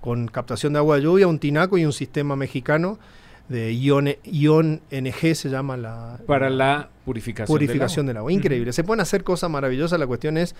Con 0.00 0.28
captación 0.28 0.72
de 0.74 0.78
agua 0.78 0.96
de 0.96 1.02
lluvia, 1.02 1.26
un 1.26 1.38
tinaco 1.38 1.78
y 1.78 1.84
un 1.84 1.92
sistema 1.92 2.36
mexicano 2.36 2.98
de 3.48 3.74
ion, 3.74 4.08
ion 4.24 4.82
NG 4.90 5.34
se 5.34 5.48
llama 5.48 5.76
la... 5.76 6.18
Para 6.26 6.50
la 6.50 6.90
purificación, 7.04 7.54
purificación 7.54 8.06
del 8.06 8.18
agua. 8.18 8.32
Increíble. 8.32 8.72
Se 8.72 8.84
pueden 8.84 9.00
hacer 9.00 9.24
cosas 9.24 9.50
maravillosas, 9.50 9.98
la 9.98 10.06
cuestión 10.06 10.36
es 10.36 10.54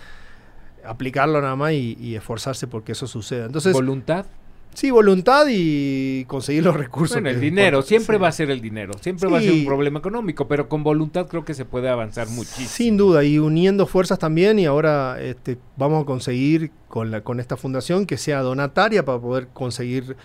aplicarlo 0.85 1.41
nada 1.41 1.55
más 1.55 1.73
y, 1.73 2.15
esforzarse 2.15 2.67
porque 2.67 2.93
eso 2.93 3.07
suceda. 3.07 3.45
Entonces, 3.45 3.73
¿Voluntad? 3.73 4.25
Sí, 4.73 4.91
voluntad 4.91 5.47
y 5.49 6.25
conseguir 6.25 6.63
los 6.63 6.75
recursos. 6.75 7.15
Bueno, 7.15 7.29
el 7.29 7.41
dinero, 7.41 7.81
siempre 7.81 8.17
va 8.17 8.27
a 8.27 8.31
ser 8.31 8.51
el 8.51 8.61
dinero, 8.61 8.93
siempre 9.01 9.27
va 9.27 9.39
a 9.39 9.41
ser 9.41 9.51
un 9.51 9.65
problema 9.65 9.99
económico, 9.99 10.47
pero 10.47 10.69
con 10.69 10.83
voluntad 10.83 11.27
creo 11.27 11.43
que 11.43 11.53
se 11.53 11.65
puede 11.65 11.89
avanzar 11.89 12.29
muchísimo. 12.29 12.69
Sin 12.69 12.95
duda, 12.95 13.23
y 13.23 13.39
uniendo 13.39 13.87
fuerzas 13.87 14.19
también, 14.19 14.59
y 14.59 14.65
ahora 14.65 15.17
este, 15.19 15.57
vamos 15.75 16.03
a 16.03 16.05
conseguir 16.05 16.71
con, 16.87 17.11
la, 17.11 17.21
con 17.21 17.39
esta 17.39 17.57
fundación 17.57 18.05
que 18.05 18.17
sea 18.17 18.41
donataria 18.41 19.03
para 19.03 19.19
poder 19.19 19.47
conseguir 19.47 20.15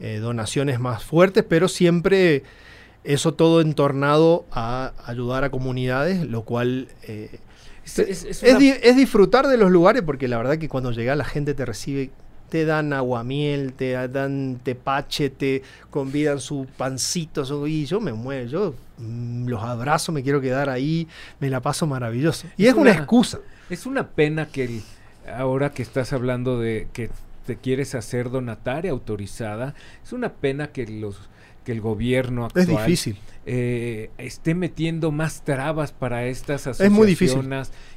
eh, 0.00 0.18
donaciones 0.18 0.80
más 0.80 1.04
fuertes, 1.04 1.44
pero 1.48 1.68
siempre 1.68 2.42
eso 3.04 3.34
todo 3.34 3.60
entornado 3.60 4.44
a 4.50 4.92
ayudar 5.06 5.44
a 5.44 5.50
comunidades, 5.50 6.26
lo 6.26 6.42
cual 6.42 6.88
eh, 7.04 7.38
es, 7.84 8.96
disfrutar 8.96 9.46
de 9.46 9.56
los 9.56 9.70
lugares, 9.70 10.02
porque 10.02 10.28
la 10.28 10.38
verdad 10.38 10.58
que 10.58 10.68
cuando 10.68 10.92
llega 10.92 11.16
la 11.16 11.24
gente 11.24 11.54
te 11.54 11.64
recibe, 11.64 12.10
te 12.48 12.64
dan 12.64 12.92
aguamiel, 12.92 13.72
te 13.72 13.92
dan 14.08 14.60
tepache, 14.62 15.30
te 15.30 15.62
convidan 15.90 16.38
su 16.40 16.66
pancito, 16.76 17.66
y 17.66 17.86
yo 17.86 18.00
me 18.00 18.12
muevo, 18.12 18.46
yo 18.46 18.74
mm, 18.98 19.46
los 19.48 19.62
abrazo, 19.62 20.12
me 20.12 20.22
quiero 20.22 20.40
quedar 20.40 20.68
ahí, 20.68 21.08
me 21.40 21.48
la 21.48 21.60
paso 21.60 21.86
maravilloso. 21.86 22.46
Y 22.56 22.66
es, 22.66 22.74
una, 22.74 22.92
excusa. 22.92 23.40
Es 23.70 23.86
una 23.86 24.08
pena 24.08 24.46
que 24.46 24.82
ahora 25.34 25.70
que 25.70 25.82
estás 25.82 26.12
hablando 26.12 26.60
de 26.60 26.88
que 26.92 27.10
te 27.46 27.56
quieres 27.56 27.94
hacer 27.94 28.30
donataria 28.30 28.90
autorizada, 28.90 29.74
es 30.04 30.12
una 30.12 30.32
pena 30.34 30.68
que 30.68 30.86
los 30.86 31.16
que 31.64 31.72
el 31.72 31.80
gobierno 31.80 32.46
actual 32.46 32.62
es 32.62 32.68
difícil. 32.68 33.16
Eh, 33.44 34.10
esté 34.18 34.54
metiendo 34.54 35.10
más 35.10 35.42
trabas 35.42 35.90
para 35.90 36.26
estas 36.26 36.68
asociaciones 36.68 36.92
es 36.92 36.96
muy 36.96 37.08
difícil. 37.08 37.40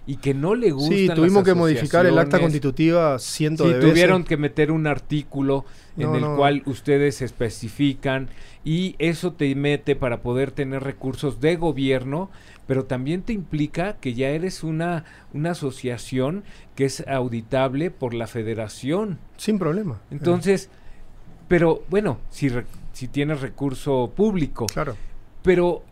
y 0.07 0.17
que 0.17 0.33
no 0.33 0.55
le 0.55 0.71
gustan 0.71 0.97
Sí, 0.97 1.09
tuvimos 1.13 1.43
que 1.43 1.53
modificar 1.53 2.07
el 2.07 2.17
acta 2.17 2.39
constitutiva 2.39 3.19
ciento 3.19 3.67
sí, 3.67 3.75
tuvieron 3.79 4.23
que 4.23 4.37
meter 4.37 4.71
un 4.71 4.87
artículo 4.87 5.63
en 5.97 6.15
el 6.15 6.25
cual 6.35 6.63
ustedes 6.65 7.21
especifican 7.21 8.29
y 8.63 8.95
eso 8.97 9.33
te 9.33 9.53
mete 9.53 9.95
para 9.95 10.21
poder 10.21 10.49
tener 10.49 10.81
recursos 10.81 11.39
de 11.39 11.57
gobierno 11.57 12.31
pero 12.67 12.85
también 12.85 13.21
te 13.21 13.33
implica 13.33 13.97
que 13.97 14.13
ya 14.13 14.29
eres 14.29 14.63
una, 14.63 15.05
una 15.33 15.51
asociación 15.51 16.43
que 16.75 16.85
es 16.85 17.05
auditable 17.07 17.91
por 17.91 18.13
la 18.13 18.27
federación. 18.27 19.19
Sin 19.37 19.59
problema. 19.59 20.01
Entonces, 20.09 20.69
pero 21.47 21.83
bueno, 21.89 22.17
si, 22.29 22.49
si 22.95 23.09
tienes 23.09 23.41
recurso 23.41 24.13
público. 24.15 24.67
Claro. 24.67 24.95
Pero 25.43 25.83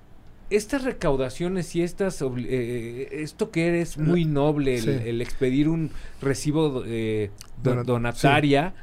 estas 0.50 0.84
recaudaciones 0.84 1.76
y 1.76 1.84
estas 1.84 2.22
eh, 2.22 3.10
esto 3.12 3.52
que 3.52 3.68
eres 3.68 3.98
muy 3.98 4.24
noble, 4.24 4.78
el, 4.78 5.22
expedir 5.22 5.68
un 5.68 5.92
recibo 6.22 6.84
eh, 6.86 7.30
donataria 7.62 8.74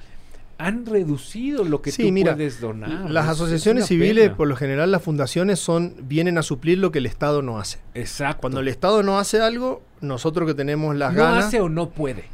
han 0.59 0.85
reducido 0.85 1.65
lo 1.65 1.81
que 1.81 1.93
tú 1.93 2.03
puedes 2.23 2.61
donar. 2.61 3.11
Las 3.11 3.27
asociaciones 3.27 3.87
civiles, 3.87 4.31
por 4.33 4.49
lo 4.49 4.55
general, 4.55 4.93
las 4.93 5.03
fundaciones 5.03 5.59
son 5.59 5.95
vienen 6.03 6.37
a 6.37 6.43
suplir 6.43 6.77
lo 6.77 6.93
que 6.93 6.99
el 6.99 7.07
Estado 7.07 7.41
no 7.41 7.59
hace. 7.59 7.79
Exacto. 7.95 8.43
Cuando 8.43 8.61
el 8.61 8.69
Estado 8.69 9.03
no 9.03 9.19
hace 9.19 9.41
algo, 9.41 9.83
nosotros 10.03 10.47
que 10.47 10.53
tenemos 10.53 10.95
las 10.95 11.15
ganas. 11.15 11.33
No 11.33 11.47
hace 11.47 11.61
o 11.63 11.71
no 11.71 11.89
puede. 11.89 12.25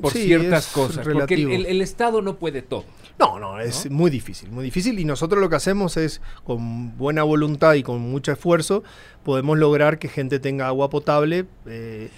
Por 0.00 0.12
ciertas 0.12 0.68
cosas. 0.68 1.06
Porque 1.06 1.34
el, 1.34 1.82
Estado 1.82 2.22
no 2.22 2.36
puede 2.36 2.62
todo. 2.62 2.86
No, 3.18 3.38
no, 3.38 3.60
es 3.60 3.90
muy 3.90 4.10
difícil, 4.10 4.50
muy 4.50 4.64
difícil. 4.64 4.98
Y 4.98 5.04
nosotros 5.04 5.40
lo 5.40 5.48
que 5.48 5.56
hacemos 5.56 5.96
es, 5.96 6.20
con 6.44 6.96
buena 6.96 7.22
voluntad 7.22 7.74
y 7.74 7.82
con 7.82 8.00
mucho 8.00 8.32
esfuerzo, 8.32 8.82
podemos 9.22 9.58
lograr 9.58 9.98
que 9.98 10.08
gente 10.08 10.38
tenga 10.38 10.66
agua 10.66 10.90
potable. 10.90 11.46
Eh, 11.66 12.10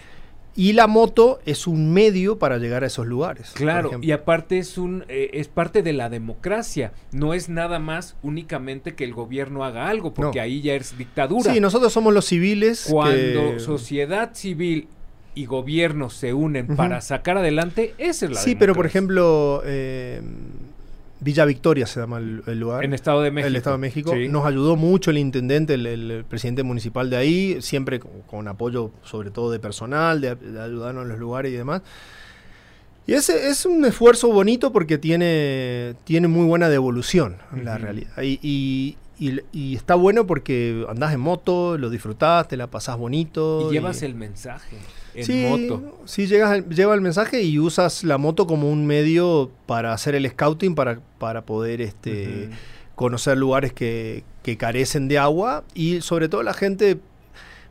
y 0.57 0.73
la 0.73 0.87
moto 0.87 1.41
es 1.47 1.67
un 1.67 1.93
medio 1.93 2.39
para 2.39 2.59
llegar 2.59 2.85
a 2.85 2.87
esos 2.87 3.07
lugares. 3.07 3.53
Claro, 3.55 3.99
y 4.01 4.13
aparte 4.13 4.59
es 4.59 4.79
un 4.79 5.05
eh, 5.09 5.31
es 5.35 5.49
parte 5.49 5.83
de 5.83 5.93
la 5.93 6.09
democracia. 6.09 6.93
No 7.11 7.35
es 7.35 7.49
nada 7.49 7.81
más 7.81 8.17
únicamente 8.23 8.95
que 8.95 9.05
el 9.05 9.13
gobierno 9.13 9.65
haga 9.65 9.89
algo, 9.89 10.15
porque 10.15 10.41
ahí 10.41 10.63
ya 10.63 10.75
es 10.75 10.97
dictadura. 10.97 11.53
Sí, 11.53 11.61
nosotros 11.61 11.93
somos 11.93 12.15
los 12.15 12.27
civiles. 12.27 12.87
Cuando 12.89 13.59
sociedad 13.59 14.35
civil 14.35 14.87
y 15.35 15.47
gobierno 15.47 16.11
se 16.11 16.33
unen 16.33 16.69
para 16.77 17.01
sacar 17.01 17.37
adelante, 17.37 17.95
esa 17.99 18.27
es 18.27 18.33
la 18.33 18.41
Sí, 18.41 18.55
pero 18.55 18.75
por 18.75 18.87
ejemplo, 18.87 19.63
eh, 19.65 20.23
Villa 21.25 21.47
Victoria 21.47 21.87
se 21.87 22.01
llama 22.01 22.19
el, 22.19 22.61
lugar. 22.61 22.85
En 22.85 22.93
Estado 22.93 23.23
de 23.23 23.31
México. 23.31 23.49
El 23.49 23.57
Estado 23.57 23.77
de 23.77 23.81
México. 23.81 24.15
Nos 24.15 24.45
ayudó 24.45 24.77
mucho 24.77 25.11
el 25.11 25.17
intendente, 25.17 25.73
el, 25.73 26.25
presidente 26.29 26.63
municipal 26.63 27.09
de 27.09 27.17
ahí, 27.17 27.63
siempre 27.63 27.99
con, 27.99 28.47
apoyo 28.47 28.93
sobre 29.03 29.31
todo 29.31 29.51
de 29.51 29.59
personal, 29.59 30.21
de, 30.21 30.29
ayudarnos 30.29 31.05
en 31.05 31.09
los 31.09 31.19
lugares 31.19 31.51
y 31.51 31.57
demás. 31.57 31.81
Y 33.07 33.15
ese 33.15 33.49
es 33.49 33.65
un 33.65 33.85
esfuerzo 33.87 34.29
bonito 34.29 34.71
porque 34.71 34.99
tiene, 34.99 35.95
tiene 36.05 36.29
muy 36.29 36.45
buena 36.45 36.69
devolución 36.69 37.39
en 37.55 37.65
la 37.65 37.79
realidad. 37.79 38.23
Y, 38.23 38.97
y, 39.19 39.75
está 39.75 39.95
bueno 39.95 40.27
porque 40.27 40.85
andás 40.91 41.15
en 41.15 41.21
moto, 41.21 41.79
lo 41.79 41.89
disfrutás, 41.89 42.49
te 42.49 42.59
la 42.59 42.67
pasás 42.67 42.99
bonito. 42.99 43.71
Y 43.71 43.73
llevas 43.73 44.03
el 44.03 44.15
mensaje 44.15 44.77
en 45.15 45.25
sí, 45.25 45.47
moto. 45.49 45.99
Sí, 46.07 46.27
llegas, 46.27 46.69
lleva 46.69 46.95
el 46.95 47.01
mensaje 47.01 47.43
y 47.43 47.59
usas 47.59 48.05
la 48.05 48.19
moto 48.19 48.47
como 48.47 48.71
un 48.71 48.87
medio 48.87 49.51
para 49.67 49.93
hacer 49.93 50.15
el 50.15 50.29
scouting, 50.29 50.75
para, 50.75 51.01
para 51.19 51.45
poder 51.45 51.81
este, 51.81 52.51
conocer 52.95 53.37
lugares 53.37 53.73
que, 53.73 54.25
carecen 54.59 55.09
de 55.09 55.19
agua 55.19 55.65
y 55.75 56.01
sobre 56.01 56.29
todo 56.29 56.43
la 56.43 56.55
gente... 56.55 56.99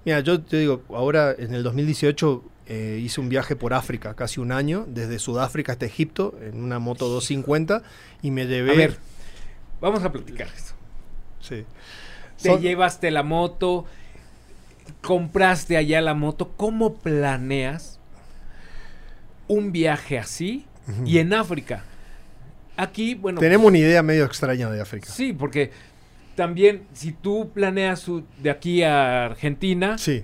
Mira, 0.06 0.20
yo 0.20 0.42
te 0.42 0.58
digo, 0.58 0.84
ahora 0.90 1.34
en 1.38 1.54
el 1.54 1.64
2018 1.64 2.44
eh, 2.66 3.00
hice 3.02 3.22
un 3.22 3.30
viaje 3.30 3.56
por 3.56 3.74
África, 3.74 4.16
casi 4.16 4.42
un 4.42 4.52
año, 4.52 4.86
desde 4.88 5.18
Sudáfrica 5.18 5.74
hasta 5.74 5.86
Egipto, 5.86 6.38
en 6.42 6.62
una 6.62 6.80
moto 6.80 7.08
250, 7.08 7.84
y 8.22 8.32
me 8.32 8.46
llevé... 8.46 8.72
A 8.72 8.76
ver, 8.76 8.98
vamos 9.80 10.04
a 10.04 10.12
platicar 10.12 10.48
esto. 10.54 10.74
Sí. 11.40 11.64
Te 12.42 12.58
llevaste 12.60 13.12
la 13.12 13.24
moto, 13.24 13.86
compraste 15.02 15.78
allá 15.78 16.02
la 16.02 16.14
moto, 16.14 16.52
¿cómo 16.56 16.96
planeas 16.96 18.00
un 19.48 19.72
viaje 19.72 20.18
así? 20.20 20.66
Y 21.06 21.20
en 21.20 21.34
África, 21.34 21.84
aquí, 22.76 23.16
bueno... 23.16 23.40
Tenemos 23.40 23.68
una 23.68 23.78
idea 23.78 24.04
medio 24.04 24.26
extraña 24.26 24.70
de 24.70 24.82
África. 24.82 25.10
Sí, 25.10 25.32
porque 25.32 25.72
también 26.36 26.84
si 26.94 27.12
tú 27.14 27.52
planeas 27.54 28.06
de 28.42 28.50
aquí 28.50 28.84
a 28.84 29.26
Argentina, 29.26 29.98
Sí. 29.98 30.24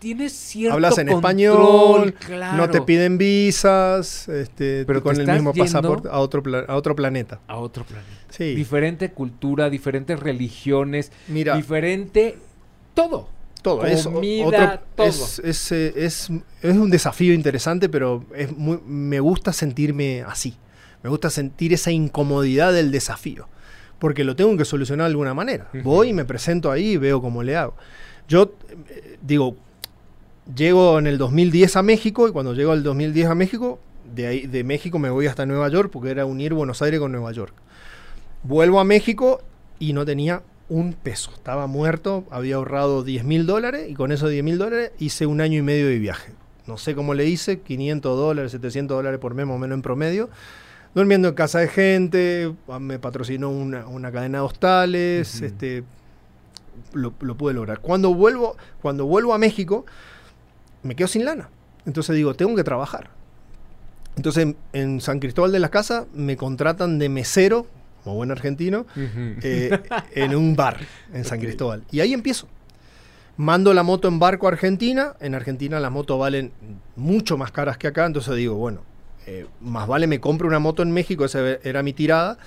tienes 0.00 0.32
cierto 0.32 0.74
Hablas 0.74 0.98
en 0.98 1.08
control, 1.08 1.20
español, 1.20 2.14
claro, 2.14 2.56
no 2.56 2.70
te 2.70 2.80
piden 2.82 3.18
visas, 3.18 4.28
este, 4.28 4.84
Pero 4.84 5.02
con 5.02 5.20
el 5.20 5.26
mismo 5.26 5.52
pasaporte 5.54 6.08
a 6.10 6.18
otro, 6.18 6.42
a 6.66 6.74
otro 6.76 6.96
planeta. 6.96 7.40
a 7.46 7.56
otro 7.56 7.84
planeta. 7.84 8.08
Sí. 8.30 8.54
Diferente 8.54 9.10
cultura, 9.12 9.70
diferentes 9.70 10.18
religiones, 10.18 11.12
Mira, 11.28 11.54
diferente 11.56 12.36
todo. 12.94 13.28
Todo 13.62 13.84
es 13.86 14.06
o- 14.06 14.12
comida, 14.12 14.46
otro- 14.46 14.80
todo. 14.96 15.06
Es, 15.08 15.38
es, 15.44 15.72
eh, 15.72 15.92
es- 15.96 16.30
es 16.62 16.76
un 16.76 16.90
desafío 16.90 17.32
interesante, 17.34 17.88
pero 17.88 18.24
es 18.34 18.56
muy, 18.56 18.78
me 18.86 19.20
gusta 19.20 19.52
sentirme 19.52 20.22
así. 20.22 20.54
Me 21.02 21.10
gusta 21.10 21.30
sentir 21.30 21.72
esa 21.72 21.90
incomodidad 21.90 22.72
del 22.72 22.90
desafío. 22.90 23.48
Porque 23.98 24.22
lo 24.24 24.36
tengo 24.36 24.56
que 24.56 24.64
solucionar 24.64 25.06
de 25.06 25.10
alguna 25.10 25.34
manera. 25.34 25.68
Voy 25.82 26.10
y 26.10 26.12
me 26.12 26.24
presento 26.24 26.70
ahí 26.70 26.92
y 26.92 26.96
veo 26.96 27.20
cómo 27.20 27.42
le 27.42 27.56
hago. 27.56 27.74
Yo 28.28 28.52
eh, 28.90 29.16
digo, 29.22 29.56
llego 30.54 30.98
en 30.98 31.06
el 31.06 31.18
2010 31.18 31.76
a 31.76 31.82
México 31.82 32.28
y 32.28 32.32
cuando 32.32 32.54
llego 32.54 32.72
al 32.72 32.82
2010 32.82 33.28
a 33.28 33.34
México, 33.34 33.80
de, 34.14 34.26
ahí, 34.26 34.46
de 34.46 34.64
México 34.64 34.98
me 34.98 35.10
voy 35.10 35.26
hasta 35.26 35.46
Nueva 35.46 35.68
York 35.68 35.90
porque 35.92 36.10
era 36.10 36.24
unir 36.26 36.54
Buenos 36.54 36.80
Aires 36.82 37.00
con 37.00 37.12
Nueva 37.12 37.32
York. 37.32 37.54
Vuelvo 38.44 38.78
a 38.80 38.84
México 38.84 39.42
y 39.78 39.92
no 39.92 40.04
tenía 40.06 40.42
un 40.68 40.92
peso. 40.92 41.30
Estaba 41.34 41.66
muerto, 41.66 42.24
había 42.30 42.56
ahorrado 42.56 43.02
10 43.02 43.24
mil 43.24 43.46
dólares 43.46 43.88
y 43.88 43.94
con 43.94 44.12
esos 44.12 44.30
10 44.30 44.44
mil 44.44 44.58
dólares 44.58 44.92
hice 44.98 45.26
un 45.26 45.40
año 45.40 45.58
y 45.58 45.62
medio 45.62 45.86
de 45.86 45.98
viaje. 45.98 46.32
No 46.66 46.76
sé 46.76 46.94
cómo 46.94 47.14
le 47.14 47.26
hice, 47.26 47.60
500 47.60 48.16
dólares, 48.16 48.52
700 48.52 48.96
dólares 48.96 49.18
por 49.18 49.34
mes 49.34 49.46
más 49.46 49.56
o 49.56 49.58
menos 49.58 49.76
en 49.76 49.82
promedio. 49.82 50.28
Durmiendo 50.94 51.28
en 51.28 51.34
casa 51.34 51.60
de 51.60 51.68
gente, 51.68 52.52
ah, 52.68 52.78
me 52.78 52.98
patrocinó 52.98 53.50
una, 53.50 53.86
una 53.86 54.12
cadena 54.12 54.38
de 54.38 54.44
hostales, 54.44 55.40
este, 55.40 55.84
lo, 56.92 57.14
lo 57.20 57.36
pude 57.36 57.54
lograr. 57.54 57.80
Cuando 57.80 58.12
vuelvo, 58.14 58.56
cuando 58.82 59.06
vuelvo 59.06 59.32
a 59.32 59.38
México, 59.38 59.86
me 60.82 60.94
quedo 60.94 61.08
sin 61.08 61.24
lana. 61.24 61.48
Entonces 61.86 62.14
digo, 62.16 62.34
tengo 62.34 62.54
que 62.54 62.64
trabajar. 62.64 63.10
Entonces 64.16 64.42
en, 64.42 64.56
en 64.72 65.00
San 65.00 65.20
Cristóbal 65.20 65.52
de 65.52 65.60
las 65.60 65.70
Casas 65.70 66.06
me 66.12 66.36
contratan 66.36 66.98
de 66.98 67.08
mesero, 67.08 67.66
como 68.08 68.16
buen 68.16 68.30
argentino, 68.30 68.86
eh, 68.96 69.78
en 70.14 70.34
un 70.34 70.56
bar 70.56 70.78
en 71.12 71.26
San. 71.26 71.40
Cristóbal. 71.40 71.84
Y 71.90 72.00
ahí 72.00 72.14
empiezo. 72.14 72.48
Mando 73.36 73.74
la 73.74 73.82
moto 73.82 74.08
en 74.08 74.18
barco 74.18 74.46
a 74.46 74.52
Argentina. 74.52 75.12
En 75.20 75.34
Argentina 75.34 75.78
las 75.78 75.92
motos 75.92 76.18
valen 76.18 76.52
mucho 76.96 77.36
más 77.36 77.52
caras 77.52 77.76
que 77.76 77.86
acá. 77.86 78.06
Entonces 78.06 78.34
digo, 78.34 78.54
bueno, 78.54 78.80
eh, 79.26 79.46
más 79.60 79.86
vale 79.86 80.06
me 80.06 80.20
compro 80.20 80.48
una 80.48 80.58
moto 80.58 80.82
en 80.82 80.90
México, 80.90 81.26
esa 81.26 81.40
era 81.62 81.82
mi 81.82 81.92
tirada, 81.92 82.38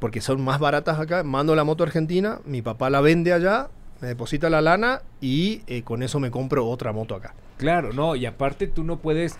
porque 0.00 0.20
son 0.20 0.42
más 0.42 0.58
baratas 0.58 0.98
acá. 0.98 1.22
Mando 1.22 1.54
la 1.54 1.62
moto 1.62 1.84
a 1.84 1.86
Argentina, 1.86 2.40
mi 2.44 2.60
papá 2.60 2.90
la 2.90 3.00
vende 3.00 3.32
allá, 3.32 3.68
me 4.00 4.08
deposita 4.08 4.50
la 4.50 4.60
lana 4.60 5.02
y 5.20 5.62
eh, 5.68 5.82
con 5.82 6.02
eso 6.02 6.18
me 6.18 6.32
compro 6.32 6.66
otra 6.66 6.92
moto 6.92 7.14
acá. 7.14 7.32
Claro, 7.58 7.92
no, 7.92 8.16
y 8.16 8.26
aparte 8.26 8.66
tú 8.66 8.82
no 8.82 8.98
puedes 8.98 9.38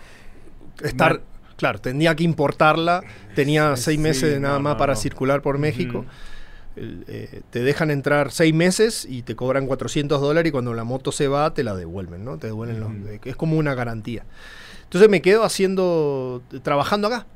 Estar, 0.83 1.23
claro, 1.57 1.81
tenía 1.81 2.15
que 2.15 2.25
importarla, 2.25 3.03
tenía 3.35 3.77
seis 3.77 3.99
meses 3.99 4.35
sí, 4.35 4.41
nada 4.41 4.57
no, 4.59 4.63
más 4.65 4.75
no, 4.75 4.79
para 4.79 4.95
no. 4.95 4.99
circular 5.01 5.43
por 5.43 5.59
México. 5.59 6.05
El, 6.77 7.05
eh, 7.09 7.41
te 7.51 7.61
dejan 7.61 7.91
entrar 7.91 8.31
seis 8.33 8.53
meses 8.53 9.07
y 9.09 9.23
te 9.23 9.35
cobran 9.35 9.67
400 9.67 10.21
dólares 10.21 10.51
y 10.51 10.53
cuando 10.53 10.75
la 10.75 10.85
moto 10.85 11.11
se 11.11 11.27
va 11.27 11.55
te 11.55 11.65
la 11.65 11.75
devuelven, 11.75 12.23
¿no? 12.25 12.37
Te 12.37 12.49
devuelven 12.49 13.07
eh, 13.09 13.21
es 13.25 13.35
como 13.37 13.57
una 13.57 13.75
garantía. 13.75 14.25
Entonces 14.85 15.09
me 15.09 15.23
quedo 15.23 15.43
haciendo, 15.43 16.43
trabajando 16.63 17.09
acá 17.09 17.27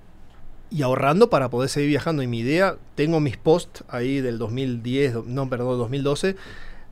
y 0.70 0.82
ahorrando 0.82 1.30
para 1.30 1.48
poder 1.48 1.70
seguir 1.70 1.88
viajando. 1.88 2.22
Y 2.22 2.26
mi 2.26 2.40
idea, 2.40 2.76
tengo 2.96 3.18
mis 3.18 3.38
posts 3.38 3.82
ahí 3.88 4.20
del 4.20 4.36
2010, 4.38 5.14
do- 5.14 5.24
no, 5.26 5.48
perdón, 5.48 5.78
2012, 5.78 6.36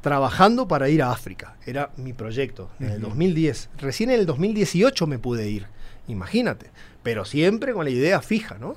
trabajando 0.00 0.66
para 0.68 0.88
ir 0.88 1.02
a 1.02 1.10
África. 1.12 1.56
Era 1.66 1.90
mi 1.96 2.12
proyecto, 2.12 2.70
en 2.80 2.86
el 2.90 2.98
Ujú. 3.00 3.08
2010. 3.10 3.68
Recién 3.78 4.10
en 4.10 4.20
el 4.20 4.26
2018 4.26 5.06
me 5.06 5.18
pude 5.18 5.48
ir, 5.50 5.66
imagínate. 6.08 6.70
Pero 7.02 7.24
siempre 7.24 7.72
con 7.72 7.84
la 7.84 7.90
idea 7.90 8.20
fija, 8.20 8.58
¿no? 8.58 8.76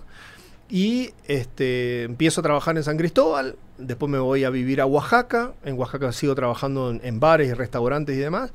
Y 0.70 1.12
este, 1.28 2.04
empiezo 2.04 2.40
a 2.42 2.44
trabajar 2.44 2.78
en 2.78 2.84
San 2.84 2.98
Cristóbal, 2.98 3.58
después 3.78 4.10
me 4.10 4.20
voy 4.20 4.46
a 4.46 4.50
vivir 4.50 4.80
a 4.80 4.86
Oaxaca, 4.86 5.54
en 5.66 5.78
Oaxaca 5.78 6.14
sigo 6.14 6.34
trabajando 6.34 6.92
en, 6.92 7.02
en 7.04 7.20
bares 7.20 7.50
y 7.50 7.54
restaurantes 7.54 8.16
y 8.16 8.20
demás, 8.20 8.52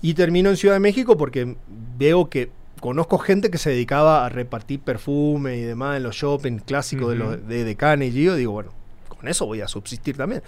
y 0.00 0.14
termino 0.14 0.48
en 0.48 0.56
Ciudad 0.56 0.76
de 0.76 0.80
México 0.80 1.16
porque 1.18 1.56
veo 1.98 2.30
que 2.30 2.50
conozco 2.80 3.18
gente 3.18 3.50
que 3.50 3.58
se 3.58 3.70
dedicaba 3.70 4.24
a 4.24 4.28
repartir 4.28 4.80
perfume 4.80 5.56
y 5.58 5.62
demás 5.62 5.96
en 5.96 6.04
los 6.04 6.14
shopping 6.16 6.58
clásicos 6.58 7.10
de, 7.10 7.20
Ujú. 7.20 7.30
los, 7.32 7.48
de 7.48 7.64
Decane 7.64 8.06
y 8.06 8.12
Gio, 8.12 8.34
digo, 8.34 8.52
bueno, 8.52 8.70
con 9.08 9.28
eso 9.28 9.44
voy 9.44 9.60
a 9.60 9.68
subsistir 9.68 10.16
también. 10.16 10.42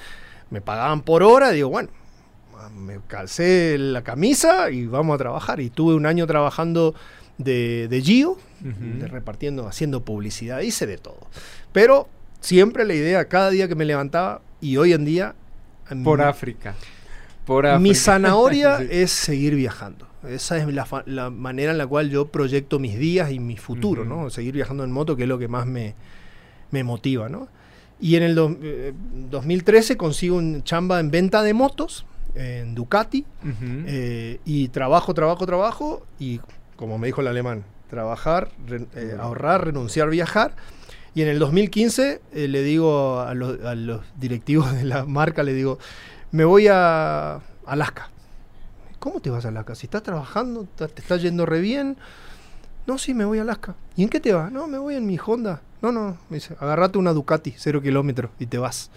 Me 0.49 0.61
pagaban 0.61 1.03
por 1.03 1.23
hora, 1.23 1.51
digo, 1.51 1.69
bueno, 1.69 1.91
me 2.77 2.99
calcé 3.07 3.77
la 3.79 4.03
camisa 4.03 4.71
y 4.71 4.87
vamos 4.87 5.15
a 5.15 5.19
trabajar. 5.19 5.61
Y 5.61 5.71
tuve 5.71 5.95
un 5.95 6.07
año 6.07 6.27
trabajando 6.27 6.95
de, 7.45 7.89
de 7.89 8.01
Gio, 8.03 8.37
de 8.61 9.09
repartiendo, 9.09 9.67
haciendo 9.67 10.05
publicidad, 10.05 10.61
hice 10.61 10.87
de 10.87 10.99
todo. 10.99 11.19
Pero 11.73 12.09
siempre 12.41 12.85
la 12.85 12.95
idea, 12.95 13.25
cada 13.27 13.51
día 13.51 13.69
que 13.69 13.75
me 13.75 13.85
levantaba, 13.85 14.43
y 14.61 14.77
hoy 14.77 14.93
en 14.93 15.05
día, 15.05 15.35
por 16.05 16.19
mi- 16.19 16.25
África. 16.25 16.75
Por 17.47 17.67
África. 17.67 17.79
mi 17.81 17.95
zanahoria 17.95 18.79
Sí. 18.81 18.87
es 18.91 19.11
seguir 19.11 19.55
viajando. 19.55 20.07
Esa 20.29 20.59
es 20.59 20.67
la, 20.69 20.87
la 21.07 21.31
manera 21.31 21.73
en 21.73 21.79
la 21.79 21.87
cual 21.87 22.11
yo 22.11 22.27
proyecto 22.27 22.79
mis 22.79 22.99
días 22.99 23.31
y 23.33 23.41
mi 23.41 23.57
futuro. 23.57 24.05
¿no? 24.05 24.29
Seguir 24.29 24.53
viajando 24.55 24.85
en 24.85 24.93
moto, 24.93 25.17
que 25.17 25.23
es 25.23 25.29
lo 25.29 25.39
que 25.39 25.49
más 25.49 25.67
me, 25.67 25.95
me 26.71 26.85
motiva, 26.85 27.29
¿no? 27.31 27.49
Y 27.99 28.17
en 28.17 28.23
el 28.25 28.35
do- 28.35 28.57
eh, 28.63 28.93
2013 29.31 29.97
consigo 29.97 30.37
un 30.37 30.63
chamba 30.63 31.01
en 31.01 31.11
venta 31.11 31.43
de 31.43 31.55
motos 31.55 32.05
en 32.35 32.75
Ducati 32.75 33.25
eh, 33.87 34.39
y 34.45 34.69
trabajo, 34.69 35.15
trabajo, 35.15 35.45
trabajo 35.47 36.07
y 36.19 36.41
como 36.81 36.99
me 36.99 37.07
dijo 37.07 37.21
el 37.21 37.29
alemán, 37.29 37.63
trabajar, 37.89 38.51
re- 38.67 38.87
eh, 38.97 39.17
ahorrar, 39.21 39.65
renunciar, 39.67 40.11
viajar. 40.11 40.57
Y 41.15 41.23
en 41.23 41.29
el 41.29 41.39
2015 41.39 42.21
eh, 42.33 42.49
le 42.49 42.63
digo 42.63 43.21
a 43.21 43.35
los, 43.35 43.65
a 43.65 43.75
los 43.77 44.01
directivos 44.19 44.73
de 44.75 44.85
la 44.85 45.05
marca, 45.05 45.43
le 45.45 45.53
digo, 45.55 45.79
me 46.33 46.45
voy 46.45 46.67
a 46.69 47.41
Alaska. 47.67 48.11
¿Cómo 48.99 49.21
te 49.21 49.31
vas 49.31 49.45
a 49.45 49.49
Alaska? 49.49 49.75
Si 49.75 49.87
estás 49.87 50.03
trabajando, 50.03 50.67
te 50.77 50.85
está 50.85 51.17
yendo 51.17 51.47
re 51.47 51.61
bien. 51.61 51.97
No, 52.87 52.99
sí, 52.99 53.15
me 53.15 53.25
voy 53.25 53.39
a 53.39 53.43
Alaska. 53.43 53.75
¿Y 53.97 54.03
en 54.03 54.09
qué 54.09 54.21
te 54.21 54.33
vas? 54.33 54.51
No, 54.53 54.67
me 54.67 54.79
voy 54.79 54.95
en 54.97 55.07
mi 55.07 55.19
Honda. 55.25 55.63
No, 55.83 55.91
no, 55.93 56.17
me 56.29 56.37
dice, 56.37 56.55
agarrate 56.61 56.99
una 56.99 57.13
Ducati, 57.13 57.55
cero 57.57 57.81
kilómetros, 57.81 58.31
y 58.39 58.47
te 58.47 58.59
vas. 58.59 58.91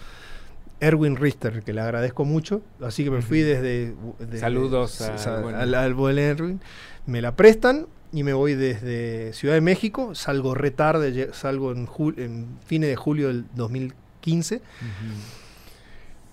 Erwin 0.80 1.16
Richter, 1.16 1.62
que 1.62 1.72
le 1.72 1.80
agradezco 1.80 2.24
mucho. 2.24 2.60
Así 2.82 3.04
que 3.04 3.10
me 3.10 3.22
fui 3.22 3.40
desde... 3.40 3.94
desde- 4.18 4.40
Saludos 4.40 5.00
s- 5.00 5.28
al 5.30 5.74
al, 5.74 6.18
Erwin. 6.18 6.60
Me 7.06 7.20
la 7.20 7.36
prestan 7.36 7.86
y 8.12 8.22
me 8.22 8.32
voy 8.32 8.54
desde 8.54 9.32
Ciudad 9.32 9.54
de 9.54 9.60
México. 9.60 10.14
Salgo 10.14 10.54
re 10.54 10.70
tarde, 10.70 11.12
lle- 11.12 11.32
salgo 11.32 11.72
en, 11.72 11.86
jul- 11.86 12.18
en 12.18 12.46
fines 12.66 12.88
de 12.88 12.96
julio 12.96 13.28
del 13.28 13.44
2015. 13.54 14.56
Ujú. 14.56 14.62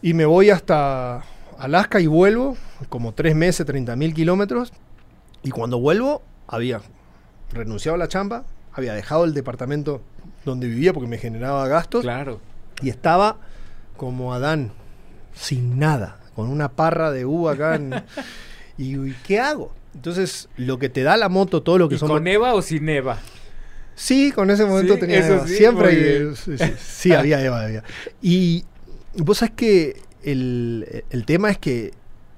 Y 0.02 0.14
me 0.14 0.26
voy 0.26 0.50
hasta 0.50 1.24
Alaska 1.58 2.00
y 2.00 2.08
vuelvo, 2.08 2.58
como 2.90 3.14
tres 3.14 3.36
meses, 3.36 3.66
30 3.66 3.96
mil 3.96 4.14
kilómetros. 4.14 4.72
Y 5.44 5.50
cuando 5.52 5.80
vuelvo, 5.80 6.22
había 6.48 6.82
renunciado 7.52 7.96
a 7.96 8.00
la 8.00 8.08
chamba, 8.08 8.46
había 8.74 8.94
dejado 8.94 9.26
el 9.26 9.34
departamento 9.34 10.02
donde 10.46 10.68
vivía 10.68 10.94
porque 10.94 11.08
me 11.10 11.18
generaba 11.18 11.68
gastos. 11.68 12.02
Claro. 12.04 12.40
Y 12.82 12.90
estaba 12.90 13.38
como 13.98 14.34
Adán, 14.34 14.72
sin 15.34 15.78
nada, 15.78 16.20
con 16.36 16.50
una 16.50 16.70
parra 16.70 17.12
de 17.12 17.26
uva 17.26 17.52
acá. 17.54 17.76
en- 17.76 18.04
y, 18.78 18.96
y 18.98 19.14
¿qué 19.26 19.40
hago? 19.40 19.74
Entonces, 19.96 20.50
lo 20.58 20.80
que 20.80 20.90
te 20.90 21.04
da 21.04 21.18
la 21.18 21.30
moto, 21.30 21.62
todo 21.64 21.78
lo 21.78 21.90
que 21.90 21.96
¿Y 21.96 21.98
son... 22.00 22.08
con 22.10 22.28
Eva 22.28 22.54
o 22.54 22.62
sin 22.62 22.88
Eva? 22.90 23.20
Sí, 23.96 24.32
con 24.32 24.50
ese 24.50 24.66
momento 24.66 24.94
Sí, 24.96 25.00
tenía 25.02 25.26
Eva. 25.28 25.48
sí, 25.48 25.56
Siempre 25.56 25.88
hay- 25.90 25.96
bien. 25.96 26.36
sí, 26.36 26.58
sí, 26.58 26.74
sí, 26.80 27.14
había 27.14 27.44
Eva, 27.44 27.62
había. 27.64 27.84
Y 28.22 28.64
vos 29.18 29.40
sabés 29.40 29.54
que 29.56 30.02
el, 30.24 31.04
el 31.10 31.26
tema 31.26 31.52
es 31.52 31.58
que 31.58 31.92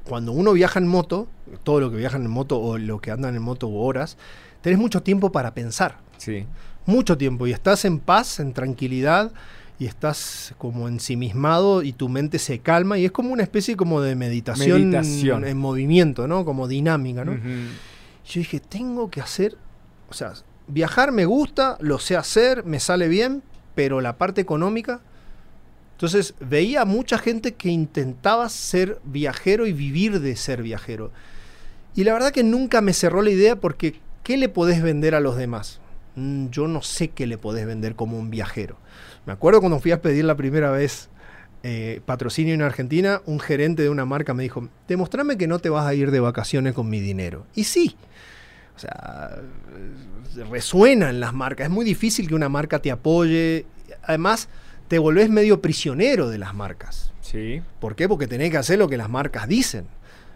cuando 0.03 0.31
uno 0.31 0.51
viaja 0.53 0.79
en 0.79 0.87
moto, 0.87 1.27
todo 1.63 1.79
lo 1.79 1.91
que 1.91 1.97
viajan 1.97 2.23
en 2.25 2.31
moto 2.31 2.59
o 2.59 2.77
lo 2.77 2.99
que 2.99 3.11
andan 3.11 3.35
en 3.35 3.41
moto 3.41 3.67
o 3.67 3.85
horas, 3.85 4.17
tenés 4.61 4.79
mucho 4.79 5.03
tiempo 5.03 5.31
para 5.31 5.53
pensar. 5.53 5.99
Sí. 6.17 6.45
Mucho 6.85 7.17
tiempo. 7.17 7.47
Y 7.47 7.53
estás 7.53 7.85
en 7.85 7.99
paz, 7.99 8.39
en 8.39 8.53
tranquilidad, 8.53 9.31
y 9.79 9.85
estás 9.85 10.53
como 10.57 10.87
ensimismado 10.87 11.81
y 11.81 11.93
tu 11.93 12.09
mente 12.09 12.39
se 12.39 12.59
calma. 12.59 12.97
Y 12.97 13.05
es 13.05 13.11
como 13.11 13.31
una 13.33 13.43
especie 13.43 13.75
como 13.75 14.01
de 14.01 14.15
meditación, 14.15 14.89
Meditación. 14.89 15.45
en 15.45 15.57
movimiento, 15.57 16.27
¿no? 16.27 16.45
Como 16.45 16.67
dinámica, 16.67 17.25
¿no? 17.25 17.33
Yo 17.33 18.39
dije, 18.39 18.59
tengo 18.59 19.09
que 19.09 19.19
hacer, 19.19 19.57
o 20.09 20.13
sea, 20.13 20.33
viajar 20.67 21.11
me 21.11 21.25
gusta, 21.25 21.77
lo 21.81 21.99
sé 21.99 22.15
hacer, 22.15 22.63
me 22.63 22.79
sale 22.79 23.07
bien, 23.07 23.43
pero 23.75 23.99
la 23.99 24.17
parte 24.17 24.41
económica. 24.41 25.01
Entonces 25.93 26.33
veía 26.39 26.81
a 26.81 26.85
mucha 26.85 27.17
gente 27.17 27.53
que 27.53 27.69
intentaba 27.69 28.47
ser 28.49 28.99
viajero 29.03 29.67
y 29.67 29.73
vivir 29.73 30.19
de 30.19 30.35
ser 30.35 30.63
viajero. 30.63 31.11
Y 31.95 32.03
la 32.03 32.13
verdad 32.13 32.31
que 32.31 32.43
nunca 32.43 32.81
me 32.81 32.93
cerró 32.93 33.21
la 33.21 33.29
idea 33.29 33.55
porque 33.55 33.99
¿qué 34.23 34.37
le 34.37 34.49
podés 34.49 34.81
vender 34.81 35.15
a 35.15 35.19
los 35.19 35.35
demás? 35.37 35.79
mm, 36.15 36.47
yo 36.49 36.67
no 36.67 36.81
sé 36.81 37.09
qué 37.09 37.27
le 37.27 37.37
podés 37.37 37.65
vender 37.65 37.95
como 37.95 38.17
un 38.17 38.29
viajero. 38.29 38.77
Me 39.25 39.33
acuerdo 39.33 39.59
cuando 39.59 39.79
fui 39.79 39.91
a 39.91 40.01
pedir 40.01 40.25
la 40.25 40.35
primera 40.35 40.71
vez 40.71 41.09
eh, 41.63 42.01
patrocinio 42.05 42.53
en 42.53 42.61
Argentina, 42.61 43.21
un 43.25 43.39
gerente 43.39 43.83
de 43.83 43.89
una 43.89 44.05
marca 44.05 44.33
me 44.33 44.43
dijo, 44.43 44.67
demostrame 44.87 45.37
que 45.37 45.47
no 45.47 45.59
te 45.59 45.69
vas 45.69 45.85
a 45.85 45.93
ir 45.93 46.11
de 46.11 46.19
vacaciones 46.19 46.73
con 46.73 46.89
mi 46.89 46.99
dinero. 46.99 47.45
Y 47.55 47.63
sí, 47.63 47.95
o 48.75 48.79
sea, 48.79 49.41
resuenan 50.49 51.19
las 51.19 51.33
marcas. 51.33 51.67
Es 51.67 51.71
muy 51.71 51.85
difícil 51.85 52.27
que 52.27 52.35
una 52.35 52.49
marca 52.49 52.79
te 52.79 52.91
apoye. 52.91 53.65
Además, 54.03 54.49
te 54.87 54.99
volvés 54.99 55.29
medio 55.29 55.61
prisionero 55.61 56.29
de 56.29 56.37
las 56.37 56.53
marcas. 56.53 57.13
Sí. 57.21 57.61
¿Por 57.79 57.95
qué? 57.95 58.09
Porque 58.09 58.27
tenés 58.27 58.51
que 58.51 58.57
hacer 58.57 58.79
lo 58.79 58.89
que 58.89 58.97
las 58.97 59.09
marcas 59.09 59.47
dicen. 59.47 59.85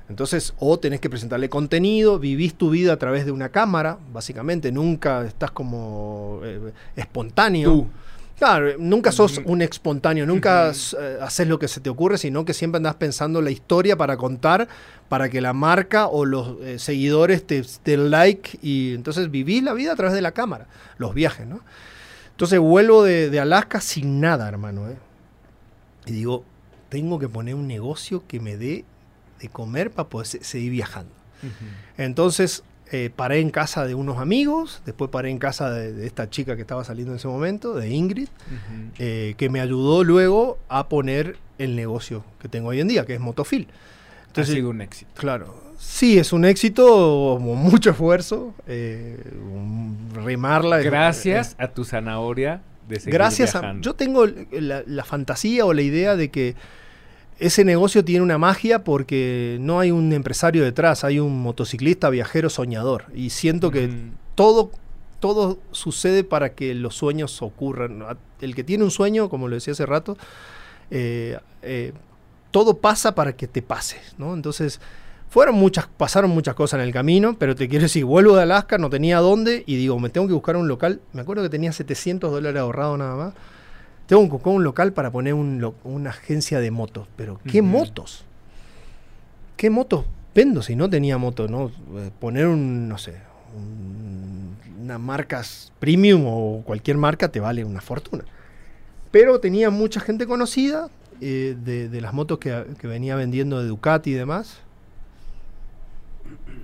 Entonces, 0.10 0.54
o 0.60 0.80
tenés 0.80 1.02
que 1.02 1.10
presentarle 1.10 1.50
contenido, 1.50 2.18
vivís 2.18 2.56
tu 2.56 2.70
vida 2.70 2.94
a 2.94 2.98
través 2.98 3.26
de 3.26 3.32
una 3.32 3.50
cámara, 3.50 3.98
básicamente, 4.14 4.72
nunca 4.72 5.26
estás 5.26 5.52
como 5.52 6.40
eh, 6.44 6.72
espontáneo. 6.96 7.70
Tú. 7.70 7.88
Claro, 8.38 8.76
nunca 8.78 9.12
sos 9.12 9.40
un 9.52 9.62
espontáneo, 9.64 10.26
nunca 10.28 10.70
eh, 11.00 11.18
haces 11.22 11.48
lo 11.48 11.58
que 11.58 11.68
se 11.68 11.80
te 11.82 11.90
ocurre, 11.90 12.20
sino 12.20 12.46
que 12.46 12.54
siempre 12.54 12.78
andás 12.78 12.94
pensando 12.96 13.42
la 13.42 13.50
historia 13.50 13.96
para 13.98 14.16
contar, 14.16 14.68
para 15.10 15.28
que 15.30 15.42
la 15.42 15.54
marca 15.54 16.06
o 16.08 16.24
los 16.24 16.62
eh, 16.62 16.78
seguidores 16.78 17.48
te 17.48 17.64
den 17.84 18.12
like 18.12 18.60
y 18.62 18.94
entonces 18.94 19.32
vivís 19.32 19.64
la 19.64 19.74
vida 19.74 19.94
a 19.94 19.96
través 19.96 20.14
de 20.14 20.22
la 20.22 20.34
cámara, 20.34 20.68
los 21.00 21.16
viajes, 21.16 21.48
¿no? 21.48 21.62
Entonces 22.30 22.60
vuelvo 22.60 23.04
de, 23.04 23.32
de 23.32 23.40
Alaska 23.40 23.82
sin 23.82 24.20
nada, 24.22 24.48
hermano, 24.48 24.88
¿eh? 24.88 24.98
Y 26.06 26.12
digo, 26.12 26.46
tengo 26.90 27.18
que 27.18 27.28
poner 27.30 27.56
un 27.56 27.68
negocio 27.68 28.24
que 28.28 28.40
me 28.40 28.56
dé 28.56 28.86
de 29.40 29.50
comer 29.50 29.90
para 29.90 30.10
poder 30.10 30.28
se- 30.28 30.44
seguir 30.44 30.72
viajando. 30.72 31.12
Entonces 31.98 32.64
eh, 32.92 33.10
paré 33.14 33.40
en 33.42 33.50
casa 33.50 33.86
de 33.86 33.96
unos 33.96 34.18
amigos, 34.18 34.82
después 34.86 35.12
paré 35.12 35.30
en 35.30 35.40
casa 35.40 35.70
de, 35.72 35.92
de 35.92 36.08
esta 36.08 36.30
chica 36.30 36.56
que 36.56 36.62
estaba 36.62 36.84
saliendo 36.84 37.12
en 37.12 37.18
ese 37.18 37.28
momento, 37.28 37.74
de 37.74 37.90
Ingrid, 37.90 38.30
eh, 38.98 39.36
que 39.38 39.50
me 39.50 39.60
ayudó 39.60 40.04
luego 40.04 40.58
a 40.70 40.88
poner 40.88 41.38
el 41.58 41.76
negocio 41.76 42.24
que 42.40 42.48
tengo 42.48 42.70
hoy 42.70 42.80
en 42.80 42.88
día, 42.88 43.06
que 43.06 43.14
es 43.14 43.20
Motofil. 43.20 43.68
ha 44.36 44.44
sido 44.44 44.70
un 44.70 44.82
éxito. 44.82 45.12
Claro, 45.16 45.62
sí, 45.78 46.18
es 46.18 46.32
un 46.32 46.46
éxito, 46.46 47.40
mucho 47.40 47.90
esfuerzo, 47.90 48.54
eh, 48.68 49.22
remarla. 50.14 50.78
Gracias 50.80 51.56
a 51.58 51.68
tu 51.68 51.84
zanahoria 51.84 52.62
de 52.88 53.00
seguir 53.02 53.14
Gracias 53.16 53.56
a... 53.56 53.76
Yo 53.82 53.96
tengo 53.96 54.26
la, 54.26 54.84
la 54.86 55.04
fantasía 55.04 55.66
o 55.66 55.74
la 55.74 55.82
idea 55.82 56.16
de 56.16 56.30
que 56.30 56.56
ese 57.40 57.64
negocio 57.64 58.04
tiene 58.04 58.24
una 58.24 58.38
magia 58.38 58.84
porque 58.84 59.58
no 59.60 59.80
hay 59.80 59.92
un 59.92 60.12
empresario 60.14 60.64
detrás, 60.64 61.04
hay 61.04 61.20
un 61.20 61.42
motociclista 61.42 62.10
viajero 62.10 62.50
soñador. 62.50 63.06
Y 63.14 63.30
siento 63.30 63.72
que 63.72 63.86
Ujú. 63.86 63.96
todo, 64.36 64.72
todo 65.20 65.60
sucede 65.72 66.24
para 66.24 66.54
que 66.54 66.74
los 66.74 66.96
sueños 66.96 67.42
ocurran. 67.42 68.04
El 68.42 68.56
que 68.56 68.64
tiene 68.64 68.84
un 68.84 68.92
sueño, 68.92 69.30
como 69.30 69.48
lo 69.48 69.56
decía 69.56 69.74
hace 69.74 69.86
rato, 69.86 70.18
eh, 70.90 71.38
eh, 71.62 71.94
todo 72.52 72.78
pasa 72.78 73.14
para 73.14 73.36
que 73.36 73.48
te 73.48 73.62
pase, 73.62 73.98
¿no? 74.18 74.34
Entonces, 74.34 74.80
fueron 75.30 75.56
muchas, 75.56 75.88
pasaron 75.98 76.32
muchas 76.32 76.56
cosas 76.56 76.80
en 76.80 76.88
el 76.88 76.94
camino, 76.94 77.36
pero 77.38 77.56
te 77.56 77.68
quiero 77.68 77.84
decir, 77.84 78.06
vuelvo 78.06 78.36
de 78.36 78.44
Alaska, 78.44 78.78
no 78.78 78.90
tenía 78.90 79.20
dónde, 79.20 79.64
y 79.68 79.76
digo, 79.76 80.00
me 80.00 80.10
tengo 80.10 80.28
que 80.28 80.34
buscar 80.34 80.56
un 80.56 80.68
local. 80.68 81.02
Me 81.14 81.22
acuerdo 81.22 81.44
que 81.44 81.50
tenía 81.50 81.72
700 81.72 82.32
dólares 82.32 82.60
ahorrado 82.62 82.98
nada 82.98 83.16
más. 83.16 83.34
Tengo 84.08 84.28
buscar 84.28 84.54
un 84.54 84.64
local 84.64 84.94
para 84.94 85.12
poner 85.12 85.34
un 85.34 85.74
una 85.84 86.10
agencia 86.12 86.60
de 86.60 86.72
motos. 86.72 87.08
Pero, 87.16 87.40
¿qué 87.50 87.62
motos? 87.62 88.24
¿Qué 89.58 89.70
motos 89.70 90.06
vendo 90.34 90.62
si 90.62 90.76
no 90.76 90.90
tenía 90.90 91.18
moto? 91.18 91.48
¿no? 91.48 91.72
Eh, 91.98 92.10
Poner 92.20 92.48
un, 92.48 92.88
no 92.88 92.98
sé, 92.98 93.16
un- 93.56 94.56
una 94.84 94.98
marca 94.98 95.42
premium 95.80 96.24
o 96.26 96.62
cualquier 96.66 96.98
marca 96.98 97.30
te 97.30 97.40
vale 97.42 97.66
una 97.66 97.82
fortuna. 97.82 98.24
Pero 99.12 99.40
tenía 99.40 99.70
mucha 99.70 100.00
gente 100.00 100.26
conocida 100.28 100.90
eh, 101.20 101.58
de, 101.62 101.90
de 101.90 102.02
las 102.02 102.14
motos 102.14 102.38
que, 102.38 102.66
que 102.80 102.88
venía 102.88 103.16
vendiendo 103.16 103.60
de 103.62 103.68
Ducati 103.68 104.12
y 104.12 104.14
demás. 104.14 104.60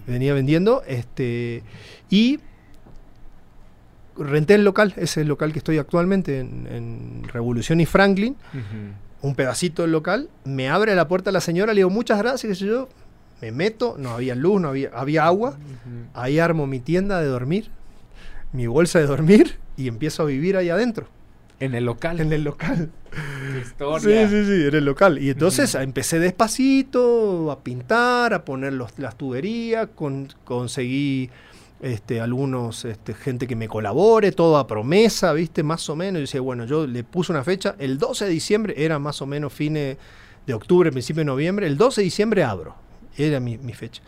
Venía 0.08 0.34
vendiendo. 0.34 0.84
Este, 0.88 1.64
y 2.10 2.40
renté 4.18 4.56
el 4.56 4.64
local, 4.64 4.94
ese 4.96 5.04
es 5.04 5.18
el 5.18 5.28
local 5.28 5.52
que 5.52 5.60
estoy 5.60 5.78
actualmente 5.78 6.40
en, 6.40 6.68
en 6.70 7.24
Revolución 7.32 7.80
y 7.82 7.86
Franklin 7.86 8.36
un 9.22 9.36
pedacito 9.36 9.84
del 9.84 9.92
local, 9.94 10.30
me 10.44 10.68
abre 10.70 10.96
la 10.96 11.08
puerta 11.08 11.32
la 11.32 11.40
señora, 11.40 11.74
le 11.74 11.80
digo 11.80 11.90
muchas 11.90 12.18
gracias, 12.18 12.58
sé 12.58 12.66
yo, 12.66 12.90
me 13.42 13.52
meto, 13.54 13.96
no 13.98 14.10
había 14.12 14.36
luz, 14.36 14.60
no 14.62 14.68
había, 14.68 14.90
había 14.94 15.26
agua, 15.26 15.58
ahí 16.14 16.40
armo 16.40 16.68
mi 16.68 16.80
tienda 16.82 17.22
de 17.22 17.28
dormir, 17.28 17.70
mi 18.52 18.68
bolsa 18.68 19.00
de 19.00 19.06
dormir 19.06 19.58
y 19.78 19.88
empiezo 19.88 20.24
a 20.24 20.26
vivir 20.26 20.58
ahí 20.58 20.70
adentro, 20.70 21.08
En 21.62 21.74
el 21.74 21.86
local. 21.86 22.20
en 22.20 22.34
el 22.34 22.44
local. 22.44 22.92
Historia. 23.62 24.28
Sí, 24.28 24.36
sí, 24.36 24.46
sí, 24.46 24.68
en 24.68 24.76
el 24.76 24.86
local. 24.86 25.18
Y 25.20 25.30
entonces 25.30 25.74
empecé 25.76 26.20
despacito 26.20 27.52
a 27.52 27.64
pintar, 27.64 28.34
a 28.34 28.44
poner 28.44 28.74
los- 28.74 28.98
las 29.00 29.18
tuberías, 29.18 29.88
con- 29.96 30.28
conseguí 30.44 31.30
este, 31.84 32.22
algunos, 32.22 32.86
este, 32.86 33.14
gente 33.14 33.46
que 33.46 33.56
me 33.56 33.68
colabore, 33.68 34.32
todo 34.32 34.58
a 34.58 34.66
promesa, 34.66 35.34
¿viste? 35.34 35.62
Más 35.64 35.88
o 35.90 35.96
menos. 35.96 36.18
Y 36.20 36.22
decía, 36.22 36.42
bueno, 36.42 36.66
yo 36.66 36.88
le 36.88 37.04
puse 37.04 37.32
una 37.32 37.44
fecha, 37.44 37.76
el 37.78 37.98
12 38.00 38.26
de 38.26 38.32
diciembre, 38.32 38.74
era 38.78 38.98
más 39.00 39.22
o 39.22 39.26
menos 39.28 39.54
fines 39.54 39.98
de 40.48 40.54
octubre, 40.54 40.92
principio 40.92 41.22
de 41.22 41.26
noviembre, 41.26 41.68
el 41.68 41.78
12 41.78 42.02
de 42.02 42.06
diciembre 42.06 42.44
abro, 42.44 42.76
era 43.18 43.40
mi, 43.40 43.58
mi 43.58 43.74
fecha. 43.74 44.02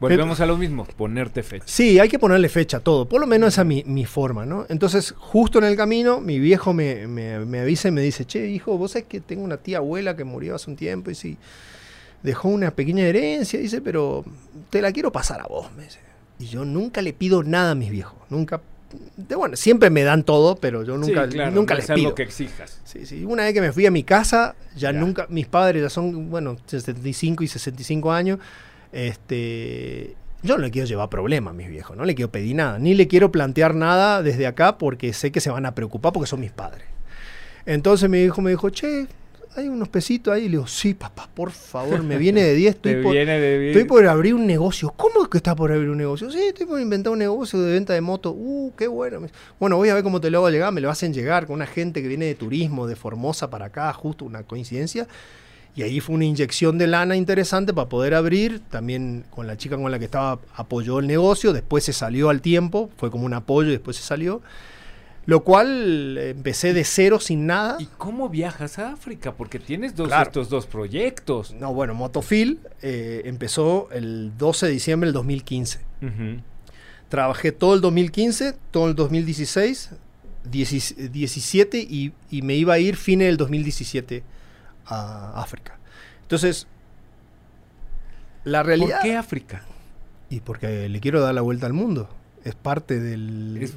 Volvemos 0.00 0.38
a 0.40 0.46
lo 0.46 0.56
mismo, 0.56 0.84
ponerte 0.96 1.42
fecha. 1.42 1.64
Sí, 1.66 1.98
hay 1.98 2.08
que 2.08 2.20
ponerle 2.20 2.48
fecha 2.48 2.76
a 2.76 2.80
todo. 2.80 3.08
Por 3.08 3.20
lo 3.20 3.26
menos 3.26 3.48
esa 3.54 3.62
es 3.62 3.66
mi, 3.66 3.82
mi 3.84 4.04
forma, 4.04 4.46
¿no? 4.46 4.64
Entonces, 4.68 5.12
justo 5.18 5.58
en 5.58 5.64
el 5.64 5.74
camino, 5.76 6.20
mi 6.20 6.38
viejo 6.38 6.72
me, 6.72 7.08
me- 7.08 7.40
me 7.44 7.58
avisa 7.60 7.88
y 7.88 7.90
me 7.90 8.00
dice, 8.00 8.24
che, 8.24 8.46
hijo, 8.48 8.78
vos 8.78 8.92
sabés 8.92 9.08
que 9.08 9.20
tengo 9.20 9.42
una 9.42 9.56
tía 9.56 9.78
abuela 9.78 10.14
que 10.14 10.22
murió 10.22 10.54
hace 10.54 10.70
un 10.70 10.76
tiempo 10.76 11.10
y 11.10 11.16
sí, 11.16 11.36
dejó 12.22 12.48
una 12.48 12.70
pequeña 12.70 13.04
herencia, 13.06 13.58
dice, 13.58 13.80
pero 13.80 14.24
te 14.70 14.80
la 14.80 14.92
quiero 14.92 15.10
pasar 15.10 15.40
a 15.40 15.46
vos, 15.48 15.66
me 15.76 15.82
dice. 15.84 15.98
Y 16.38 16.46
yo 16.46 16.64
nunca 16.64 17.02
le 17.02 17.12
pido 17.12 17.42
nada 17.42 17.72
a 17.72 17.74
mis 17.74 17.90
viejos, 17.90 18.18
nunca... 18.30 18.60
de- 19.16 19.34
bueno, 19.34 19.56
siempre 19.56 19.90
me 19.90 20.02
dan 20.04 20.22
todo, 20.22 20.56
pero 20.56 20.82
yo 20.84 20.96
nunca, 20.96 21.24
sí, 21.26 21.32
claro, 21.32 21.50
nunca 21.52 21.74
no 21.74 21.80
les 21.80 21.90
pido. 21.90 22.14
que 22.14 22.22
exijas. 22.22 22.80
Sí, 22.84 23.04
sí. 23.06 23.24
Una 23.24 23.44
vez 23.44 23.52
que 23.54 23.60
me 23.60 23.72
fui 23.72 23.86
a 23.86 23.90
mi 23.90 24.04
casa, 24.04 24.54
ya, 24.76 24.92
Ya. 24.92 25.00
nunca, 25.00 25.26
mis 25.28 25.46
padres 25.46 25.82
ya 25.82 25.90
son, 25.90 26.30
bueno, 26.30 26.56
65 26.66 27.42
y 27.44 27.48
65 27.48 28.12
años, 28.12 28.38
este, 28.92 30.14
yo 30.42 30.56
no 30.56 30.62
le 30.62 30.70
quiero 30.70 30.86
llevar 30.86 31.08
problemas 31.08 31.52
a 31.52 31.54
mis 31.54 31.68
viejos, 31.68 31.96
no 31.96 32.04
le 32.04 32.14
quiero 32.14 32.30
pedir 32.30 32.54
nada, 32.56 32.78
ni 32.78 32.94
le 32.94 33.08
quiero 33.08 33.32
plantear 33.32 33.74
nada 33.74 34.22
desde 34.22 34.46
acá 34.46 34.78
porque 34.78 35.12
sé 35.12 35.32
que 35.32 35.40
se 35.40 35.50
van 35.50 35.66
a 35.66 35.74
preocupar 35.74 36.12
porque 36.12 36.28
son 36.28 36.40
mis 36.40 36.52
padres. 36.52 36.84
Entonces 37.66 38.08
mi 38.08 38.20
hijo 38.22 38.40
me 38.40 38.50
dijo, 38.50 38.70
che, 38.70 39.06
hay 39.58 39.68
unos 39.68 39.88
pesitos 39.88 40.32
ahí, 40.32 40.42
y 40.42 40.44
le 40.44 40.50
digo, 40.52 40.66
sí, 40.66 40.94
papá, 40.94 41.28
por 41.34 41.50
favor, 41.50 42.02
me 42.02 42.16
viene 42.16 42.42
de 42.42 42.54
10, 42.54 42.76
Te 42.80 42.90
estoy 42.90 43.02
por, 43.02 43.12
viene 43.12 43.38
de 43.38 43.58
bien. 43.58 43.70
Estoy 43.72 43.84
por 43.84 44.06
abrir 44.06 44.34
un 44.34 44.46
negocio. 44.46 44.92
¿Cómo 44.96 45.22
es 45.22 45.28
que 45.28 45.38
estás 45.38 45.54
por 45.54 45.72
abrir 45.72 45.90
un 45.90 45.98
negocio? 45.98 46.30
Sí, 46.30 46.38
estoy 46.38 46.66
por 46.66 46.80
inventar 46.80 47.12
un 47.12 47.18
negocio 47.18 47.60
de 47.60 47.72
venta 47.72 47.92
de 47.92 48.00
moto. 48.00 48.30
Uh, 48.30 48.72
qué 48.76 48.86
bueno. 48.86 49.20
Bueno, 49.58 49.76
voy 49.76 49.88
a 49.88 49.94
ver 49.94 50.02
cómo 50.02 50.20
te 50.20 50.30
lo 50.30 50.38
hago 50.38 50.50
llegar. 50.50 50.72
Me 50.72 50.80
lo 50.80 50.90
hacen 50.90 51.12
llegar 51.12 51.46
con 51.46 51.56
una 51.56 51.66
gente 51.66 52.02
que 52.02 52.08
viene 52.08 52.26
de 52.26 52.34
turismo, 52.34 52.86
de 52.86 52.96
Formosa 52.96 53.50
para 53.50 53.66
acá, 53.66 53.92
justo 53.92 54.24
una 54.24 54.44
coincidencia. 54.44 55.08
Y 55.74 55.82
ahí 55.82 56.00
fue 56.00 56.14
una 56.14 56.24
inyección 56.24 56.78
de 56.78 56.86
lana 56.86 57.16
interesante 57.16 57.72
para 57.74 57.88
poder 57.88 58.14
abrir. 58.14 58.60
También 58.70 59.24
con 59.30 59.46
la 59.46 59.56
chica 59.56 59.76
con 59.76 59.90
la 59.90 59.98
que 59.98 60.06
estaba 60.06 60.38
apoyó 60.54 60.98
el 60.98 61.06
negocio. 61.06 61.52
Después 61.52 61.84
se 61.84 61.92
salió 61.92 62.30
al 62.30 62.40
tiempo. 62.40 62.90
Fue 62.96 63.10
como 63.10 63.26
un 63.26 63.34
apoyo 63.34 63.68
y 63.68 63.72
después 63.72 63.96
se 63.96 64.02
salió. 64.02 64.40
Lo 65.28 65.44
cual 65.44 66.16
eh, 66.16 66.30
empecé 66.30 66.72
de 66.72 66.84
cero 66.84 67.20
sin 67.20 67.44
nada. 67.44 67.76
¿Y 67.78 67.84
cómo 67.98 68.30
viajas 68.30 68.78
a 68.78 68.92
África? 68.94 69.34
Porque 69.34 69.58
tienes 69.58 69.94
dos, 69.94 70.08
Claro. 70.08 70.22
estos 70.22 70.48
dos 70.48 70.64
proyectos. 70.66 71.52
No, 71.52 71.74
bueno, 71.74 71.92
Motofil 71.92 72.60
eh, 72.80 73.20
empezó 73.26 73.90
el 73.92 74.32
12 74.38 74.64
de 74.64 74.72
diciembre 74.72 75.08
del 75.08 75.12
2015. 75.12 75.80
Ujú. 76.00 76.40
Trabajé 77.10 77.52
todo 77.52 77.74
el 77.74 77.82
2015, 77.82 78.54
todo 78.70 78.88
el 78.88 78.94
2016, 78.94 79.90
10 80.50 81.12
17 81.12 81.78
y, 81.78 82.14
y 82.30 82.40
me 82.40 82.54
iba 82.54 82.72
a 82.72 82.78
ir 82.78 82.96
fines 82.96 83.26
del 83.28 83.36
2017 83.36 84.22
a 84.86 85.42
África. 85.42 85.78
Entonces, 86.22 86.66
la 88.44 88.62
realidad... 88.62 89.00
¿Por 89.00 89.10
qué 89.10 89.16
África? 89.16 89.62
Y 90.30 90.40
porque 90.40 90.88
le 90.88 91.00
quiero 91.00 91.20
dar 91.20 91.34
la 91.34 91.42
vuelta 91.42 91.66
al 91.66 91.74
mundo. 91.74 92.08
Es 92.44 92.54
parte 92.54 92.98
del... 92.98 93.58
Es- 93.60 93.74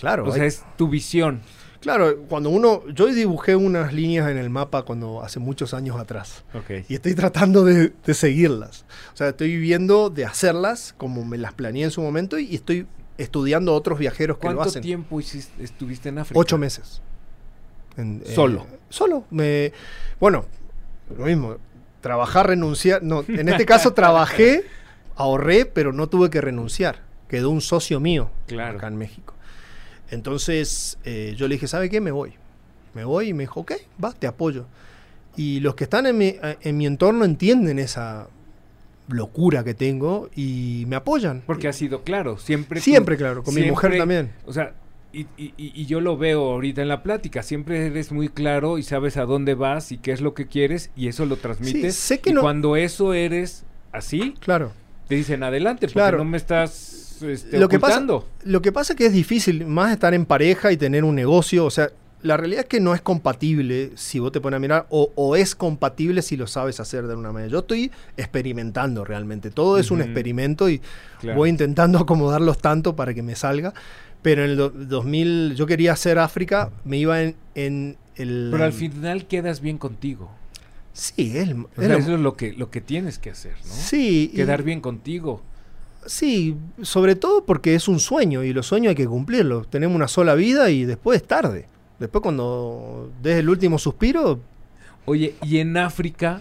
claro, 0.00 0.24
O 0.24 0.26
hay- 0.28 0.32
sea, 0.32 0.44
es 0.46 0.64
tu 0.76 0.88
visión. 0.88 1.40
claro, 1.80 2.22
cuando 2.28 2.50
uno... 2.50 2.82
Yo 2.88 3.06
dibujé 3.06 3.56
unas 3.56 3.92
líneas 3.92 4.28
en 4.30 4.36
el 4.38 4.50
mapa 4.50 4.82
cuando 4.82 5.22
hace 5.22 5.38
muchos 5.38 5.72
años 5.74 5.98
atrás. 5.98 6.44
Ok. 6.54 6.84
Y 6.88 6.94
estoy 6.94 7.14
tratando 7.14 7.64
de, 7.64 7.92
de 8.04 8.14
seguirlas. 8.14 8.84
O 9.12 9.16
sea, 9.16 9.28
estoy 9.28 9.56
viendo 9.58 10.10
de 10.10 10.24
hacerlas 10.24 10.94
como 10.96 11.24
me 11.24 11.38
las 11.38 11.52
planeé 11.54 11.84
en 11.84 11.90
su 11.90 12.00
momento 12.02 12.38
y 12.38 12.54
estoy 12.54 12.86
estudiando 13.18 13.72
a 13.72 13.74
otros 13.74 13.98
viajeros 13.98 14.38
que 14.38 14.48
lo 14.48 14.54
¿Cuánto 14.56 14.70
hacen. 14.70 14.82
tiempo 14.82 15.20
hiciste- 15.20 15.62
estuviste 15.62 16.08
en 16.08 16.18
África? 16.18 16.38
Ocho 16.40 16.58
meses. 16.58 17.02
En- 17.96 18.22
eh, 18.24 18.32
Solo. 18.34 18.66
solo. 18.88 19.24
Me, 19.30 19.72
bueno, 20.18 20.44
lo 21.16 21.24
mismo. 21.26 21.56
Trabajar, 22.00 22.46
renunciar. 22.48 23.02
No, 23.02 23.24
en 23.28 23.48
este 23.50 23.66
caso 23.66 23.92
trabajé, 23.94 24.64
ahorré, 25.16 25.66
pero 25.66 25.92
no 25.92 26.08
tuve 26.08 26.30
que 26.30 26.40
renunciar. 26.40 27.02
Quedó 27.28 27.50
un 27.50 27.60
socio 27.60 28.00
mío 28.00 28.30
Claro. 28.46 28.78
acá 28.78 28.86
en 28.88 28.96
México. 28.96 29.34
Entonces 30.10 30.98
eh, 31.04 31.34
yo 31.36 31.48
le 31.48 31.54
dije, 31.54 31.66
¿sabe 31.68 31.88
qué? 31.90 32.00
Me 32.00 32.10
voy. 32.10 32.32
Me 32.94 33.04
voy 33.04 33.28
y 33.28 33.34
me 33.34 33.44
dijo, 33.44 33.60
ok, 33.60 33.72
va, 34.02 34.12
te 34.12 34.26
apoyo. 34.26 34.66
Y 35.36 35.60
los 35.60 35.74
que 35.76 35.84
están 35.84 36.06
en 36.06 36.18
mi, 36.18 36.26
eh, 36.26 36.56
en 36.62 36.76
mi 36.76 36.86
entorno 36.86 37.24
entienden 37.24 37.78
esa 37.78 38.28
locura 39.08 39.64
que 39.64 39.74
tengo 39.74 40.28
y 40.34 40.84
me 40.88 40.96
apoyan. 40.96 41.42
Porque 41.46 41.68
ha 41.68 41.72
sido 41.72 42.02
claro, 42.02 42.38
siempre. 42.38 42.80
Siempre 42.80 43.16
claro, 43.16 43.42
con 43.42 43.54
mi 43.54 43.62
mujer 43.62 43.96
también. 43.96 44.32
O 44.46 44.52
sea, 44.52 44.74
y, 45.12 45.22
y- 45.36 45.52
y- 45.56 45.86
yo 45.86 46.00
lo 46.00 46.16
veo 46.16 46.52
ahorita 46.52 46.82
en 46.82 46.88
la 46.88 47.02
plática, 47.02 47.42
siempre 47.42 47.86
eres 47.86 48.12
muy 48.12 48.28
claro 48.28 48.78
y 48.78 48.84
sabes 48.84 49.16
a 49.16 49.24
dónde 49.24 49.54
vas 49.54 49.90
y 49.90 49.98
qué 49.98 50.12
es 50.12 50.20
lo 50.20 50.34
que 50.34 50.46
quieres 50.46 50.90
y 50.94 51.08
eso 51.08 51.26
lo 51.26 51.36
transmites. 51.36 51.96
sé 51.96 52.20
que 52.20 52.30
y 52.30 52.32
no- 52.32 52.42
cuando 52.42 52.76
eso 52.76 53.12
eres 53.12 53.64
así, 53.90 54.34
Claro. 54.38 54.70
te 55.08 55.16
dicen 55.16 55.42
adelante, 55.42 55.86
porque 55.88 55.94
Claro. 55.94 56.18
no 56.18 56.24
me 56.24 56.36
estás 56.36 57.09
este, 57.22 57.58
Lo 57.58 57.68
que, 57.68 57.78
pasa, 57.78 58.04
lo 58.44 58.62
que 58.62 58.72
pasa 58.72 58.92
es 58.92 58.96
que 58.96 59.06
es 59.06 59.12
difícil 59.12 59.66
más 59.66 59.92
estar 59.92 60.14
en 60.14 60.26
pareja 60.26 60.72
y 60.72 60.76
tener 60.76 61.04
un 61.04 61.14
negocio. 61.14 61.64
O 61.64 61.70
sea, 61.70 61.90
la 62.22 62.36
realidad 62.36 62.62
es 62.64 62.68
que 62.68 62.80
no 62.80 62.94
es 62.94 63.00
compatible 63.00 63.92
si 63.96 64.18
vos 64.18 64.30
te 64.32 64.40
pones 64.40 64.56
a 64.56 64.60
mirar, 64.60 64.86
o, 64.90 65.10
o 65.14 65.36
es 65.36 65.54
compatible 65.54 66.20
si 66.22 66.36
lo 66.36 66.46
sabes 66.46 66.78
hacer 66.80 67.04
de 67.06 67.10
alguna 67.12 67.32
manera. 67.32 67.50
Yo 67.50 67.60
estoy 67.60 67.90
experimentando 68.16 69.04
realmente. 69.04 69.50
Todo 69.50 69.78
es 69.78 69.90
un 69.90 70.00
experimento 70.02 70.68
y 70.68 70.80
Claro. 71.20 71.38
voy 71.38 71.50
intentando 71.50 71.98
acomodarlos 71.98 72.58
tanto 72.58 72.94
para 72.96 73.12
que 73.14 73.22
me 73.22 73.34
salga. 73.36 73.72
Pero 74.22 74.44
en 74.44 74.50
el 74.50 74.56
do- 74.58 74.68
2000, 74.70 75.54
yo 75.56 75.66
quería 75.66 75.92
hacer 75.92 76.18
África, 76.18 76.70
me 76.84 76.98
iba 76.98 77.22
en, 77.22 77.36
en 77.54 77.96
el... 78.16 78.48
Pero 78.52 78.64
al 78.64 78.72
final 78.74 79.26
quedas 79.26 79.62
bien 79.62 79.78
contigo. 79.78 80.30
Sí, 80.92 81.32
O 81.38 81.80
sea, 81.80 81.88
lo- 81.88 81.96
eso 81.96 82.14
es 82.16 82.20
lo 82.20 82.36
que, 82.36 82.52
lo 82.52 82.70
que 82.70 82.80
tienes 82.82 83.18
que 83.18 83.30
hacer, 83.30 83.52
¿no? 83.66 83.72
Sí. 83.72 84.30
y- 84.32 84.36
Quedar 84.36 84.62
bien 84.62 84.80
contigo. 84.82 85.42
Sí, 86.06 86.56
sobre 86.82 87.14
todo 87.14 87.44
porque 87.44 87.74
es 87.74 87.88
un 87.88 88.00
sueño 88.00 88.42
y 88.42 88.52
los 88.52 88.66
sueños 88.66 88.90
hay 88.90 88.94
que 88.94 89.06
cumplirlos. 89.06 89.68
Tenemos 89.68 89.94
una 89.94 90.08
sola 90.08 90.34
vida 90.34 90.70
y 90.70 90.84
después 90.84 91.20
es 91.20 91.26
tarde. 91.26 91.66
Después 91.98 92.22
cuando 92.22 93.10
des 93.22 93.38
el 93.38 93.48
último 93.50 93.78
suspiro, 93.78 94.40
Oye, 95.06 95.34
¿y 95.42 95.58
en 95.58 95.76
África 95.76 96.40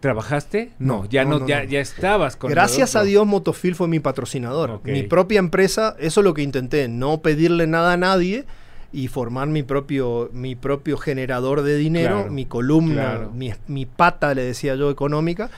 trabajaste? 0.00 0.70
No, 0.78 1.02
No, 1.02 1.08
ya 1.08 1.24
no, 1.24 1.46
ya, 1.46 1.62
no. 1.64 1.70
ya 1.70 1.80
estabas 1.80 2.36
con 2.36 2.50
gracias 2.50 2.96
a. 2.96 3.02
Dios 3.02 3.26
Motofil 3.26 3.74
fue 3.74 3.88
mi 3.88 4.00
patrocinador. 4.00 4.80
Mi 4.84 5.02
propia 5.02 5.38
empresa, 5.38 5.96
eso 5.98 6.20
es 6.20 6.24
lo 6.24 6.34
que 6.34 6.42
intenté, 6.42 6.88
no 6.88 7.20
pedirle 7.22 7.66
nada 7.66 7.94
a 7.94 7.96
nadie 7.96 8.44
y 8.92 9.08
formar 9.08 9.48
mi 9.48 9.62
propio, 9.62 10.28
mi 10.32 10.54
propio 10.54 10.98
generador 10.98 11.62
de 11.62 11.76
dinero, 11.76 12.16
Claro, 12.18 12.32
mi 12.32 12.44
columna, 12.44 12.94
claro. 12.94 13.30
mi, 13.32 13.52
mi 13.66 13.86
pata, 13.86 14.34
le 14.34 14.42
decía 14.42 14.74
yo, 14.76 14.90
económica. 14.90 15.50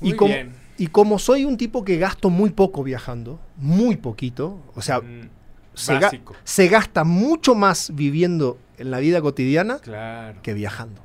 Muy 0.00 0.10
y 0.10 0.14
bien. 0.24 0.52
Y 0.78 0.86
como 0.86 1.18
soy 1.18 1.44
un 1.44 1.56
tipo 1.58 1.84
que 1.84 1.98
gasto 1.98 2.30
muy 2.30 2.50
poco 2.50 2.82
viajando, 2.82 3.38
muy 3.56 3.96
poquito, 3.96 4.58
o 4.74 4.80
sea, 4.82 5.00
Mm, 5.00 5.28
se, 5.74 5.94
ga- 5.94 6.00
básico. 6.02 6.34
se 6.44 6.68
gasta 6.68 7.04
mucho 7.04 7.54
más 7.54 7.94
viviendo 7.94 8.58
en 8.78 8.90
la 8.90 8.98
vida 9.00 9.20
cotidiana 9.20 9.78
Claro. 9.80 10.40
que 10.42 10.54
viajando. 10.54 11.02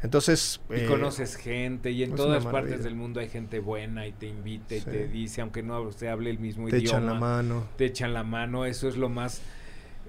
Entonces, 0.00 0.60
Y 0.70 0.74
eh, 0.74 0.86
conoces 0.86 1.34
gente 1.34 1.90
y 1.90 2.04
en 2.04 2.14
todas 2.14 2.44
partes 2.44 2.52
maravilla. 2.70 2.78
del 2.84 2.94
mundo 2.94 3.18
hay 3.18 3.28
gente 3.28 3.58
buena 3.58 4.06
y 4.06 4.12
te 4.12 4.26
invita 4.28 4.76
y 4.76 4.80
Sí. 4.80 4.84
te 4.86 5.08
dice, 5.08 5.40
aunque 5.40 5.62
no 5.64 5.90
se 5.90 6.08
hable 6.08 6.30
el 6.30 6.38
mismo 6.38 6.68
te 6.68 6.78
idioma, 6.78 6.98
echan 6.98 7.06
la 7.06 7.14
mano. 7.14 7.64
te 7.76 7.86
echan 7.86 8.14
la 8.14 8.22
mano, 8.22 8.64
eso 8.64 8.88
es 8.88 8.96
lo 8.96 9.08
más 9.08 9.40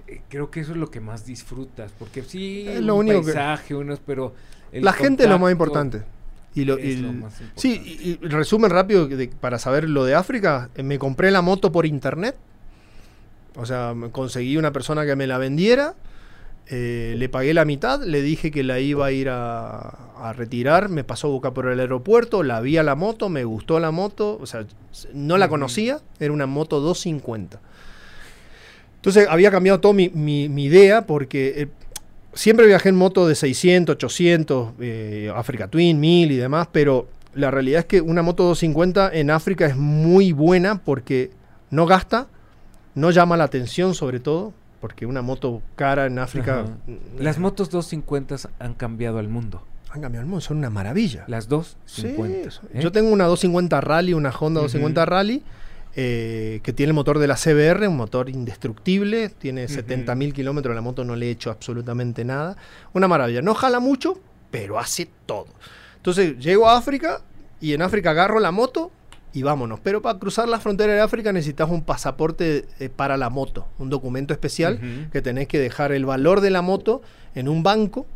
eh, 0.06 0.22
creo 0.28 0.50
que 0.50 0.60
eso 0.60 0.72
es 0.72 0.76
lo 0.76 0.90
que 0.90 1.00
más 1.00 1.24
disfrutas, 1.26 1.92
porque 1.98 2.22
sí, 2.22 2.64
Es 2.68 2.80
lo 2.80 2.94
un 2.94 3.00
único 3.06 3.20
que- 3.20 3.32
paisaje, 3.32 3.74
unos, 3.76 4.00
pero 4.00 4.34
La 4.72 4.92
gente 4.92 5.24
es 5.24 5.28
lo 5.28 5.38
más 5.38 5.50
importante. 5.52 6.02
Y 6.54 6.64
lo, 6.64 6.78
y 6.78 6.96
más 7.12 7.40
sí, 7.54 7.80
y, 8.02 8.08
y 8.24 8.28
resumen 8.28 8.70
rápido 8.70 9.06
de- 9.06 9.28
para 9.28 9.58
saber 9.58 9.88
lo 9.88 10.04
de 10.04 10.14
África. 10.14 10.68
eh, 10.74 10.82
Me 10.82 10.98
compré 10.98 11.30
la 11.30 11.42
moto 11.42 11.70
por 11.72 11.86
internet. 11.86 12.36
O 13.56 13.66
sea, 13.66 13.94
conseguí 14.12 14.56
una 14.56 14.72
persona 14.72 15.04
que 15.06 15.14
me 15.16 15.26
la 15.26 15.38
vendiera. 15.38 15.94
eh, 16.72 17.14
le 17.18 17.28
pagué 17.28 17.52
la 17.52 17.64
mitad, 17.64 18.00
le 18.04 18.22
dije 18.22 18.52
que 18.52 18.62
la 18.62 18.78
iba 18.78 19.04
a 19.06 19.10
ir 19.10 19.28
a, 19.28 19.78
a 19.80 20.32
retirar, 20.32 20.88
me 20.88 21.02
pasó 21.02 21.26
a 21.26 21.30
buscar 21.30 21.52
por 21.52 21.66
el 21.66 21.80
aeropuerto, 21.80 22.44
la 22.44 22.60
vi 22.60 22.76
a 22.76 22.84
la 22.84 22.94
moto, 22.94 23.28
me 23.28 23.42
gustó 23.42 23.80
la 23.80 23.90
moto, 23.90 24.38
o 24.40 24.46
sea, 24.46 24.64
no 25.12 25.36
la 25.36 25.48
conocía, 25.48 25.98
era 26.20 26.32
una 26.32 26.46
moto 26.46 26.78
250. 26.78 27.58
Entonces 28.96 29.26
había 29.28 29.50
cambiado 29.50 29.80
toda 29.80 29.94
mi, 29.94 30.10
mi- 30.10 30.48
mi 30.48 30.64
idea 30.64 31.06
porque 31.06 31.62
eh, 31.62 31.68
siempre 32.34 32.66
viajé 32.66 32.88
en 32.90 32.96
moto 32.96 33.26
de 33.26 33.34
600, 33.34 33.94
800, 33.94 34.72
eh, 34.80 35.32
Africa 35.34 35.68
Twin, 35.68 35.98
1000 36.00 36.32
y 36.32 36.36
demás, 36.36 36.68
pero 36.72 37.08
la 37.34 37.50
realidad 37.50 37.80
es 37.80 37.86
que 37.86 38.00
una 38.00 38.22
moto 38.22 38.44
250 38.44 39.10
en 39.14 39.30
África 39.30 39.66
es 39.66 39.76
muy 39.76 40.32
buena 40.32 40.82
porque 40.82 41.30
no 41.70 41.86
gasta, 41.86 42.26
no 42.94 43.10
llama 43.10 43.36
la 43.36 43.44
atención 43.44 43.94
sobre 43.94 44.20
todo, 44.20 44.52
porque 44.80 45.06
una 45.06 45.22
moto 45.22 45.62
cara 45.76 46.06
en 46.06 46.18
África... 46.18 46.60
Ajá. 46.60 46.70
mm, 46.86 47.22
Las 47.22 47.38
motos 47.38 47.70
250 47.70 48.36
han 48.58 48.74
cambiado 48.74 49.18
al 49.18 49.28
mundo. 49.28 49.62
han 49.92 50.00
cambiado 50.00 50.22
el 50.24 50.28
mundo, 50.30 50.40
son 50.40 50.58
una 50.58 50.70
maravilla. 50.70 51.24
Las 51.26 51.44
Sí, 51.44 51.50
250. 51.50 52.48
¿eh? 52.74 52.80
Yo 52.80 52.90
tengo 52.92 53.10
una 53.10 53.24
250 53.26 53.80
Rally, 53.80 54.14
una 54.14 54.30
Honda 54.30 54.60
Ujú. 54.60 54.66
250 54.68 55.04
Rally, 55.06 55.42
eh, 55.96 56.60
que 56.62 56.72
tiene 56.72 56.90
el 56.90 56.94
motor 56.94 57.18
de 57.18 57.26
la 57.26 57.36
CBR, 57.36 57.88
un 57.88 57.96
motor 57.96 58.28
indestructible, 58.30 59.28
tiene 59.30 59.64
Ujú. 59.64 59.74
70.000 59.74 60.32
kilómetros, 60.32 60.74
la 60.74 60.80
moto 60.80 61.04
no 61.04 61.16
le 61.16 61.26
he 61.26 61.30
hecho 61.30 61.50
absolutamente 61.50 62.24
nada. 62.24 62.56
Una 62.92 63.08
maravilla, 63.08 63.42
no 63.42 63.54
jala 63.54 63.80
mucho, 63.80 64.18
pero 64.50 64.78
hace 64.78 65.08
todo. 65.26 65.46
Entonces 65.96 66.38
llego 66.38 66.68
a 66.68 66.76
África 66.76 67.22
y 67.60 67.74
en 67.74 67.82
África 67.82 68.10
agarro 68.10 68.40
la 68.40 68.50
moto 68.52 68.90
y 69.32 69.42
vámonos. 69.42 69.80
Pero 69.80 70.00
para 70.02 70.18
cruzar 70.18 70.48
la 70.48 70.58
frontera 70.60 70.92
de 70.94 71.00
África 71.00 71.32
necesitas 71.32 71.68
un 71.70 71.82
pasaporte 71.82 72.64
eh, 72.78 72.88
para 72.88 73.16
la 73.16 73.28
moto, 73.30 73.66
un 73.78 73.90
documento 73.90 74.32
especial 74.32 74.80
que 75.12 75.22
tenés 75.22 75.46
que 75.48 75.58
dejar 75.58 75.92
el 75.92 76.04
valor 76.06 76.40
de 76.40 76.50
la 76.50 76.62
moto 76.62 77.02
en 77.34 77.48
un 77.48 77.62
banco 77.62 78.06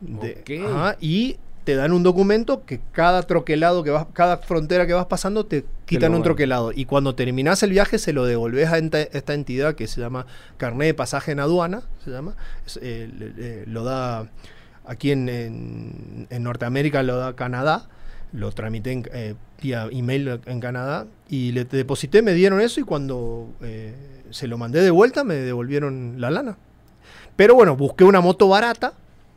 de- 0.00 0.38
Ok. 0.40 0.70
ajá, 0.72 0.96
y 1.00 1.36
te 1.66 1.74
dan 1.74 1.92
un 1.92 2.04
documento 2.04 2.64
que 2.64 2.80
cada 2.92 3.22
troquelado 3.24 3.82
que 3.82 3.90
vas, 3.90 4.06
cada 4.12 4.38
frontera 4.38 4.86
que 4.86 4.92
vas 4.94 5.06
pasando 5.06 5.44
te 5.46 5.64
quitan 5.84 6.12
un 6.14 6.22
troquelado. 6.22 6.70
Y 6.72 6.84
cuando 6.84 7.16
terminás 7.16 7.62
el 7.64 7.70
viaje 7.70 7.98
se 7.98 8.12
lo 8.12 8.24
devolvés 8.24 8.68
a 8.68 8.78
enta- 8.78 9.08
esta 9.12 9.34
entidad 9.34 9.74
que 9.74 9.88
se 9.88 10.00
llama 10.00 10.26
carnet 10.58 10.86
de 10.86 10.94
pasaje 10.94 11.32
en 11.32 11.40
aduana, 11.40 11.82
se 12.04 12.12
llama, 12.12 12.36
Es, 12.64 12.78
eh, 12.80 13.10
le- 13.18 13.30
le- 13.32 13.66
lo 13.66 13.82
da 13.82 14.30
aquí 14.86 15.10
en, 15.10 15.28
en- 15.28 16.26
en 16.30 16.42
Norteamérica 16.44 17.02
lo 17.02 17.16
da 17.16 17.34
Canadá, 17.34 17.88
lo 18.32 18.52
tramité 18.52 18.92
en, 18.92 19.08
eh, 19.12 19.34
vía 19.60 19.88
email 19.90 20.40
en 20.46 20.60
Canadá. 20.60 21.06
Y 21.28 21.50
le 21.50 21.64
deposité, 21.64 22.22
me 22.22 22.32
dieron 22.34 22.60
eso 22.60 22.78
y 22.78 22.84
cuando 22.84 23.48
eh, 23.60 23.92
se 24.30 24.46
lo 24.46 24.56
mandé 24.56 24.82
de 24.82 24.90
vuelta 24.92 25.24
me 25.24 25.34
devolvieron 25.34 26.14
la 26.20 26.30
lana. 26.30 26.58
Pero 27.34 27.56
bueno, 27.56 27.76
busqué 27.76 28.04
una 28.04 28.20
moto 28.20 28.48
barata, 28.48 28.92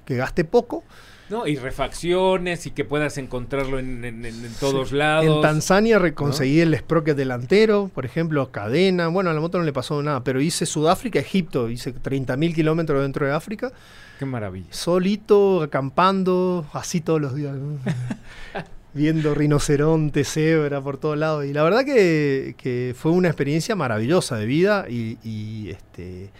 que 0.06 0.16
gaste 0.16 0.46
poco. 0.46 0.84
No, 1.30 1.46
y 1.46 1.56
refacciones 1.58 2.66
y 2.66 2.72
que 2.72 2.86
puedas 2.86 3.18
encontrarlo 3.20 3.78
en, 3.78 4.04
en- 4.04 4.26
en- 4.26 4.46
en 4.46 4.54
todos 4.60 4.90
Sí. 4.90 4.96
lados. 4.96 5.26
En 5.36 5.42
Tanzania 5.42 6.00
re- 6.00 6.14
conseguí 6.16 6.60
el 6.60 6.76
sprocket 6.76 7.16
delantero, 7.16 7.92
por 7.94 8.06
ejemplo, 8.06 8.52
cadena. 8.52 9.08
Bueno, 9.10 9.30
a 9.30 9.34
la 9.34 9.40
moto 9.40 9.58
no 9.60 9.64
le 9.64 9.74
pasó 9.74 10.02
nada, 10.02 10.24
pero 10.24 10.42
hice 10.42 10.66
Sudáfrica, 10.66 11.20
Egipto, 11.20 11.70
hice 11.70 11.94
30.000 11.94 12.54
kilómetros 12.56 13.02
dentro 13.04 13.28
de 13.28 13.34
África, 13.34 13.72
Qué 14.18 14.26
maravilla. 14.26 14.68
solito, 14.72 15.62
acampando, 15.62 16.66
así 16.74 17.00
todos 17.02 17.22
los 17.22 17.36
días. 17.36 17.56
¿no? 17.56 17.78
Viendo 18.96 19.36
rinoceronte, 19.36 20.24
cebra 20.24 20.82
por 20.82 20.98
todos 20.98 21.16
lados. 21.16 21.46
Y 21.46 21.54
la 21.54 21.62
verdad 21.62 21.86
que, 21.86 22.56
que 22.58 22.96
fue 22.98 23.12
una 23.12 23.28
experiencia 23.28 23.76
maravillosa 23.76 24.36
de 24.38 24.46
vida. 24.48 24.88
Y, 24.90 25.20
y, 25.24 25.70
este, 25.70 26.32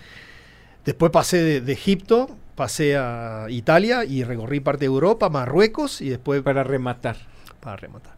después 0.84 1.12
pasé 1.12 1.38
de, 1.44 1.62
de 1.62 1.74
Egipto, 1.74 2.36
pasé 2.60 2.98
a 2.98 3.46
Italia 3.50 4.04
y 4.04 4.26
recorrí 4.26 4.60
parte 4.60 4.82
de 4.82 4.88
Europa, 4.88 5.30
Marruecos 5.30 6.02
y 6.02 6.10
después 6.10 6.42
Para 6.42 6.66
rematar. 6.66 7.16
para 7.62 7.78
rematar. 7.78 8.16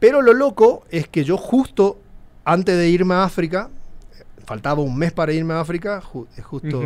Pero 0.00 0.20
lo 0.20 0.32
loco 0.34 0.84
es 0.90 1.06
que 1.06 1.22
yo 1.22 1.36
justo 1.36 2.00
antes 2.44 2.76
de 2.76 2.88
irme 2.88 3.14
a 3.14 3.22
África, 3.22 3.70
faltaba 4.44 4.82
un 4.82 4.96
mes 4.98 5.12
para 5.12 5.32
irme 5.32 5.54
a 5.54 5.60
África, 5.60 6.02
ju- 6.02 6.26
justo 6.42 6.82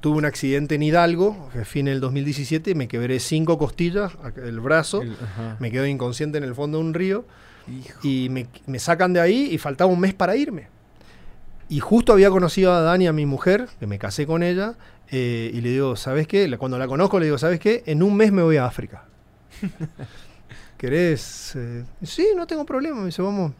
tuve 0.00 0.18
un 0.18 0.24
accidente 0.26 0.74
en 0.74 0.82
Hidalgo, 0.82 1.48
que 1.52 1.64
fin 1.64 1.86
del 1.86 2.00
2017, 2.00 2.74
me 2.74 2.86
quebré 2.86 3.18
cinco 3.18 3.56
costillas, 3.58 4.12
el 4.36 4.60
brazo, 4.60 5.00
El- 5.02 5.16
me 5.58 5.70
quedo 5.70 5.86
inconsciente 5.86 6.36
en 6.38 6.44
el 6.44 6.54
fondo 6.54 6.76
de 6.78 6.84
un 6.84 6.92
río 6.94 7.24
Hijo. 7.68 7.98
y 8.02 8.28
me, 8.28 8.46
me 8.66 8.78
sacan 8.78 9.12
de 9.14 9.20
ahí 9.20 9.48
y 9.50 9.56
faltaba 9.56 9.90
un 9.90 10.00
mes 10.00 10.12
para 10.14 10.36
irme. 10.36 10.68
Y 11.68 11.78
justo 11.80 12.12
había 12.12 12.30
conocido 12.30 12.72
a 12.72 12.80
Dani, 12.80 13.06
a 13.06 13.12
mi 13.12 13.26
mujer, 13.26 13.68
que 13.78 13.86
me 13.86 13.98
casé 13.98 14.26
con 14.26 14.42
ella, 14.42 14.74
eh, 15.10 15.50
y 15.52 15.60
le 15.60 15.70
digo, 15.70 15.96
¿sabes 15.96 16.26
qué? 16.26 16.56
Cuando 16.58 16.78
la 16.78 16.86
conozco 16.86 17.18
le 17.18 17.26
digo, 17.26 17.38
¿sabes 17.38 17.58
qué? 17.58 17.82
En 17.86 18.02
un 18.02 18.16
mes 18.16 18.32
me 18.32 18.42
voy 18.42 18.56
a 18.56 18.66
África. 18.66 19.04
¿Querés? 20.76 21.54
eh? 21.56 21.84
Sí, 22.02 22.28
no 22.36 22.46
tengo 22.46 22.64
problema. 22.64 23.00
Me 23.00 23.06
dice, 23.06 23.20
vamos 23.20 23.52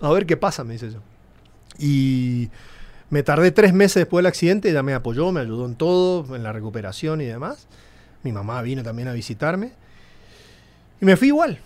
a 0.00 0.10
ver 0.10 0.26
qué 0.26 0.36
pasa, 0.36 0.64
me 0.64 0.74
dice 0.74 0.90
yo. 0.90 0.98
Y 1.78 2.50
me 3.10 3.22
tardé 3.22 3.50
tres 3.52 3.72
meses 3.72 3.94
después 4.02 4.22
del 4.22 4.26
accidente, 4.26 4.70
ella 4.70 4.82
me 4.82 4.94
apoyó, 4.94 5.32
me 5.32 5.40
ayudó 5.40 5.66
en 5.66 5.76
todo, 5.76 6.34
en 6.36 6.42
la 6.42 6.52
recuperación 6.52 7.20
y 7.20 7.26
demás. 7.26 7.66
Mi 8.22 8.32
mamá 8.32 8.60
vino 8.62 8.82
también 8.82 9.08
a 9.08 9.12
visitarme. 9.12 9.72
Y 11.00 11.04
me 11.04 11.16
fui 11.16 11.28
igual, 11.28 11.58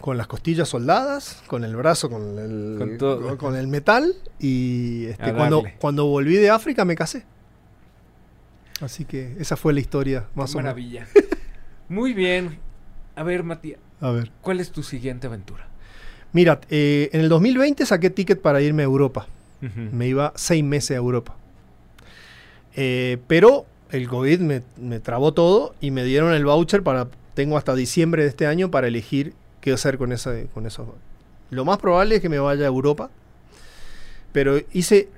con 0.00 0.16
las 0.16 0.26
costillas 0.26 0.68
soldadas, 0.68 1.42
con 1.46 1.64
el 1.64 1.76
brazo, 1.76 2.10
con 2.10 2.38
el, 2.38 2.76
Con 2.78 2.98
todo. 2.98 3.38
con 3.38 3.56
el 3.56 3.68
metal. 3.68 4.14
Y 4.38 5.06
este, 5.06 5.32
cuando, 5.34 5.62
cuando 5.78 6.06
volví 6.06 6.36
de 6.36 6.50
África 6.50 6.84
me 6.84 6.96
casé. 6.96 7.24
Así 8.80 9.04
que 9.04 9.36
esa 9.38 9.56
fue 9.56 9.72
la 9.72 9.80
historia, 9.80 10.26
más 10.34 10.50
Qué 10.52 10.56
o 10.56 10.60
menos. 10.60 10.74
maravilla. 10.74 11.06
Muy 11.88 12.12
bien. 12.12 12.58
A 13.16 13.22
ver, 13.22 13.44
Matías, 13.44 13.78
A 14.00 14.10
ver. 14.10 14.30
¿cuál 14.40 14.58
es 14.60 14.70
tu 14.72 14.82
siguiente 14.82 15.26
aventura? 15.28 15.68
Mira, 16.32 16.60
eh, 16.70 17.10
en 17.12 17.20
el 17.20 17.28
2020 17.28 17.86
saqué 17.86 18.10
ticket 18.10 18.40
para 18.40 18.60
irme 18.60 18.82
a 18.82 18.86
Europa. 18.86 19.26
Me 19.92 20.06
iba 20.08 20.32
seis 20.36 20.62
meses 20.62 20.90
a 20.90 20.96
Europa. 20.96 21.34
Eh, 22.76 23.16
pero 23.28 23.64
el 23.90 24.08
COVID 24.08 24.40
me, 24.40 24.62
me 24.76 25.00
trabó 25.00 25.32
todo 25.32 25.74
y 25.80 25.90
me 25.90 26.04
dieron 26.04 26.34
el 26.34 26.44
voucher 26.44 26.82
para. 26.82 27.08
Tengo 27.34 27.56
hasta 27.56 27.74
diciembre 27.74 28.24
de 28.24 28.28
este 28.28 28.46
año 28.46 28.70
para 28.70 28.88
elegir 28.88 29.32
qué 29.62 29.72
hacer 29.72 29.96
con, 29.96 30.12
esa, 30.12 30.34
con 30.52 30.66
eso. 30.66 30.94
Lo 31.50 31.64
más 31.64 31.78
probable 31.78 32.16
es 32.16 32.20
que 32.20 32.28
me 32.28 32.38
vaya 32.38 32.64
a 32.64 32.68
Europa. 32.68 33.08
Pero 34.32 34.58
hice, 34.72 35.08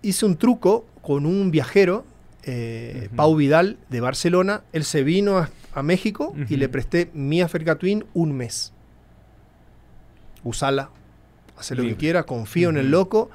hice 0.00 0.24
un 0.24 0.36
truco 0.36 0.86
con 1.02 1.26
un 1.26 1.50
viajero, 1.50 2.04
eh. 2.44 3.08
Pau 3.14 3.34
Vidal, 3.36 3.78
de 3.90 4.00
Barcelona. 4.00 4.62
Él 4.72 4.84
se 4.84 5.02
vino 5.02 5.38
a, 5.38 5.50
a 5.74 5.82
México 5.82 6.34
y 6.48 6.56
le 6.56 6.68
presté 6.68 7.10
mi 7.14 7.40
Africa 7.42 7.76
Twin 7.76 8.04
un 8.14 8.32
mes. 8.32 8.72
Usala, 10.44 10.90
hace 11.56 11.74
lo 11.74 11.82
Libre. 11.82 11.96
que 11.96 12.00
quiera, 12.00 12.22
confío 12.24 12.70
en 12.70 12.76
el 12.76 12.90
loco. 12.90 13.30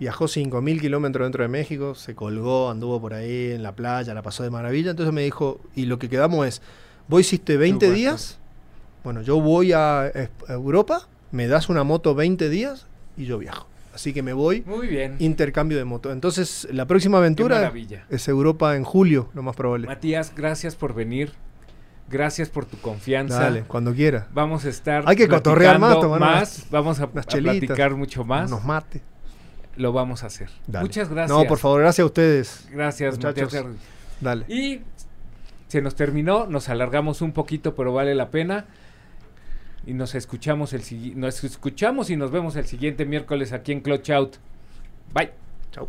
Viajó 0.00 0.26
5.000 0.26 0.80
kilómetros 0.80 1.24
dentro 1.24 1.42
de 1.44 1.48
México, 1.48 1.94
se 1.94 2.14
colgó, 2.14 2.68
anduvo 2.68 3.00
por 3.00 3.14
ahí 3.14 3.52
en 3.52 3.62
la 3.62 3.72
playa, 3.72 4.12
la 4.12 4.22
pasó 4.22 4.42
de 4.42 4.50
maravilla. 4.50 4.90
Entonces 4.90 5.14
me 5.14 5.22
dijo, 5.22 5.60
y 5.74 5.86
lo 5.86 5.98
que 5.98 6.08
quedamos 6.08 6.46
es, 6.46 6.62
vos 7.08 7.20
hiciste 7.20 7.56
20 7.56 7.86
gasto. 7.86 7.96
días, 7.96 8.38
bueno, 9.04 9.22
yo 9.22 9.40
voy 9.40 9.72
a, 9.72 10.00
a 10.02 10.12
Europa, 10.48 11.08
me 11.30 11.46
das 11.46 11.68
una 11.68 11.84
moto 11.84 12.14
20 12.14 12.48
días 12.50 12.86
y 13.16 13.24
yo 13.26 13.38
viajo. 13.38 13.68
Así 13.94 14.12
que 14.12 14.22
me 14.22 14.32
voy, 14.32 14.62
Muy 14.66 14.88
bien. 14.88 15.16
intercambio 15.20 15.78
de 15.78 15.84
moto. 15.84 16.10
Entonces 16.10 16.66
la 16.72 16.86
próxima 16.86 17.18
aventura 17.18 17.72
es 18.10 18.28
Europa 18.28 18.74
en 18.76 18.82
julio, 18.82 19.30
lo 19.34 19.42
más 19.42 19.54
probable. 19.54 19.86
Matías, 19.86 20.34
gracias 20.34 20.74
por 20.74 20.94
venir. 20.94 21.32
Gracias 22.10 22.50
por 22.50 22.66
tu 22.66 22.76
confianza. 22.78 23.40
Dale, 23.40 23.62
cuando 23.62 23.94
quiera. 23.94 24.28
Vamos 24.32 24.64
a 24.64 24.68
estar. 24.68 25.04
Hay 25.06 25.16
que 25.16 25.28
cotorrear 25.28 25.78
más, 25.78 25.98
tomar 26.00 26.46
Vamos 26.70 27.00
a, 27.00 27.06
platicar 27.06 27.94
mucho 27.94 28.24
más. 28.24 28.50
Nos 28.50 28.64
mate. 28.64 29.00
Lo 29.76 29.92
vamos 29.92 30.22
a 30.22 30.26
hacer. 30.26 30.50
Dale. 30.66 30.84
Muchas 30.84 31.08
gracias. 31.08 31.36
No, 31.36 31.44
por 31.46 31.58
favor, 31.58 31.80
gracias 31.80 32.02
a 32.02 32.06
ustedes. 32.06 32.68
Gracias, 32.70 33.16
muchachos. 33.16 33.54
Matías. 33.54 33.76
Dale. 34.20 34.44
Y 34.48 34.82
se 35.68 35.80
nos 35.82 35.94
terminó, 35.94 36.46
nos 36.46 36.68
alargamos 36.68 37.22
un 37.22 37.32
poquito, 37.32 37.74
pero 37.74 37.92
vale 37.92 38.14
la 38.14 38.30
pena. 38.30 38.66
Y 39.86 39.94
nos 39.94 40.14
escuchamos 40.14 40.72
el 40.72 40.82
nos 41.18 41.44
escuchamos 41.44 42.10
y 42.10 42.16
nos 42.16 42.30
vemos 42.30 42.56
el 42.56 42.66
siguiente 42.66 43.04
miércoles 43.04 43.52
aquí 43.52 43.72
en 43.72 43.80
Clutch 43.80 44.10
Out. 44.10 44.36
Bye. 45.12 45.30
Chau. 45.72 45.88